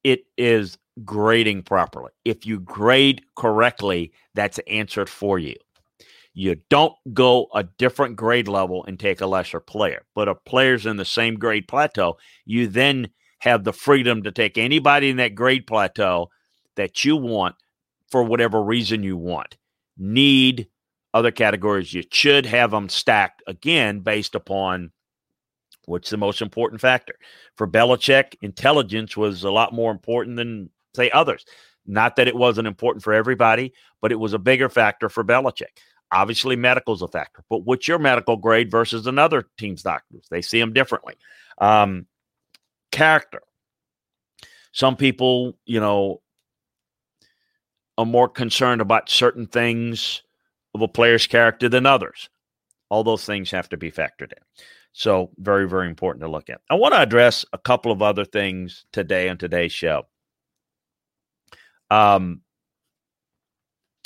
It 0.04 0.26
is 0.38 0.78
grading 1.04 1.62
properly. 1.62 2.12
If 2.24 2.46
you 2.46 2.60
grade 2.60 3.22
correctly, 3.36 4.12
that's 4.34 4.60
answered 4.68 5.08
for 5.08 5.40
you. 5.40 5.56
You 6.32 6.56
don't 6.70 6.94
go 7.12 7.48
a 7.54 7.64
different 7.64 8.14
grade 8.14 8.46
level 8.46 8.84
and 8.84 9.00
take 9.00 9.20
a 9.20 9.26
lesser 9.26 9.60
player. 9.60 10.02
But 10.14 10.28
if 10.28 10.36
player's 10.44 10.86
in 10.86 10.96
the 10.96 11.04
same 11.04 11.36
grade 11.36 11.66
plateau, 11.66 12.18
you 12.44 12.68
then 12.68 13.08
have 13.40 13.64
the 13.64 13.72
freedom 13.72 14.22
to 14.22 14.30
take 14.30 14.58
anybody 14.58 15.10
in 15.10 15.16
that 15.16 15.34
grade 15.34 15.66
plateau 15.66 16.30
that 16.76 17.04
you 17.04 17.16
want 17.16 17.56
for 18.14 18.22
whatever 18.22 18.62
reason 18.62 19.02
you 19.02 19.16
want. 19.16 19.56
Need 19.98 20.68
other 21.12 21.32
categories, 21.32 21.92
you 21.92 22.04
should 22.12 22.46
have 22.46 22.70
them 22.70 22.88
stacked 22.88 23.42
again 23.48 23.98
based 23.98 24.36
upon 24.36 24.92
what's 25.86 26.10
the 26.10 26.16
most 26.16 26.40
important 26.40 26.80
factor. 26.80 27.16
For 27.56 27.66
Belichick, 27.66 28.36
intelligence 28.40 29.16
was 29.16 29.42
a 29.42 29.50
lot 29.50 29.72
more 29.72 29.90
important 29.90 30.36
than, 30.36 30.70
say, 30.94 31.10
others. 31.10 31.44
Not 31.86 32.14
that 32.14 32.28
it 32.28 32.36
wasn't 32.36 32.68
important 32.68 33.02
for 33.02 33.12
everybody, 33.12 33.72
but 34.00 34.12
it 34.12 34.20
was 34.20 34.32
a 34.32 34.38
bigger 34.38 34.68
factor 34.68 35.08
for 35.08 35.24
Belichick. 35.24 35.80
Obviously, 36.12 36.54
medical's 36.54 37.02
a 37.02 37.08
factor, 37.08 37.42
but 37.50 37.64
what's 37.64 37.88
your 37.88 37.98
medical 37.98 38.36
grade 38.36 38.70
versus 38.70 39.08
another 39.08 39.48
team's 39.58 39.82
doctors? 39.82 40.28
They 40.30 40.40
see 40.40 40.60
them 40.60 40.72
differently. 40.72 41.14
Um, 41.58 42.06
character. 42.92 43.42
Some 44.70 44.94
people, 44.94 45.58
you 45.66 45.80
know, 45.80 46.20
are 47.98 48.06
more 48.06 48.28
concerned 48.28 48.80
about 48.80 49.08
certain 49.08 49.46
things 49.46 50.22
of 50.74 50.82
a 50.82 50.88
player's 50.88 51.26
character 51.26 51.68
than 51.68 51.86
others. 51.86 52.28
All 52.88 53.04
those 53.04 53.24
things 53.24 53.50
have 53.50 53.68
to 53.70 53.76
be 53.76 53.90
factored 53.90 54.32
in. 54.32 54.42
So, 54.92 55.30
very, 55.38 55.68
very 55.68 55.88
important 55.88 56.22
to 56.22 56.30
look 56.30 56.48
at. 56.48 56.60
I 56.70 56.74
want 56.74 56.94
to 56.94 57.00
address 57.00 57.44
a 57.52 57.58
couple 57.58 57.90
of 57.90 58.00
other 58.00 58.24
things 58.24 58.84
today 58.92 59.28
on 59.28 59.38
today's 59.38 59.72
show. 59.72 60.06
Um, 61.90 62.42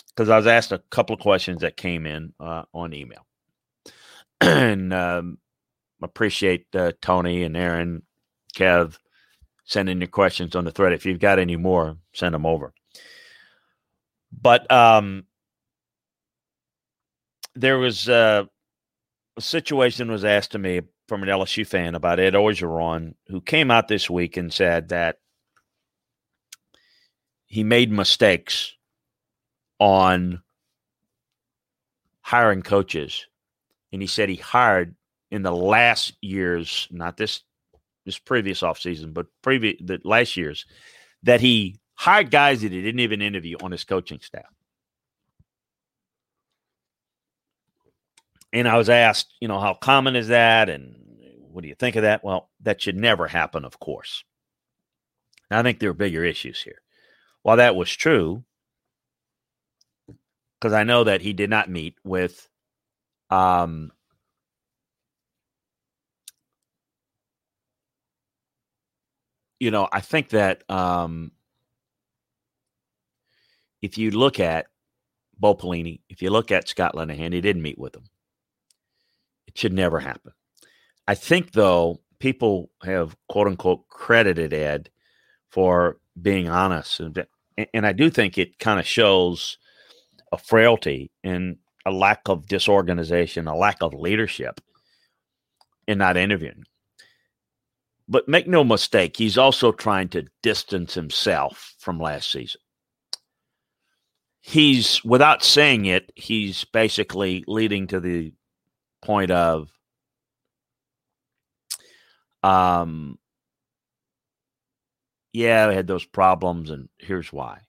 because 0.08 0.30
I 0.30 0.36
was 0.36 0.46
asked 0.48 0.72
a 0.72 0.82
couple 0.90 1.14
of 1.14 1.20
questions 1.20 1.60
that 1.60 1.76
came 1.76 2.04
in 2.04 2.32
uh, 2.40 2.64
on 2.74 2.92
email, 2.92 3.24
and 4.40 4.92
um, 4.92 5.38
appreciate 6.02 6.66
uh, 6.74 6.92
Tony 7.00 7.44
and 7.44 7.56
Aaron, 7.56 8.02
Kev, 8.56 8.98
sending 9.64 10.00
your 10.00 10.08
questions 10.08 10.56
on 10.56 10.64
the 10.64 10.72
thread. 10.72 10.92
If 10.92 11.06
you've 11.06 11.20
got 11.20 11.38
any 11.38 11.56
more, 11.56 11.98
send 12.12 12.34
them 12.34 12.46
over. 12.46 12.72
But 14.32 14.70
um, 14.70 15.24
there 17.54 17.78
was 17.78 18.08
uh, 18.08 18.44
a 19.36 19.40
situation 19.40 20.10
was 20.10 20.24
asked 20.24 20.52
to 20.52 20.58
me 20.58 20.82
from 21.08 21.22
an 21.22 21.28
LSU 21.28 21.66
fan 21.66 21.94
about 21.94 22.20
Ed 22.20 22.34
Orgeron, 22.34 23.14
who 23.28 23.40
came 23.40 23.70
out 23.70 23.88
this 23.88 24.10
week 24.10 24.36
and 24.36 24.52
said 24.52 24.90
that 24.90 25.16
he 27.46 27.64
made 27.64 27.90
mistakes 27.90 28.74
on 29.78 30.42
hiring 32.20 32.62
coaches, 32.62 33.26
and 33.90 34.02
he 34.02 34.08
said 34.08 34.28
he 34.28 34.36
hired 34.36 34.94
in 35.30 35.42
the 35.42 35.54
last 35.54 36.14
years, 36.20 36.86
not 36.90 37.16
this 37.16 37.42
this 38.04 38.18
previous 38.18 38.62
offseason, 38.62 39.12
but 39.12 39.26
previous 39.42 39.76
the 39.80 40.00
last 40.04 40.36
years, 40.36 40.66
that 41.22 41.40
he 41.40 41.78
hired 41.98 42.30
guys 42.30 42.62
that 42.62 42.70
he 42.70 42.80
didn't 42.80 43.00
even 43.00 43.20
interview 43.20 43.56
on 43.60 43.72
his 43.72 43.82
coaching 43.82 44.20
staff. 44.20 44.54
And 48.52 48.68
I 48.68 48.78
was 48.78 48.88
asked, 48.88 49.34
you 49.40 49.48
know, 49.48 49.58
how 49.58 49.74
common 49.74 50.14
is 50.14 50.28
that, 50.28 50.70
and 50.70 50.94
what 51.50 51.62
do 51.62 51.68
you 51.68 51.74
think 51.74 51.96
of 51.96 52.02
that? 52.02 52.22
Well, 52.24 52.48
that 52.62 52.80
should 52.80 52.96
never 52.96 53.26
happen, 53.26 53.64
of 53.64 53.80
course. 53.80 54.24
I 55.50 55.62
think 55.62 55.80
there 55.80 55.90
are 55.90 55.94
bigger 55.94 56.24
issues 56.24 56.62
here. 56.62 56.80
While 57.42 57.56
that 57.56 57.74
was 57.74 57.90
true, 57.90 58.44
because 60.60 60.72
I 60.72 60.84
know 60.84 61.04
that 61.04 61.20
he 61.20 61.32
did 61.32 61.50
not 61.50 61.68
meet 61.68 61.96
with 62.04 62.48
um, 63.30 63.90
you 69.58 69.70
know, 69.70 69.88
I 69.92 70.00
think 70.00 70.30
that 70.30 70.62
um, 70.70 71.32
if 73.82 73.98
you 73.98 74.10
look 74.10 74.40
at 74.40 74.66
Bo 75.38 75.54
Pelini, 75.54 76.00
if 76.08 76.22
you 76.22 76.30
look 76.30 76.50
at 76.50 76.68
Scott 76.68 76.94
Linehan, 76.94 77.32
he 77.32 77.40
didn't 77.40 77.62
meet 77.62 77.78
with 77.78 77.94
him. 77.94 78.04
It 79.46 79.56
should 79.56 79.72
never 79.72 80.00
happen. 80.00 80.32
I 81.06 81.14
think, 81.14 81.52
though, 81.52 82.00
people 82.18 82.70
have 82.82 83.16
quote 83.28 83.46
unquote 83.46 83.86
credited 83.88 84.52
Ed 84.52 84.90
for 85.50 85.98
being 86.20 86.48
honest. 86.48 87.00
And, 87.00 87.26
and 87.72 87.86
I 87.86 87.92
do 87.92 88.10
think 88.10 88.36
it 88.36 88.58
kind 88.58 88.80
of 88.80 88.86
shows 88.86 89.58
a 90.32 90.38
frailty 90.38 91.10
and 91.24 91.56
a 91.86 91.90
lack 91.90 92.22
of 92.26 92.46
disorganization, 92.46 93.46
a 93.46 93.56
lack 93.56 93.82
of 93.82 93.94
leadership 93.94 94.60
in 95.86 95.98
not 95.98 96.16
interviewing. 96.16 96.64
But 98.08 98.28
make 98.28 98.46
no 98.46 98.64
mistake, 98.64 99.16
he's 99.16 99.38
also 99.38 99.72
trying 99.72 100.08
to 100.10 100.26
distance 100.42 100.94
himself 100.94 101.74
from 101.78 101.98
last 101.98 102.30
season. 102.30 102.60
He's, 104.48 105.04
without 105.04 105.44
saying 105.44 105.84
it, 105.84 106.10
he's 106.16 106.64
basically 106.64 107.44
leading 107.46 107.86
to 107.88 108.00
the 108.00 108.32
point 109.02 109.30
of 109.30 109.70
Um, 112.42 113.18
yeah, 115.32 115.68
I 115.68 115.74
had 115.74 115.86
those 115.86 116.06
problems, 116.06 116.70
and 116.70 116.88
here's 116.98 117.30
why. 117.30 117.60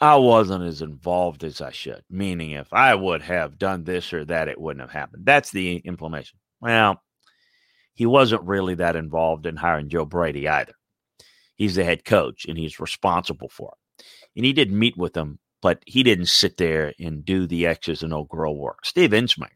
I 0.00 0.16
wasn't 0.16 0.64
as 0.64 0.80
involved 0.80 1.44
as 1.44 1.60
I 1.60 1.72
should. 1.72 2.04
Meaning, 2.08 2.52
if 2.52 2.72
I 2.72 2.94
would 2.94 3.20
have 3.22 3.58
done 3.58 3.84
this 3.84 4.12
or 4.12 4.24
that, 4.26 4.48
it 4.48 4.58
wouldn't 4.58 4.80
have 4.80 4.92
happened. 4.92 5.26
That's 5.26 5.50
the 5.50 5.76
inflammation. 5.78 6.38
Well, 6.60 7.02
he 7.94 8.06
wasn't 8.06 8.44
really 8.44 8.76
that 8.76 8.96
involved 8.96 9.44
in 9.44 9.56
hiring 9.56 9.88
Joe 9.90 10.06
Brady 10.06 10.48
either. 10.48 10.72
He's 11.56 11.74
the 11.74 11.84
head 11.84 12.04
coach 12.04 12.46
and 12.46 12.56
he's 12.56 12.80
responsible 12.80 13.48
for 13.48 13.74
it. 13.74 14.04
And 14.36 14.44
he 14.44 14.52
did 14.52 14.72
meet 14.72 14.96
with 14.96 15.16
him, 15.16 15.40
but 15.60 15.82
he 15.86 16.02
didn't 16.02 16.26
sit 16.26 16.56
there 16.56 16.92
and 16.98 17.24
do 17.24 17.46
the 17.46 17.66
X's 17.66 18.02
and 18.02 18.12
O 18.12 18.24
grow 18.24 18.52
work. 18.52 18.84
Steve 18.84 19.10
Ensminger 19.10 19.50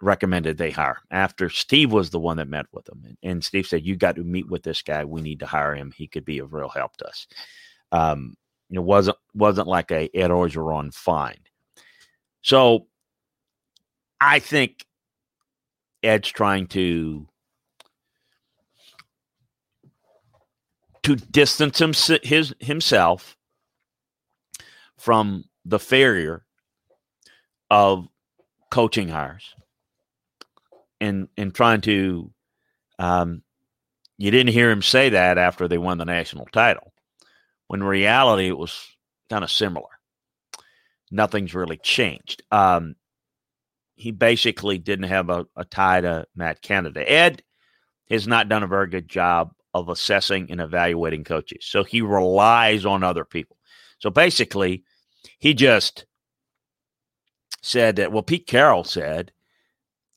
recommended 0.00 0.58
they 0.58 0.70
hire 0.70 0.98
after 1.10 1.48
Steve 1.48 1.92
was 1.92 2.10
the 2.10 2.18
one 2.18 2.36
that 2.36 2.48
met 2.48 2.66
with 2.72 2.88
him. 2.88 3.02
And, 3.04 3.16
and 3.22 3.44
Steve 3.44 3.66
said, 3.66 3.86
You 3.86 3.96
got 3.96 4.16
to 4.16 4.24
meet 4.24 4.50
with 4.50 4.62
this 4.62 4.82
guy. 4.82 5.04
We 5.04 5.22
need 5.22 5.40
to 5.40 5.46
hire 5.46 5.74
him. 5.74 5.92
He 5.92 6.08
could 6.08 6.24
be 6.24 6.38
of 6.38 6.52
real 6.52 6.68
help 6.68 6.96
to 6.98 7.06
us. 7.06 7.26
Um, 7.92 8.34
it 8.70 8.80
wasn't 8.80 9.18
wasn't 9.34 9.68
like 9.68 9.90
a 9.90 10.10
Ed 10.14 10.30
Orgeron 10.30 10.92
find. 10.94 11.38
So 12.40 12.86
I 14.20 14.38
think 14.38 14.84
Ed's 16.02 16.30
trying 16.30 16.66
to 16.68 17.28
to 21.02 21.16
distance 21.16 21.80
his 22.22 22.54
himself 22.60 23.36
from 25.02 25.42
the 25.64 25.80
failure 25.80 26.44
of 27.70 28.06
coaching 28.70 29.08
hires 29.08 29.54
and 31.00 31.26
and 31.36 31.52
trying 31.52 31.80
to 31.80 32.30
um, 33.00 33.42
you 34.16 34.30
didn't 34.30 34.52
hear 34.52 34.70
him 34.70 34.80
say 34.80 35.08
that 35.08 35.38
after 35.38 35.66
they 35.66 35.78
won 35.78 35.98
the 35.98 36.04
national 36.04 36.46
title 36.52 36.92
when 37.66 37.82
reality 37.82 38.46
it 38.46 38.56
was 38.56 38.86
kind 39.28 39.42
of 39.42 39.50
similar 39.50 39.88
nothing's 41.10 41.52
really 41.52 41.78
changed 41.78 42.42
um, 42.52 42.94
he 43.96 44.12
basically 44.12 44.78
didn't 44.78 45.08
have 45.08 45.30
a, 45.30 45.46
a 45.56 45.64
tie 45.64 46.00
to 46.00 46.26
Matt 46.34 46.62
Canada. 46.62 47.08
Ed 47.08 47.42
has 48.10 48.26
not 48.26 48.48
done 48.48 48.62
a 48.62 48.68
very 48.68 48.88
good 48.88 49.08
job 49.08 49.52
of 49.74 49.88
assessing 49.88 50.50
and 50.50 50.60
evaluating 50.60 51.24
coaches. 51.24 51.64
So 51.64 51.84
he 51.84 52.02
relies 52.02 52.84
on 52.84 53.02
other 53.02 53.24
people. 53.24 53.56
So 53.98 54.10
basically, 54.10 54.84
he 55.38 55.54
just 55.54 56.06
said 57.62 57.96
that, 57.96 58.12
well, 58.12 58.22
Pete 58.22 58.46
Carroll 58.46 58.84
said, 58.84 59.32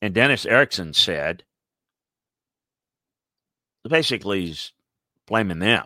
and 0.01 0.13
Dennis 0.13 0.45
Erickson 0.45 0.93
said, 0.93 1.43
basically 3.87 4.45
he's 4.45 4.71
blaming 5.27 5.59
them 5.59 5.85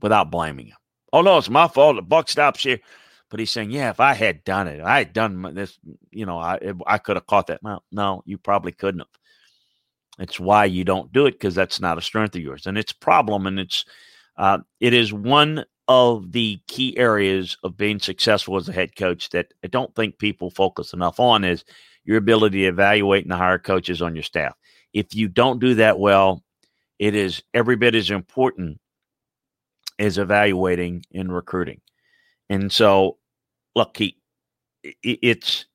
without 0.00 0.30
blaming 0.30 0.66
him. 0.66 0.76
Oh, 1.12 1.22
no, 1.22 1.38
it's 1.38 1.48
my 1.48 1.68
fault. 1.68 1.96
The 1.96 2.02
buck 2.02 2.28
stops 2.28 2.62
here. 2.62 2.80
But 3.30 3.40
he's 3.40 3.50
saying, 3.50 3.70
yeah, 3.70 3.90
if 3.90 4.00
I 4.00 4.14
had 4.14 4.44
done 4.44 4.68
it, 4.68 4.80
I 4.80 4.98
had 4.98 5.12
done 5.12 5.54
this, 5.54 5.78
you 6.10 6.26
know, 6.26 6.38
I 6.38 6.58
I 6.86 6.98
could 6.98 7.16
have 7.16 7.26
caught 7.26 7.48
that. 7.48 7.62
Well, 7.62 7.82
no, 7.90 8.22
you 8.26 8.38
probably 8.38 8.70
couldn't 8.70 9.00
have. 9.00 9.08
It's 10.20 10.38
why 10.38 10.66
you 10.66 10.84
don't 10.84 11.12
do 11.12 11.26
it 11.26 11.32
because 11.32 11.54
that's 11.54 11.80
not 11.80 11.98
a 11.98 12.02
strength 12.02 12.36
of 12.36 12.42
yours, 12.42 12.66
and 12.66 12.78
it's 12.78 12.92
a 12.92 12.98
problem, 12.98 13.46
and 13.46 13.58
it's 13.58 13.86
uh, 14.36 14.58
it 14.78 14.92
is 14.92 15.12
one 15.12 15.64
of 15.88 16.32
the 16.32 16.60
key 16.66 16.96
areas 16.96 17.56
of 17.62 17.76
being 17.76 17.98
successful 17.98 18.56
as 18.56 18.68
a 18.68 18.72
head 18.72 18.96
coach 18.96 19.28
that 19.30 19.52
I 19.62 19.68
don't 19.68 19.94
think 19.94 20.18
people 20.18 20.50
focus 20.50 20.92
enough 20.92 21.20
on 21.20 21.44
is 21.44 21.64
your 22.04 22.16
ability 22.16 22.62
to 22.62 22.68
evaluate 22.68 23.24
and 23.24 23.32
hire 23.32 23.58
coaches 23.58 24.00
on 24.00 24.14
your 24.14 24.22
staff. 24.22 24.54
If 24.92 25.14
you 25.14 25.28
don't 25.28 25.60
do 25.60 25.74
that 25.74 25.98
well, 25.98 26.42
it 26.98 27.14
is 27.14 27.42
every 27.52 27.76
bit 27.76 27.94
as 27.94 28.10
important 28.10 28.80
as 29.98 30.18
evaluating 30.18 31.04
and 31.14 31.34
recruiting. 31.34 31.80
And 32.48 32.70
so 32.72 33.18
look, 33.74 33.96
he 33.96 34.16
it's 35.02 35.66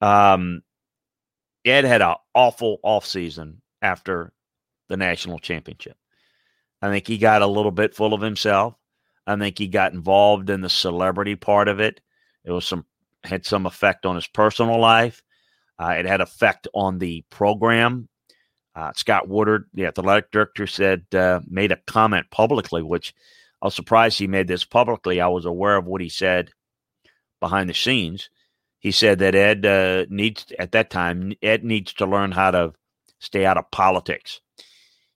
um, 0.00 0.62
Ed 1.64 1.84
had 1.84 2.02
an 2.02 2.16
awful 2.34 2.78
off 2.82 3.06
season 3.06 3.62
after 3.80 4.32
the 4.88 4.96
national 4.96 5.38
championship. 5.38 5.96
I 6.82 6.90
think 6.90 7.06
he 7.06 7.18
got 7.18 7.42
a 7.42 7.46
little 7.46 7.70
bit 7.70 7.94
full 7.94 8.12
of 8.12 8.20
himself. 8.20 8.74
I 9.26 9.36
think 9.36 9.58
he 9.58 9.68
got 9.68 9.92
involved 9.92 10.50
in 10.50 10.60
the 10.60 10.70
celebrity 10.70 11.36
part 11.36 11.68
of 11.68 11.80
it. 11.80 12.00
It 12.44 12.50
was 12.50 12.66
some 12.66 12.84
had 13.24 13.46
some 13.46 13.66
effect 13.66 14.04
on 14.04 14.16
his 14.16 14.26
personal 14.26 14.80
life. 14.80 15.22
Uh, 15.78 15.94
it 15.98 16.06
had 16.06 16.20
effect 16.20 16.66
on 16.74 16.98
the 16.98 17.24
program. 17.30 18.08
Uh, 18.74 18.92
Scott 18.96 19.28
Woodward, 19.28 19.68
the 19.74 19.86
athletic 19.86 20.30
director, 20.30 20.66
said 20.66 21.04
uh, 21.14 21.40
made 21.46 21.72
a 21.72 21.76
comment 21.86 22.26
publicly, 22.30 22.82
which 22.82 23.14
I 23.60 23.66
was 23.66 23.74
surprised 23.74 24.18
he 24.18 24.26
made 24.26 24.48
this 24.48 24.64
publicly. 24.64 25.20
I 25.20 25.28
was 25.28 25.44
aware 25.44 25.76
of 25.76 25.86
what 25.86 26.00
he 26.00 26.08
said 26.08 26.50
behind 27.40 27.68
the 27.68 27.74
scenes. 27.74 28.28
He 28.80 28.90
said 28.90 29.20
that 29.20 29.36
Ed 29.36 29.64
uh, 29.64 30.06
needs, 30.08 30.46
at 30.58 30.72
that 30.72 30.90
time, 30.90 31.34
Ed 31.42 31.62
needs 31.62 31.92
to 31.94 32.06
learn 32.06 32.32
how 32.32 32.50
to 32.50 32.72
stay 33.20 33.46
out 33.46 33.58
of 33.58 33.70
politics. 33.70 34.40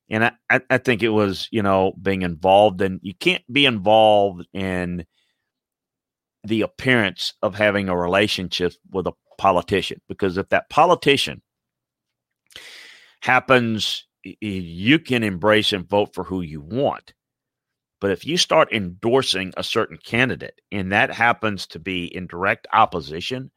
And 0.09 0.25
I, 0.49 0.61
I 0.71 0.79
think 0.79 1.03
it 1.03 1.09
was, 1.09 1.49
you 1.51 1.63
know, 1.63 1.93
being 2.01 2.23
involved 2.23 2.81
and 2.81 3.01
you 3.03 3.15
can't 3.15 3.43
be 3.53 3.67
involved 3.67 4.47
in 4.53 5.05
the 6.45 6.63
appearance 6.63 7.35
of 7.43 7.57
having 7.57 7.89
a 7.89 7.97
relationship 7.97 8.73
with 8.91 9.07
a 9.09 9.13
politician 9.37 10.01
because 10.09 10.39
if 10.39 10.49
that 10.51 10.71
politician 10.71 11.43
happens, 13.21 14.07
you 14.23 14.99
can 14.99 15.23
embrace 15.23 15.73
and 15.73 15.89
vote 15.89 16.15
for 16.15 16.25
who 16.25 16.41
you 16.41 16.61
want. 16.61 17.13
But 18.01 18.11
if 18.11 18.27
you 18.27 18.37
start 18.37 18.73
endorsing 18.73 19.53
a 19.57 19.65
certain 19.65 19.97
candidate 19.97 20.61
and 20.71 20.93
that 20.93 21.11
happens 21.11 21.67
to 21.69 21.79
be 21.79 22.05
in 22.15 22.27
direct 22.27 22.67
opposition 22.73 23.51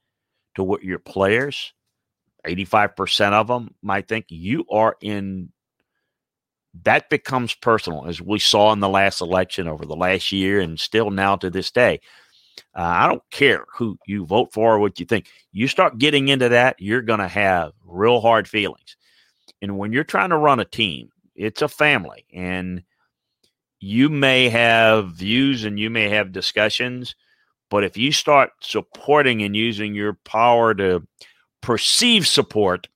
to 0.56 0.64
what 0.64 0.84
your 0.84 1.00
players, 1.00 1.74
85% 2.48 3.34
of 3.34 3.48
them 3.48 3.76
might 3.82 4.08
think 4.08 4.26
you 4.30 4.66
are 4.72 4.96
in, 5.02 5.52
that 6.84 7.10
becomes 7.10 7.54
personal, 7.56 8.08
as 8.08 8.22
we 8.22 8.40
saw 8.40 8.72
in 8.72 8.80
the 8.80 8.90
last 8.90 9.22
election 9.22 9.68
over 9.68 9.86
the 9.86 9.96
last 9.96 10.32
year 10.32 10.60
and 10.60 10.80
still 10.80 11.10
now 11.10 11.36
to 11.38 11.50
this 11.50 11.72
day. 11.72 12.00
Uh, 12.76 12.82
I 12.82 13.08
don't 13.08 13.24
care 13.32 13.66
who 13.74 13.98
you 14.06 14.26
vote 14.26 14.54
for 14.54 14.76
or 14.76 14.80
what 14.80 15.00
you 15.00 15.06
think. 15.06 15.28
You 15.52 15.68
start 15.68 15.98
getting 15.98 16.28
into 16.28 16.50
that, 16.50 16.76
you're 16.80 17.02
going 17.02 17.20
to 17.20 17.28
have 17.28 17.72
real 17.86 18.22
hard 18.22 18.48
feelings. 18.48 18.98
And 19.62 19.78
when 19.78 19.92
you're 19.94 20.04
trying 20.04 20.30
to 20.30 20.38
run 20.38 20.60
a 20.60 20.66
team, 20.66 21.10
it's 21.36 21.62
a 21.62 21.68
family. 21.68 22.26
And 22.34 22.84
you 23.80 24.10
may 24.10 24.50
have 24.50 25.14
views 25.14 25.64
and 25.64 25.80
you 25.80 25.90
may 25.90 26.10
have 26.10 26.32
discussions, 26.32 27.16
but 27.70 27.84
if 27.84 27.98
you 27.98 28.12
start 28.12 28.52
supporting 28.62 29.42
and 29.42 29.56
using 29.56 29.94
your 29.94 30.14
power 30.26 30.74
to 30.76 31.06
perceive 31.62 32.28
support, 32.28 32.88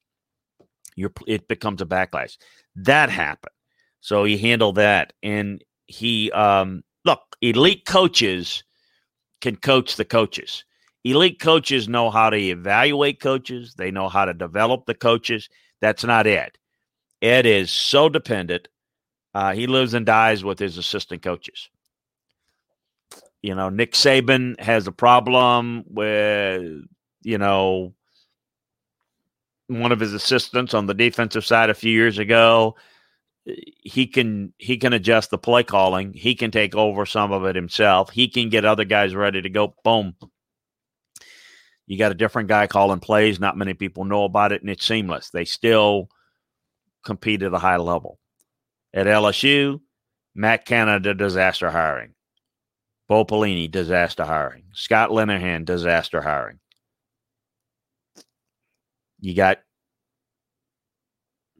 it 1.25 1.47
becomes 1.47 1.81
a 1.81 1.85
backlash. 1.85 2.37
That 2.75 3.09
happened. 3.09 3.52
So 4.03 4.25
he 4.25 4.37
handled 4.37 4.75
that. 4.75 5.13
And 5.23 5.63
he, 5.87 6.29
um, 6.31 6.83
look, 7.05 7.21
elite 7.41 7.85
coaches 7.85 8.65
can 9.39 9.55
coach 9.55 9.95
the 9.95 10.03
coaches. 10.03 10.65
Elite 11.05 11.39
coaches 11.39 11.87
know 11.87 12.09
how 12.09 12.29
to 12.29 12.37
evaluate 12.37 13.21
coaches, 13.21 13.75
they 13.77 13.91
know 13.91 14.09
how 14.09 14.25
to 14.25 14.33
develop 14.33 14.85
the 14.85 14.93
coaches. 14.93 15.47
That's 15.79 16.03
not 16.03 16.27
Ed. 16.27 16.51
Ed 17.21 17.45
is 17.45 17.71
so 17.71 18.09
dependent 18.09 18.67
uh, 19.33 19.53
he 19.53 19.67
lives 19.67 19.93
and 19.93 20.05
dies 20.05 20.43
with 20.43 20.59
his 20.59 20.77
assistant 20.77 21.21
coaches. 21.21 21.69
You 23.41 23.55
know, 23.55 23.69
Nick 23.69 23.93
Saban 23.93 24.59
has 24.59 24.85
a 24.85 24.91
problem 24.91 25.85
with, 25.87 26.83
you 27.23 27.37
know, 27.37 27.93
one 29.67 29.93
of 29.93 30.01
his 30.01 30.13
assistants 30.13 30.73
on 30.73 30.87
the 30.87 30.93
defensive 30.93 31.45
side 31.45 31.69
a 31.69 31.73
few 31.73 31.91
years 31.91 32.17
ago. 32.17 32.75
He 33.45 34.07
can 34.07 34.53
he 34.57 34.77
can 34.77 34.93
adjust 34.93 35.29
the 35.29 35.37
play 35.37 35.63
calling. 35.63 36.13
He 36.13 36.35
can 36.35 36.51
take 36.51 36.75
over 36.75 37.05
some 37.05 37.31
of 37.31 37.45
it 37.45 37.55
himself. 37.55 38.09
He 38.09 38.27
can 38.29 38.49
get 38.49 38.63
other 38.63 38.85
guys 38.85 39.13
ready 39.15 39.41
to 39.41 39.49
go. 39.49 39.75
Boom. 39.83 40.15
You 41.85 41.97
got 41.97 42.13
a 42.13 42.15
different 42.15 42.47
guy 42.47 42.67
calling 42.67 42.99
plays. 42.99 43.39
Not 43.39 43.57
many 43.57 43.73
people 43.73 44.05
know 44.05 44.23
about 44.23 44.53
it, 44.53 44.61
and 44.61 44.69
it's 44.69 44.85
seamless. 44.85 45.29
They 45.29 45.43
still 45.43 46.07
compete 47.03 47.43
at 47.43 47.53
a 47.53 47.59
high 47.59 47.77
level. 47.77 48.19
At 48.93 49.07
LSU, 49.07 49.81
Matt 50.33 50.65
Canada, 50.65 51.13
disaster 51.13 51.69
hiring. 51.69 52.13
Bo 53.09 53.25
Pelini, 53.25 53.69
disaster 53.69 54.23
hiring. 54.23 54.63
Scott 54.73 55.09
Linehan, 55.09 55.65
disaster 55.65 56.21
hiring. 56.21 56.59
You 59.19 59.35
got 59.35 59.59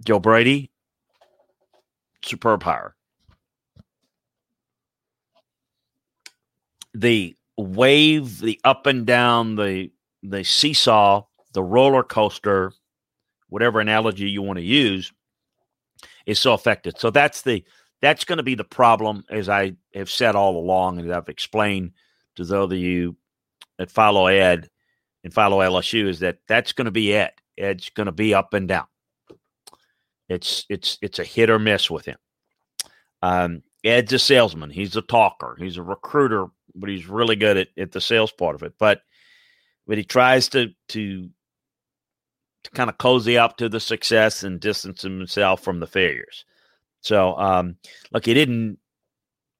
Joe 0.05 0.19
Brady, 0.19 0.71
superb 2.23 2.63
hire. 2.63 2.95
The 6.93 7.35
wave, 7.57 8.39
the 8.39 8.59
up 8.63 8.85
and 8.85 9.05
down, 9.05 9.55
the 9.55 9.91
the 10.21 10.43
seesaw, 10.43 11.23
the 11.53 11.63
roller 11.63 12.03
coaster, 12.03 12.71
whatever 13.49 13.79
analogy 13.79 14.29
you 14.29 14.41
want 14.41 14.57
to 14.57 14.63
use, 14.63 15.11
is 16.25 16.39
so 16.39 16.53
affected. 16.53 16.99
So 16.99 17.09
that's 17.09 17.41
the 17.41 17.63
that's 18.01 18.25
going 18.25 18.37
to 18.37 18.43
be 18.43 18.55
the 18.55 18.63
problem, 18.63 19.23
as 19.29 19.47
I 19.49 19.75
have 19.93 20.09
said 20.09 20.35
all 20.35 20.57
along, 20.57 20.99
and 20.99 21.13
I've 21.13 21.29
explained 21.29 21.91
to 22.35 22.43
those 22.43 22.71
of 22.71 22.77
you 22.77 23.15
that 23.77 23.89
follow 23.89 24.27
Ed 24.27 24.69
and 25.23 25.33
follow 25.33 25.59
LSU, 25.59 26.07
is 26.07 26.19
that 26.19 26.39
that's 26.47 26.73
going 26.73 26.85
to 26.85 26.91
be 26.91 27.13
Ed. 27.13 27.31
Ed's 27.57 27.89
going 27.89 28.07
to 28.07 28.11
be 28.11 28.33
up 28.33 28.53
and 28.53 28.67
down. 28.67 28.85
It's 30.33 30.65
it's 30.69 30.97
it's 31.01 31.19
a 31.19 31.23
hit 31.23 31.49
or 31.49 31.59
miss 31.59 31.89
with 31.89 32.05
him. 32.05 32.17
Um, 33.21 33.63
Ed's 33.83 34.13
a 34.13 34.19
salesman. 34.19 34.69
He's 34.69 34.95
a 34.95 35.01
talker. 35.01 35.55
He's 35.59 35.77
a 35.77 35.83
recruiter, 35.83 36.47
but 36.75 36.89
he's 36.89 37.07
really 37.07 37.35
good 37.35 37.57
at, 37.57 37.67
at 37.77 37.91
the 37.91 38.01
sales 38.01 38.31
part 38.31 38.55
of 38.55 38.63
it. 38.63 38.73
But 38.79 39.01
but 39.87 39.97
he 39.97 40.03
tries 40.03 40.49
to 40.49 40.69
to 40.89 41.29
to 42.63 42.71
kind 42.71 42.89
of 42.89 42.97
cozy 42.97 43.37
up 43.37 43.57
to 43.57 43.69
the 43.69 43.79
success 43.79 44.43
and 44.43 44.59
distance 44.59 45.01
himself 45.01 45.61
from 45.61 45.79
the 45.79 45.87
failures. 45.87 46.45
So, 47.01 47.37
um, 47.37 47.75
look, 48.13 48.25
he 48.25 48.33
didn't, 48.33 48.79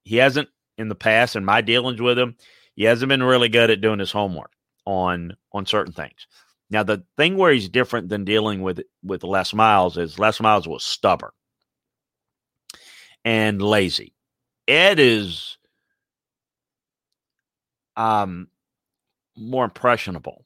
he 0.06 0.16
hasn't 0.18 0.48
in 0.78 0.88
the 0.88 0.96
past 0.96 1.36
in 1.36 1.44
my 1.44 1.62
dealings 1.62 2.02
with 2.02 2.18
him, 2.18 2.36
he 2.76 2.86
hasn't 2.86 3.10
been 3.10 3.22
really 3.22 3.50
good 3.50 3.70
at 3.70 3.82
doing 3.82 4.00
his 4.00 4.12
homework 4.12 4.52
on 4.86 5.36
on 5.52 5.66
certain 5.66 5.94
things. 5.94 6.28
Now, 6.70 6.84
the 6.84 7.04
thing 7.18 7.38
where 7.38 7.52
he's 7.52 7.70
different 7.70 8.10
than 8.10 8.26
dealing 8.26 8.62
with 8.62 8.82
with 9.04 9.24
Les 9.24 9.54
Miles 9.54 9.98
is 9.98 10.20
Les 10.20 10.40
Miles 10.40 10.68
was 10.68 10.84
stubborn 10.84 11.32
and 13.24 13.62
lazy. 13.62 14.14
Ed 14.68 15.00
is 15.00 15.58
um 17.96 18.48
more 19.36 19.66
impressionable. 19.66 20.46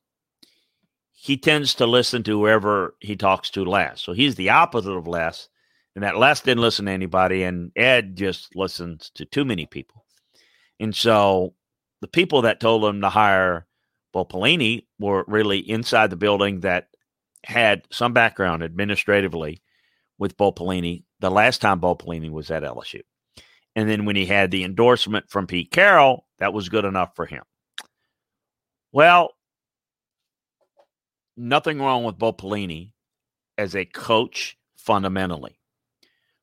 He 1.13 1.37
tends 1.37 1.75
to 1.75 1.85
listen 1.85 2.23
to 2.23 2.39
whoever 2.39 2.95
he 2.99 3.15
talks 3.15 3.49
to 3.51 3.65
last. 3.65 4.03
So 4.03 4.13
he's 4.13 4.35
the 4.35 4.49
opposite 4.49 4.93
of 4.93 5.07
Les 5.07 5.49
and 5.97 6.03
that 6.03 6.17
Les 6.17 6.41
didn't 6.41 6.61
listen 6.61 6.85
to 6.85 6.91
anybody, 6.91 7.41
and 7.41 7.71
Ed 7.75 8.15
just 8.15 8.55
listens 8.55 9.09
to 9.15 9.25
too 9.25 9.43
many 9.43 9.65
people. 9.65 10.05
And 10.79 10.95
so 10.95 11.55
the 12.01 12.07
people 12.07 12.43
that 12.43 12.59
told 12.59 12.85
him 12.85 13.01
to 13.01 13.09
hire 13.09 13.65
Bo 14.17 14.25
Pelini 14.25 14.85
were 14.97 15.23
really 15.27 15.59
inside 15.59 16.09
the 16.09 16.15
building 16.15 16.61
that 16.61 16.87
had 17.43 17.83
some 17.91 18.13
background 18.13 18.63
administratively 18.63 19.61
with 20.17 20.37
Bo 20.37 20.51
Pelini 20.51 21.03
the 21.19 21.29
last 21.29 21.61
time 21.61 21.79
Bo 21.79 21.95
Pelini 21.95 22.31
was 22.31 22.49
at 22.49 22.63
LSU. 22.63 23.01
And 23.75 23.87
then 23.87 24.05
when 24.05 24.15
he 24.15 24.25
had 24.25 24.49
the 24.49 24.63
endorsement 24.63 25.29
from 25.29 25.45
Pete 25.45 25.71
Carroll, 25.71 26.25
that 26.39 26.51
was 26.51 26.69
good 26.69 26.85
enough 26.85 27.15
for 27.15 27.27
him. 27.27 27.43
Well, 28.91 29.33
nothing 31.35 31.79
wrong 31.79 32.03
with 32.03 32.17
Bo 32.17 32.33
Pelini 32.33 32.93
as 33.57 33.75
a 33.75 33.85
coach 33.85 34.57
fundamentally 34.77 35.57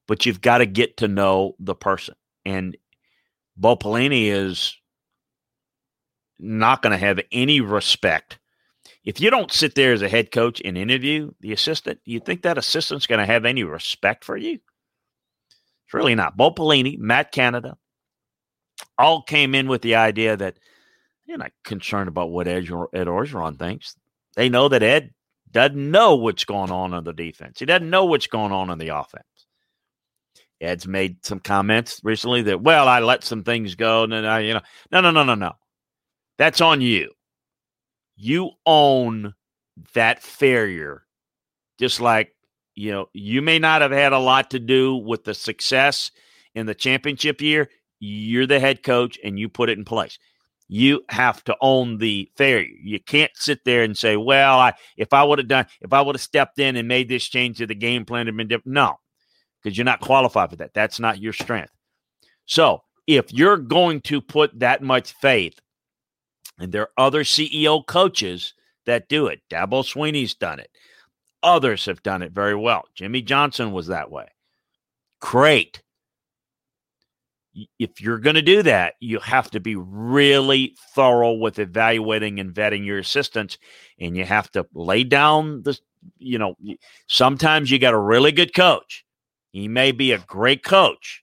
but 0.07 0.27
you've 0.27 0.41
got 0.41 0.59
to 0.59 0.67
get 0.67 0.99
to 0.99 1.09
know 1.09 1.57
the 1.59 1.75
person. 1.75 2.15
And 2.45 2.77
Bo 3.57 3.77
Pelini 3.77 4.27
is 4.27 4.77
not 6.45 6.83
going 6.83 6.93
to 6.93 6.99
have 6.99 7.21
any 7.33 7.61
respect. 7.61 8.39
If 9.05 9.21
you 9.21 9.31
don't 9.31 9.53
sit 9.53 9.75
there 9.75 9.93
as 9.93 10.03
a 10.03 10.09
head 10.09 10.31
coach 10.31 10.63
and 10.65 10.79
interview 10.79 11.33
the 11.41 11.53
assistant, 11.53 12.01
you 12.05 12.21
think 12.21 12.43
that 12.43 12.59
assistant's 12.59 13.07
going 13.07 13.21
to 13.21 13.27
have 13.27 13.45
any 13.45 13.65
respect 13.65 14.25
for 14.25 14.37
you? 14.37 14.55
It's 15.87 15.95
really 15.95 16.15
not. 16.15 16.37
Bo 16.37 16.51
Pelini, 16.51 16.99
Matt 16.99 17.33
Canada, 17.33 17.77
all 18.99 19.23
came 19.23 19.55
in 19.55 19.69
with 19.69 19.83
the 19.83 19.97
idea 19.97 20.37
that 20.37 20.59
they're 21.27 21.37
not 21.39 21.53
concerned 21.65 22.09
about 22.09 22.31
what 22.31 22.49
Ed, 22.49 22.65
Ed 22.65 23.07
Orgeron 23.07 23.59
thinks. 23.59 23.97
They 24.37 24.49
know 24.49 24.69
that 24.69 24.83
Ed 24.83 25.13
doesn't 25.51 25.91
know 25.91 26.17
what's 26.17 26.45
going 26.45 26.71
on 26.71 26.95
on 26.95 27.05
the 27.05 27.13
defense. 27.13 27.59
He 27.59 27.67
doesn't 27.67 27.89
know 27.89 28.07
what's 28.07 28.27
going 28.27 28.53
on 28.53 28.71
in 28.71 28.79
the 28.79 28.89
offense. 28.89 29.25
Ed's 30.61 30.87
made 30.87 31.25
some 31.25 31.41
comments 31.41 32.01
recently 32.03 32.43
that, 32.43 32.63
well, 32.63 32.89
I 32.89 33.01
let 33.01 33.23
some 33.23 33.45
things 33.45 33.75
go. 33.75 34.05
And 34.05 34.13
then 34.13 34.25
I, 34.25 34.41
you 34.41 34.55
know, 34.55 34.61
no, 34.91 35.01
no, 35.01 35.11
no, 35.11 35.25
no, 35.25 35.35
no. 35.35 35.53
That's 36.39 36.61
on 36.61 36.81
you. 36.81 37.13
You 38.17 38.51
own 38.67 39.35
that 39.95 40.23
failure. 40.23 41.07
Just 41.79 42.01
like, 42.01 42.35
you 42.75 42.93
know, 42.93 43.09
you 43.13 43.43
may 43.43 43.59
not 43.59 43.83
have 43.83 43.91
had 43.91 44.13
a 44.13 44.19
lot 44.19 44.51
to 44.51 44.59
do 44.59 44.97
with 44.97 45.25
the 45.25 45.35
success 45.35 46.11
in 46.55 46.67
the 46.67 46.75
championship 46.75 47.41
year. 47.41 47.69
You're 48.01 48.47
the 48.47 48.61
head 48.61 48.83
coach 48.83 49.19
and 49.25 49.39
you 49.39 49.49
put 49.49 49.71
it 49.71 49.79
in 49.79 49.85
place. 49.85 50.19
You 50.69 51.03
have 51.09 51.45
to 51.45 51.57
own 51.61 51.99
the 51.99 52.31
failure. 52.37 52.67
You 52.83 52.99
can't 53.01 53.31
sit 53.35 53.65
there 53.65 53.83
and 53.83 53.97
say, 53.97 54.17
well, 54.17 54.59
I 54.59 54.75
if 54.97 55.13
I 55.13 55.23
would 55.23 55.39
have 55.39 55.49
done, 55.49 55.67
if 55.83 55.93
I 55.93 56.01
would 56.01 56.17
have 56.17 56.23
stepped 56.23 56.59
in 56.59 56.77
and 56.77 56.89
made 56.89 57.09
this 57.09 57.25
change 57.25 57.59
to 57.59 57.67
the 57.67 57.75
game 57.75 58.05
plan, 58.05 58.27
have 58.27 58.37
been 58.37 58.49
different. 58.49 58.75
No, 58.75 58.99
because 59.63 59.77
you're 59.77 59.85
not 59.85 60.01
qualified 60.01 60.51
for 60.51 60.57
that. 60.57 60.75
That's 60.75 60.99
not 60.99 61.21
your 61.21 61.33
strength. 61.33 61.73
So 62.47 62.83
if 63.07 63.33
you're 63.33 63.59
going 63.59 64.01
to 64.03 64.21
put 64.21 64.59
that 64.61 64.83
much 64.83 65.13
faith, 65.15 65.61
and 66.59 66.73
there 66.73 66.83
are 66.83 67.07
other 67.07 67.25
CEO 67.25 67.85
coaches 67.87 68.55
that 68.87 69.09
do 69.09 69.27
it, 69.27 69.41
Dabo 69.51 69.83
Swinney's 69.83 70.35
done 70.35 70.61
it. 70.61 70.71
Others 71.43 71.87
have 71.87 72.03
done 72.03 72.23
it 72.23 72.33
very 72.33 72.55
well. 72.55 72.85
Jimmy 72.95 73.23
Johnson 73.23 73.73
was 73.73 73.87
that 73.89 74.11
way. 74.11 74.27
Great. 75.21 75.83
If 77.79 78.01
you're 78.01 78.19
going 78.19 78.35
to 78.35 78.43
do 78.43 78.63
that, 78.63 78.95
you 79.01 79.21
have 79.21 79.51
to 79.53 79.61
be 79.61 79.77
really 79.77 80.75
thorough 80.95 81.33
with 81.33 81.59
evaluating 81.59 82.41
and 82.41 82.53
vetting 82.53 82.85
your 82.85 82.99
assistants, 82.99 83.59
and 84.01 84.17
you 84.17 84.25
have 84.25 84.51
to 84.53 84.67
lay 84.75 85.05
down 85.05 85.63
the, 85.63 85.79
you 86.19 86.39
know, 86.39 86.57
sometimes 87.07 87.71
you 87.71 87.79
got 87.79 87.95
a 87.95 87.99
really 87.99 88.33
good 88.33 88.55
coach 88.55 89.05
he 89.55 89.69
may 89.69 89.93
be 89.93 90.11
a 90.11 90.19
great 90.19 90.65
coach, 90.65 91.23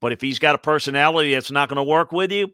but 0.00 0.12
if 0.12 0.20
he's 0.20 0.38
got 0.38 0.54
a 0.54 0.58
personality 0.58 1.34
that's 1.34 1.50
not 1.50 1.68
going 1.68 1.78
to 1.78 1.82
work 1.82 2.12
with 2.12 2.30
you, 2.30 2.52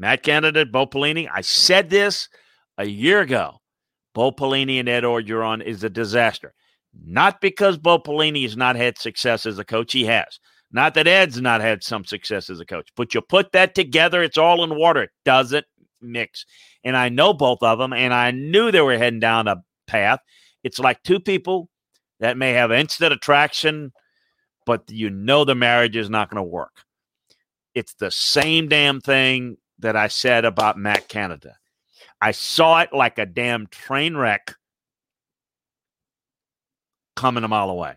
Matt 0.00 0.22
Canada, 0.22 0.64
Bo 0.64 0.86
Pelini, 0.86 1.28
I 1.30 1.42
said 1.42 1.90
this 1.90 2.30
a 2.78 2.86
year 2.86 3.20
ago. 3.20 3.58
Bo 4.14 4.32
Pelini 4.32 4.80
and 4.80 4.88
Ed 4.88 5.04
Orgeron 5.04 5.62
is 5.62 5.84
a 5.84 5.90
disaster. 5.90 6.54
Not 7.04 7.42
because 7.42 7.76
Bo 7.76 7.98
Pelini 7.98 8.42
has 8.44 8.56
not 8.56 8.76
had 8.76 8.96
success 8.96 9.44
as 9.44 9.58
a 9.58 9.64
coach, 9.64 9.92
he 9.92 10.06
has. 10.06 10.40
Not 10.72 10.94
that 10.94 11.06
Ed's 11.06 11.38
not 11.38 11.60
had 11.60 11.84
some 11.84 12.06
success 12.06 12.48
as 12.48 12.60
a 12.60 12.64
coach, 12.64 12.88
but 12.96 13.12
you 13.12 13.20
put 13.20 13.52
that 13.52 13.74
together, 13.74 14.22
it's 14.22 14.38
all 14.38 14.64
in 14.64 14.78
water. 14.78 15.02
It 15.02 15.10
doesn't 15.26 15.66
mix. 16.00 16.46
And 16.82 16.96
I 16.96 17.10
know 17.10 17.34
both 17.34 17.62
of 17.62 17.78
them, 17.78 17.92
and 17.92 18.14
I 18.14 18.30
knew 18.30 18.70
they 18.70 18.80
were 18.80 18.96
heading 18.96 19.20
down 19.20 19.48
a 19.48 19.62
path. 19.86 20.20
It's 20.64 20.78
like 20.78 21.02
two 21.02 21.20
people 21.20 21.68
that 22.20 22.38
may 22.38 22.52
have 22.54 22.72
instant 22.72 23.12
attraction, 23.12 23.92
but 24.64 24.84
you 24.88 25.10
know 25.10 25.44
the 25.44 25.54
marriage 25.54 25.96
is 25.96 26.08
not 26.08 26.30
going 26.30 26.42
to 26.42 26.48
work. 26.48 26.84
It's 27.74 27.92
the 27.94 28.10
same 28.10 28.68
damn 28.68 29.02
thing 29.02 29.58
that 29.80 29.96
I 29.96 30.08
said 30.08 30.44
about 30.44 30.78
Matt 30.78 31.08
Canada. 31.08 31.56
I 32.20 32.32
saw 32.32 32.80
it 32.80 32.92
like 32.92 33.18
a 33.18 33.26
damn 33.26 33.66
train 33.66 34.16
wreck 34.16 34.54
coming 37.16 37.44
a 37.44 37.48
mile 37.48 37.70
away. 37.70 37.94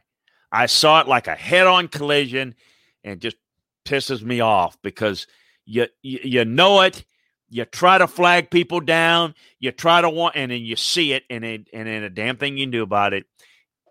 I 0.52 0.68
saw 0.68 1.02
it 1.02 1.08
like 1.08 1.28
a 1.28 1.36
head-on 1.36 1.88
collision 1.88 2.56
and 3.04 3.20
just 3.20 3.38
pisses 3.86 4.22
me 4.22 4.40
off 4.40 4.78
because 4.82 5.28
you, 5.66 5.88
you, 6.02 6.20
you 6.24 6.46
know 6.46 6.82
it. 6.82 7.04
You 7.50 7.66
try 7.66 7.98
to 7.98 8.08
flag 8.08 8.50
people 8.50 8.80
down. 8.80 9.36
You 9.60 9.72
try 9.72 10.02
to 10.02 10.10
want, 10.10 10.36
and 10.36 10.52
then 10.52 10.62
you 10.62 10.76
see 10.76 11.14
it, 11.14 11.24
and 11.30 11.44
it, 11.44 11.68
and 11.74 11.88
then 11.88 12.04
a 12.04 12.10
damn 12.10 12.38
thing 12.38 12.58
you 12.58 12.66
can 12.66 12.72
do 12.72 12.84
about 12.84 13.14
it 13.14 13.26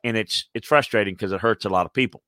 and 0.05 0.17
it's 0.17 0.49
it's 0.55 0.67
frustrating 0.67 1.15
because 1.15 1.33
it 1.33 1.41
hurts 1.41 1.65
a 1.65 1.69
lot 1.69 1.87
of 1.87 1.93
people. 1.93 2.23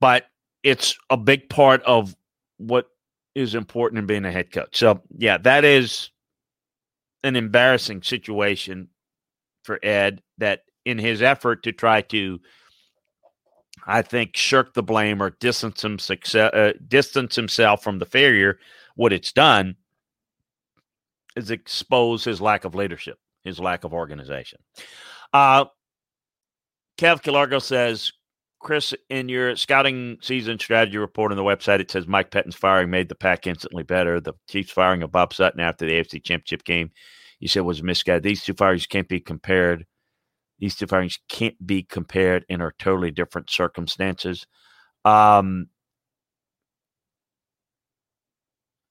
But 0.00 0.26
it's 0.62 0.96
a 1.10 1.16
big 1.16 1.48
part 1.48 1.82
of 1.82 2.14
what 2.58 2.86
is 3.34 3.54
important 3.54 3.98
in 3.98 4.06
being 4.06 4.24
a 4.24 4.32
head 4.32 4.50
coach. 4.52 4.76
So 4.76 5.02
yeah, 5.16 5.38
that 5.38 5.64
is 5.64 6.10
an 7.22 7.36
embarrassing 7.36 8.02
situation 8.02 8.88
for 9.64 9.78
Ed 9.82 10.22
that 10.38 10.62
in 10.84 10.98
his 10.98 11.22
effort 11.22 11.62
to 11.62 11.72
try 11.72 12.02
to 12.02 12.40
I 13.86 14.02
think 14.02 14.36
shirk 14.36 14.74
the 14.74 14.82
blame 14.82 15.22
or 15.22 15.30
distance 15.30 15.82
him 15.82 15.98
success, 15.98 16.52
uh, 16.52 16.72
distance 16.86 17.34
himself 17.34 17.82
from 17.82 17.98
the 17.98 18.06
failure 18.06 18.58
what 18.94 19.12
it's 19.12 19.32
done 19.32 19.76
is 21.34 21.50
expose 21.50 22.24
his 22.24 22.40
lack 22.40 22.64
of 22.64 22.74
leadership, 22.74 23.18
his 23.42 23.58
lack 23.58 23.84
of 23.84 23.92
organization. 23.92 24.60
Uh, 25.32 25.64
Kev 26.98 27.22
Kilargo 27.22 27.60
says, 27.60 28.12
Chris, 28.62 28.94
in 29.10 29.28
your 29.28 29.56
scouting 29.56 30.18
season 30.22 30.58
strategy 30.58 30.96
report 30.96 31.32
on 31.32 31.36
the 31.36 31.42
website, 31.42 31.80
it 31.80 31.90
says 31.90 32.06
Mike 32.06 32.30
Pettine's 32.30 32.54
firing 32.54 32.90
made 32.90 33.08
the 33.08 33.14
pack 33.14 33.46
instantly 33.46 33.82
better. 33.82 34.20
The 34.20 34.34
Chiefs 34.48 34.70
firing 34.70 35.02
of 35.02 35.10
Bob 35.10 35.34
Sutton 35.34 35.60
after 35.60 35.84
the 35.84 35.92
AFC 35.92 36.22
Championship 36.22 36.64
game, 36.64 36.92
you 37.40 37.48
said 37.48 37.62
was 37.62 37.82
misguided. 37.82 38.22
These 38.22 38.44
two 38.44 38.54
firings 38.54 38.86
can't 38.86 39.08
be 39.08 39.18
compared. 39.20 39.84
These 40.60 40.76
two 40.76 40.86
firings 40.86 41.18
can't 41.28 41.66
be 41.66 41.82
compared 41.82 42.44
and 42.48 42.62
are 42.62 42.74
totally 42.78 43.10
different 43.10 43.50
circumstances. 43.50 44.46
Um, 45.04 45.66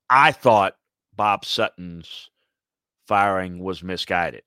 I 0.10 0.34
thought 0.34 0.76
Bob 1.16 1.46
Sutton's 1.46 2.30
firing 3.08 3.60
was 3.60 3.82
misguided. 3.82 4.44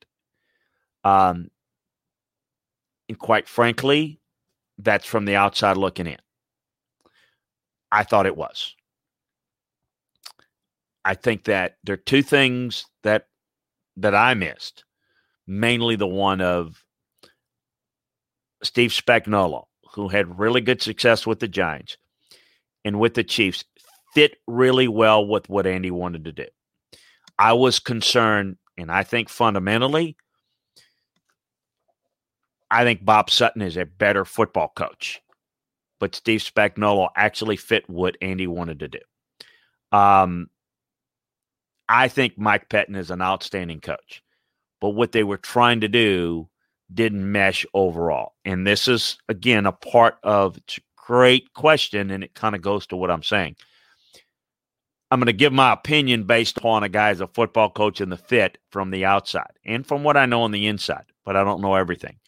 Um, 1.03 1.49
and 3.09 3.19
quite 3.19 3.49
frankly, 3.49 4.21
that's 4.79 5.07
from 5.07 5.25
the 5.25 5.37
outside 5.37 5.77
looking 5.77 6.07
in. 6.07 6.19
I 7.93 8.03
thought 8.03 8.27
it 8.27 8.37
was. 8.37 8.75
I 11.05 11.15
think 11.15 11.45
that 11.45 11.77
there 11.85 11.95
are 11.95 11.99
two 11.99 12.23
things 12.23 12.87
that 13.03 13.29
that 13.97 14.15
I 14.15 14.35
missed. 14.35 14.85
Mainly 15.47 15.97
the 15.97 16.07
one 16.07 16.41
of 16.41 16.83
Steve 18.63 18.91
Spagnuolo, 18.91 19.65
who 19.93 20.09
had 20.09 20.39
really 20.39 20.63
good 20.63 20.81
success 20.81 21.27
with 21.27 21.39
the 21.39 21.49
Giants 21.49 21.99
and 22.85 22.99
with 22.99 23.15
the 23.15 23.23
Chiefs, 23.25 23.65
fit 24.15 24.39
really 24.47 24.89
well 24.89 25.27
with 25.27 25.49
what 25.49 25.67
Andy 25.67 25.91
wanted 25.91 26.25
to 26.25 26.33
do. 26.33 26.47
I 27.39 27.53
was 27.53 27.79
concerned, 27.79 28.57
and 28.79 28.91
I 28.91 29.03
think 29.03 29.29
fundamentally, 29.29 30.17
I 32.75 32.83
think 32.83 33.05
Bob 33.05 33.31
Sutton 33.31 33.63
is 33.63 33.77
a 33.77 33.87
better 33.87 34.25
football 34.25 34.73
coach, 34.75 35.23
but 36.01 36.17
Steve 36.17 36.41
Spagnuolo 36.41 37.09
actually 37.17 37.57
fit 37.57 37.89
what 37.89 38.17
Andy 38.21 38.49
wanted 38.49 38.81
to 38.81 38.89
do. 38.89 38.99
Um, 39.93 40.51
I 41.89 42.09
think 42.09 42.37
Mike 42.37 42.69
Pettine 42.69 42.97
is 42.97 43.13
an 43.13 43.23
outstanding 43.23 43.81
coach, 43.81 44.25
but 44.81 44.89
what 44.89 45.13
they 45.13 45.23
were 45.23 45.37
trying 45.37 45.83
to 45.83 45.89
do 45.89 46.49
didn't 46.93 47.31
mesh 47.31 47.65
overall. 47.75 48.33
And 48.45 48.67
this 48.67 48.89
is, 48.89 49.19
again, 49.29 49.67
a 49.67 49.73
part 49.73 50.17
of 50.25 50.57
it's 50.57 50.79
a 50.79 50.81
great 50.97 51.53
question, 51.53 52.11
and 52.11 52.25
it 52.25 52.35
kind 52.35 52.57
of 52.57 52.61
goes 52.61 52.89
to 52.89 52.97
what 52.97 53.13
I'm 53.13 53.23
saying. 53.23 53.55
I'm 55.13 55.21
going 55.21 55.27
to 55.27 55.33
give 55.33 55.53
my 55.53 55.73
opinion 55.73 56.25
based 56.25 56.59
upon 56.59 56.83
a 56.83 56.89
guy 56.89 57.11
as 57.11 57.21
a 57.21 57.29
football 57.29 57.71
coach 57.71 58.01
and 58.01 58.11
the 58.11 58.17
fit 58.17 58.59
from 58.71 58.91
the 58.91 59.05
outside 59.05 59.53
and 59.65 59.87
from 59.87 60.03
what 60.03 60.17
I 60.17 60.27
know 60.27 60.43
on 60.43 60.51
the 60.51 60.67
inside, 60.67 61.05
but 61.25 61.37
I 61.37 61.45
don't 61.45 61.61
know 61.61 61.77
everything. 61.77 62.19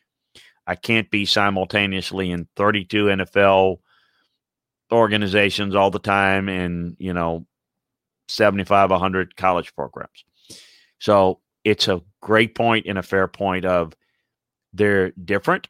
I 0.66 0.74
can't 0.74 1.10
be 1.10 1.24
simultaneously 1.26 2.30
in 2.30 2.48
32 2.56 3.06
NFL 3.06 3.78
organizations 4.92 5.74
all 5.74 5.90
the 5.90 5.98
time 5.98 6.48
and, 6.48 6.96
you 6.98 7.12
know, 7.12 7.46
75, 8.28 8.90
100 8.90 9.36
college 9.36 9.74
programs. 9.74 10.24
So 10.98 11.40
it's 11.64 11.88
a 11.88 12.02
great 12.20 12.54
point 12.54 12.86
and 12.86 12.98
a 12.98 13.02
fair 13.02 13.28
point 13.28 13.64
of 13.64 13.94
they're 14.72 15.10
different. 15.10 15.68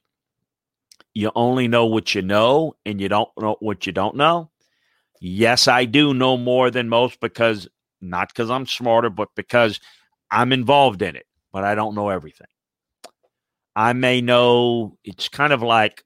You 1.14 1.30
only 1.34 1.68
know 1.68 1.86
what 1.86 2.14
you 2.14 2.22
know 2.22 2.76
and 2.84 3.00
you 3.00 3.08
don't 3.08 3.30
know 3.38 3.56
what 3.60 3.86
you 3.86 3.92
don't 3.92 4.16
know. 4.16 4.50
Yes, 5.20 5.66
I 5.68 5.86
do 5.86 6.12
know 6.12 6.36
more 6.36 6.70
than 6.70 6.88
most 6.88 7.20
because 7.20 7.68
not 8.00 8.28
because 8.28 8.50
I'm 8.50 8.66
smarter, 8.66 9.08
but 9.08 9.28
because 9.34 9.80
I'm 10.30 10.52
involved 10.52 11.00
in 11.02 11.16
it, 11.16 11.26
but 11.52 11.64
I 11.64 11.74
don't 11.74 11.94
know 11.94 12.10
everything. 12.10 12.48
I 13.76 13.92
may 13.92 14.20
know 14.20 14.98
it's 15.04 15.28
kind 15.28 15.52
of 15.52 15.62
like 15.62 16.02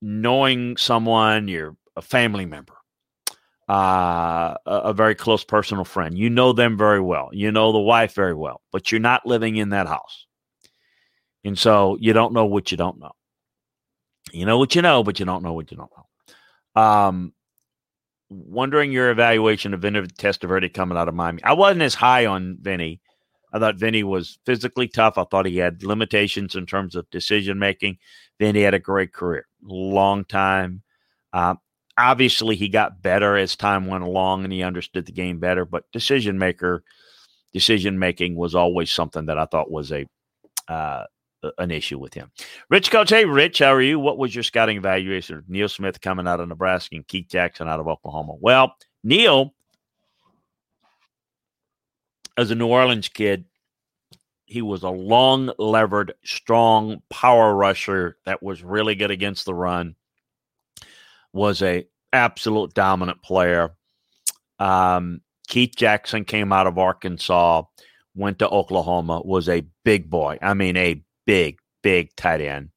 knowing 0.00 0.76
someone, 0.76 1.48
you're 1.48 1.76
a 1.96 2.02
family 2.02 2.46
member 2.46 2.74
uh, 3.68 4.54
a, 4.66 4.72
a 4.76 4.92
very 4.92 5.14
close 5.14 5.44
personal 5.44 5.84
friend. 5.84 6.18
You 6.18 6.28
know 6.30 6.52
them 6.52 6.76
very 6.76 7.00
well. 7.00 7.30
You 7.32 7.50
know 7.50 7.72
the 7.72 7.78
wife 7.78 8.14
very 8.14 8.34
well, 8.34 8.60
but 8.72 8.92
you're 8.92 9.00
not 9.00 9.26
living 9.26 9.56
in 9.56 9.70
that 9.70 9.86
house. 9.86 10.26
And 11.44 11.58
so 11.58 11.96
you 12.00 12.12
don't 12.12 12.32
know 12.32 12.46
what 12.46 12.70
you 12.70 12.76
don't 12.76 12.98
know. 12.98 13.12
You 14.32 14.46
know 14.46 14.58
what 14.58 14.74
you 14.74 14.82
know, 14.82 15.02
but 15.02 15.18
you 15.18 15.26
don't 15.26 15.42
know 15.42 15.52
what 15.52 15.70
you 15.70 15.76
don't 15.76 15.90
know. 15.96 16.82
Um, 16.82 17.32
wondering 18.30 18.90
your 18.90 19.10
evaluation 19.10 19.74
of 19.74 19.80
Vinny 19.80 20.00
Testaverde 20.00 20.72
coming 20.72 20.98
out 20.98 21.08
of 21.08 21.14
Miami. 21.14 21.42
I 21.44 21.52
wasn't 21.52 21.82
as 21.82 21.94
high 21.94 22.26
on 22.26 22.58
Vinny. 22.60 23.00
I 23.54 23.58
thought 23.58 23.76
Vinny 23.76 24.02
was 24.02 24.38
physically 24.44 24.88
tough. 24.88 25.16
I 25.16 25.24
thought 25.24 25.46
he 25.46 25.56
had 25.56 25.82
limitations 25.82 26.54
in 26.54 26.66
terms 26.66 26.94
of 26.94 27.08
decision 27.10 27.58
making. 27.58 27.96
Vinny 28.38 28.62
had 28.62 28.74
a 28.74 28.78
great 28.78 29.14
career, 29.14 29.46
long 29.62 30.24
time. 30.24 30.82
Uh, 31.32 31.54
obviously 31.96 32.56
he 32.56 32.68
got 32.68 33.02
better 33.02 33.36
as 33.36 33.56
time 33.56 33.86
went 33.86 34.04
along 34.04 34.44
and 34.44 34.52
he 34.52 34.62
understood 34.62 35.06
the 35.06 35.12
game 35.12 35.38
better 35.38 35.64
but 35.64 35.90
decision 35.92 36.38
maker 36.38 36.82
decision 37.52 37.98
making 37.98 38.34
was 38.34 38.54
always 38.54 38.90
something 38.90 39.26
that 39.26 39.38
i 39.38 39.44
thought 39.46 39.70
was 39.70 39.92
a 39.92 40.06
uh, 40.68 41.04
an 41.58 41.70
issue 41.70 41.98
with 41.98 42.14
him 42.14 42.30
rich 42.70 42.90
coach 42.90 43.10
hey 43.10 43.24
rich 43.24 43.58
how 43.58 43.72
are 43.72 43.82
you 43.82 43.98
what 43.98 44.18
was 44.18 44.34
your 44.34 44.42
scouting 44.42 44.76
evaluation 44.76 45.36
of 45.36 45.48
neil 45.48 45.68
smith 45.68 46.00
coming 46.00 46.26
out 46.26 46.40
of 46.40 46.48
nebraska 46.48 46.96
and 46.96 47.06
keith 47.06 47.28
jackson 47.28 47.68
out 47.68 47.80
of 47.80 47.86
oklahoma 47.86 48.34
well 48.40 48.74
neil 49.04 49.54
as 52.36 52.50
a 52.50 52.54
new 52.54 52.66
orleans 52.66 53.08
kid 53.08 53.44
he 54.46 54.62
was 54.62 54.82
a 54.82 54.90
long 54.90 55.50
levered 55.58 56.14
strong 56.24 57.02
power 57.10 57.54
rusher 57.54 58.16
that 58.26 58.42
was 58.42 58.62
really 58.62 58.94
good 58.94 59.10
against 59.10 59.44
the 59.44 59.54
run 59.54 59.94
was 61.32 61.62
a 61.62 61.86
absolute 62.12 62.72
dominant 62.72 63.20
player. 63.22 63.74
Um, 64.58 65.20
Keith 65.48 65.74
Jackson 65.76 66.24
came 66.24 66.52
out 66.52 66.66
of 66.66 66.78
Arkansas, 66.78 67.62
went 68.14 68.38
to 68.38 68.48
Oklahoma, 68.48 69.20
was 69.22 69.48
a 69.48 69.66
big 69.84 70.08
boy. 70.08 70.38
I 70.40 70.54
mean, 70.54 70.76
a 70.76 71.02
big, 71.26 71.58
big 71.82 72.14
tight 72.16 72.40
end, 72.40 72.70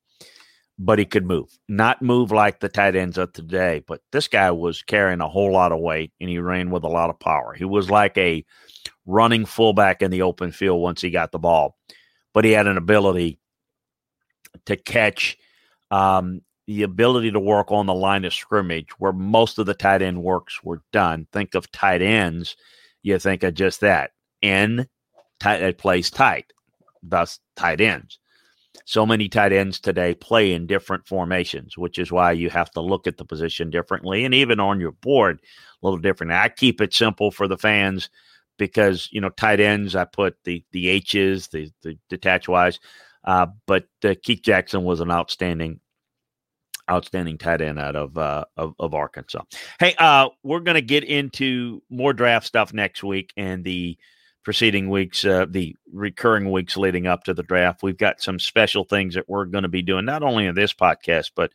but 0.79 0.99
he 0.99 1.05
could 1.05 1.25
move. 1.25 1.49
Not 1.69 2.01
move 2.01 2.31
like 2.31 2.59
the 2.59 2.67
tight 2.67 2.95
ends 2.95 3.17
of 3.17 3.31
today, 3.31 3.83
but 3.87 4.01
this 4.11 4.27
guy 4.27 4.51
was 4.51 4.81
carrying 4.81 5.21
a 5.21 5.29
whole 5.29 5.51
lot 5.51 5.71
of 5.71 5.79
weight 5.79 6.11
and 6.19 6.29
he 6.29 6.39
ran 6.39 6.71
with 6.71 6.83
a 6.83 6.89
lot 6.89 7.09
of 7.09 7.19
power. 7.19 7.53
He 7.53 7.65
was 7.65 7.89
like 7.89 8.17
a 8.17 8.43
running 9.07 9.45
fullback 9.45 10.01
in 10.03 10.11
the 10.11 10.21
open 10.21 10.51
field 10.51 10.81
once 10.81 11.01
he 11.01 11.09
got 11.09 11.31
the 11.31 11.39
ball, 11.39 11.75
but 12.33 12.45
he 12.45 12.51
had 12.51 12.67
an 12.67 12.77
ability 12.77 13.39
to 14.65 14.75
catch 14.75 15.37
um, 15.89 16.41
the 16.67 16.83
ability 16.83 17.31
to 17.31 17.39
work 17.39 17.71
on 17.71 17.85
the 17.85 17.93
line 17.93 18.25
of 18.25 18.33
scrimmage 18.33 18.89
where 18.99 19.13
most 19.13 19.57
of 19.57 19.65
the 19.65 19.73
tight 19.73 20.01
end 20.01 20.21
works 20.21 20.61
were 20.63 20.83
done. 20.91 21.25
Think 21.31 21.55
of 21.55 21.71
tight 21.71 22.01
ends, 22.01 22.55
you 23.01 23.17
think 23.17 23.43
of 23.43 23.53
just 23.53 23.79
that. 23.81 24.11
In 24.41 24.87
tight 25.39 25.63
it 25.63 25.77
plays 25.77 26.11
tight, 26.11 26.51
thus 27.01 27.39
tight 27.55 27.79
ends. 27.79 28.19
So 28.85 29.05
many 29.05 29.27
tight 29.27 29.53
ends 29.53 29.79
today 29.79 30.13
play 30.13 30.53
in 30.53 30.67
different 30.67 31.07
formations, 31.07 31.77
which 31.77 31.97
is 31.97 32.11
why 32.11 32.33
you 32.33 32.49
have 32.49 32.71
to 32.71 32.81
look 32.81 33.07
at 33.07 33.17
the 33.17 33.25
position 33.25 33.69
differently 33.69 34.23
and 34.23 34.33
even 34.33 34.59
on 34.59 34.79
your 34.79 34.91
board 34.91 35.39
a 35.41 35.85
little 35.85 35.99
different. 35.99 36.33
I 36.33 36.49
keep 36.49 36.81
it 36.81 36.93
simple 36.93 37.31
for 37.31 37.47
the 37.47 37.57
fans 37.57 38.09
because 38.57 39.09
you 39.11 39.21
know 39.21 39.29
tight 39.29 39.59
ends 39.59 39.95
I 39.95 40.05
put 40.05 40.37
the 40.43 40.63
the 40.71 40.89
H's, 40.89 41.47
the 41.47 41.71
the 41.81 41.97
detach 42.09 42.47
wise. 42.47 42.79
Uh, 43.23 43.47
but 43.65 43.87
uh, 44.03 44.15
Keith 44.23 44.41
Jackson 44.41 44.83
was 44.83 44.99
an 44.99 45.11
outstanding 45.11 45.79
outstanding 46.89 47.37
tight 47.37 47.61
end 47.61 47.79
out 47.79 47.95
of 47.95 48.17
uh, 48.17 48.45
of, 48.55 48.73
of 48.79 48.93
Arkansas. 48.93 49.43
Hey, 49.79 49.95
uh, 49.97 50.29
we're 50.43 50.61
to 50.75 50.81
get 50.81 51.03
into 51.03 51.81
more 51.89 52.13
draft 52.13 52.45
stuff 52.45 52.73
next 52.73 53.03
week 53.03 53.33
and 53.37 53.63
the 53.63 53.97
preceding 54.43 54.89
weeks, 54.89 55.25
uh, 55.25 55.45
the 55.49 55.75
recurring 55.91 56.49
weeks 56.51 56.77
leading 56.77 57.05
up 57.05 57.25
to 57.25 57.33
the 57.33 57.43
draft. 57.43 57.83
We've 57.83 57.97
got 57.97 58.21
some 58.21 58.39
special 58.39 58.85
things 58.85 59.15
that 59.15 59.27
we're 59.27 59.43
going 59.43 59.63
to 59.63 59.67
be 59.67 59.81
doing, 59.81 60.05
not 60.05 60.23
only 60.23 60.45
in 60.45 60.55
this 60.55 60.73
podcast, 60.73 61.31
but 61.35 61.51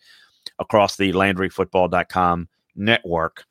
across 0.59 0.97
the 0.97 1.13
LandryFootball.com 1.13 2.49
network 2.77 3.47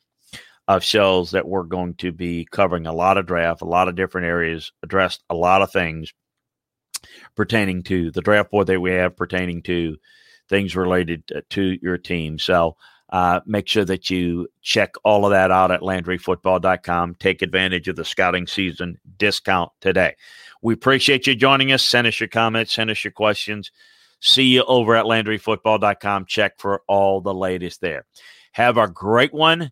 of 0.75 0.83
shows 0.83 1.31
that 1.31 1.47
we're 1.47 1.63
going 1.63 1.95
to 1.95 2.11
be 2.11 2.47
covering 2.49 2.87
a 2.87 2.93
lot 2.93 3.17
of 3.17 3.25
draft, 3.25 3.61
a 3.61 3.65
lot 3.65 3.87
of 3.87 3.95
different 3.95 4.27
areas, 4.27 4.71
addressed 4.83 5.23
a 5.29 5.35
lot 5.35 5.61
of 5.61 5.71
things 5.71 6.13
pertaining 7.35 7.83
to 7.83 8.11
the 8.11 8.21
draft 8.21 8.51
board 8.51 8.67
that 8.67 8.79
we 8.79 8.91
have 8.91 9.17
pertaining 9.17 9.61
to 9.63 9.97
things 10.47 10.75
related 10.75 11.23
to 11.49 11.77
your 11.81 11.97
team. 11.97 12.39
So 12.39 12.77
uh, 13.09 13.41
make 13.45 13.67
sure 13.67 13.83
that 13.83 14.09
you 14.09 14.47
check 14.61 14.93
all 15.03 15.25
of 15.25 15.31
that 15.31 15.51
out 15.51 15.71
at 15.71 15.81
LandryFootball.com. 15.81 17.15
Take 17.15 17.41
advantage 17.41 17.89
of 17.89 17.97
the 17.97 18.05
scouting 18.05 18.47
season 18.47 18.97
discount 19.17 19.71
today. 19.81 20.15
We 20.61 20.73
appreciate 20.73 21.27
you 21.27 21.35
joining 21.35 21.73
us. 21.73 21.83
Send 21.83 22.07
us 22.07 22.19
your 22.19 22.29
comments, 22.29 22.73
send 22.73 22.89
us 22.89 23.03
your 23.03 23.11
questions. 23.11 23.71
See 24.21 24.43
you 24.43 24.63
over 24.63 24.95
at 24.95 25.05
LandryFootball.com. 25.05 26.25
Check 26.27 26.59
for 26.59 26.83
all 26.87 27.19
the 27.19 27.33
latest 27.33 27.81
there. 27.81 28.05
Have 28.53 28.77
a 28.77 28.87
great 28.87 29.33
one, 29.33 29.71